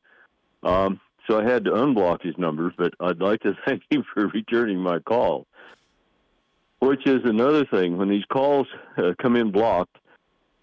Um, 0.63 0.99
so 1.27 1.39
I 1.39 1.43
had 1.43 1.65
to 1.65 1.71
unblock 1.71 2.21
his 2.21 2.37
number. 2.37 2.73
But 2.77 2.93
I'd 2.99 3.19
like 3.19 3.41
to 3.41 3.57
thank 3.65 3.83
him 3.89 4.03
for 4.13 4.27
returning 4.27 4.79
my 4.79 4.99
call. 4.99 5.45
Which 6.79 7.07
is 7.07 7.21
another 7.23 7.65
thing. 7.65 7.97
When 7.97 8.09
these 8.09 8.25
calls 8.25 8.67
uh, 8.97 9.13
come 9.21 9.35
in 9.35 9.51
blocked, 9.51 9.97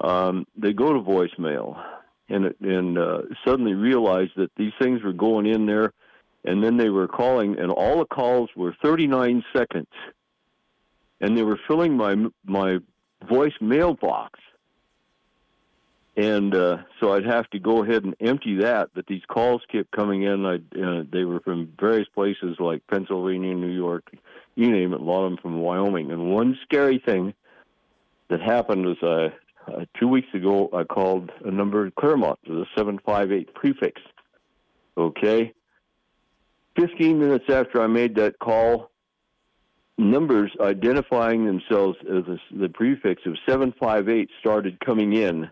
um, 0.00 0.46
they 0.56 0.72
go 0.72 0.92
to 0.92 1.00
voicemail, 1.00 1.82
and 2.28 2.54
and 2.60 2.98
uh, 2.98 3.22
suddenly 3.44 3.74
realize 3.74 4.28
that 4.36 4.50
these 4.56 4.72
things 4.80 5.02
were 5.02 5.12
going 5.12 5.46
in 5.46 5.66
there, 5.66 5.92
and 6.44 6.62
then 6.62 6.76
they 6.76 6.90
were 6.90 7.08
calling, 7.08 7.58
and 7.58 7.70
all 7.70 7.98
the 7.98 8.04
calls 8.04 8.50
were 8.54 8.76
39 8.82 9.42
seconds, 9.56 9.88
and 11.20 11.36
they 11.36 11.42
were 11.42 11.58
filling 11.66 11.96
my 11.96 12.14
my 12.44 12.78
voice 13.28 13.54
mailbox 13.60 14.40
and 16.16 16.54
uh, 16.54 16.78
so 17.00 17.14
I'd 17.14 17.24
have 17.24 17.48
to 17.50 17.58
go 17.58 17.82
ahead 17.82 18.04
and 18.04 18.14
empty 18.20 18.56
that. 18.58 18.90
But 18.94 19.06
these 19.06 19.22
calls 19.26 19.62
kept 19.70 19.90
coming 19.92 20.22
in. 20.22 20.44
I 20.44 20.56
uh, 20.80 21.04
they 21.10 21.24
were 21.24 21.40
from 21.40 21.72
various 21.78 22.08
places 22.08 22.56
like 22.58 22.86
Pennsylvania, 22.86 23.54
New 23.54 23.72
York, 23.72 24.10
you 24.54 24.70
name 24.70 24.92
it. 24.92 25.00
A 25.00 25.04
lot 25.04 25.24
of 25.24 25.30
them 25.30 25.38
from 25.40 25.60
Wyoming. 25.60 26.10
And 26.10 26.32
one 26.32 26.58
scary 26.62 26.98
thing 26.98 27.32
that 28.28 28.40
happened 28.40 28.84
was 28.84 29.02
uh, 29.02 29.30
uh, 29.70 29.84
two 29.98 30.08
weeks 30.08 30.28
ago 30.34 30.68
I 30.74 30.84
called 30.84 31.30
a 31.44 31.50
number 31.50 31.84
in 31.84 31.92
Clearmont 31.92 32.38
with 32.46 32.58
a 32.58 32.66
seven 32.76 32.98
five 32.98 33.32
eight 33.32 33.54
prefix. 33.54 34.02
Okay. 34.98 35.54
Fifteen 36.76 37.18
minutes 37.18 37.46
after 37.48 37.82
I 37.82 37.86
made 37.86 38.16
that 38.16 38.38
call, 38.38 38.90
numbers 40.10 40.50
identifying 40.60 41.46
themselves 41.46 41.98
as 42.02 42.24
a, 42.28 42.38
the 42.56 42.68
prefix 42.68 43.22
of 43.26 43.36
758 43.46 44.28
started 44.40 44.78
coming 44.80 45.12
in 45.12 45.50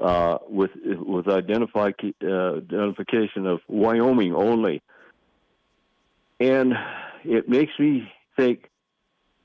uh, 0.00 0.38
with 0.48 0.70
with 0.84 1.28
identify, 1.28 1.90
uh, 2.22 2.56
identification 2.56 3.46
of 3.46 3.60
Wyoming 3.68 4.34
only, 4.34 4.82
and 6.40 6.74
it 7.24 7.48
makes 7.48 7.72
me 7.78 8.10
think 8.36 8.70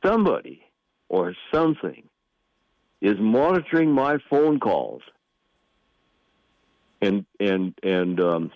somebody 0.03 0.63
or 1.07 1.35
something 1.53 2.03
is 3.01 3.15
monitoring 3.19 3.91
my 3.91 4.17
phone 4.29 4.59
calls 4.59 5.01
and 7.01 7.25
and 7.39 7.73
and 7.83 8.19
um, 8.19 8.51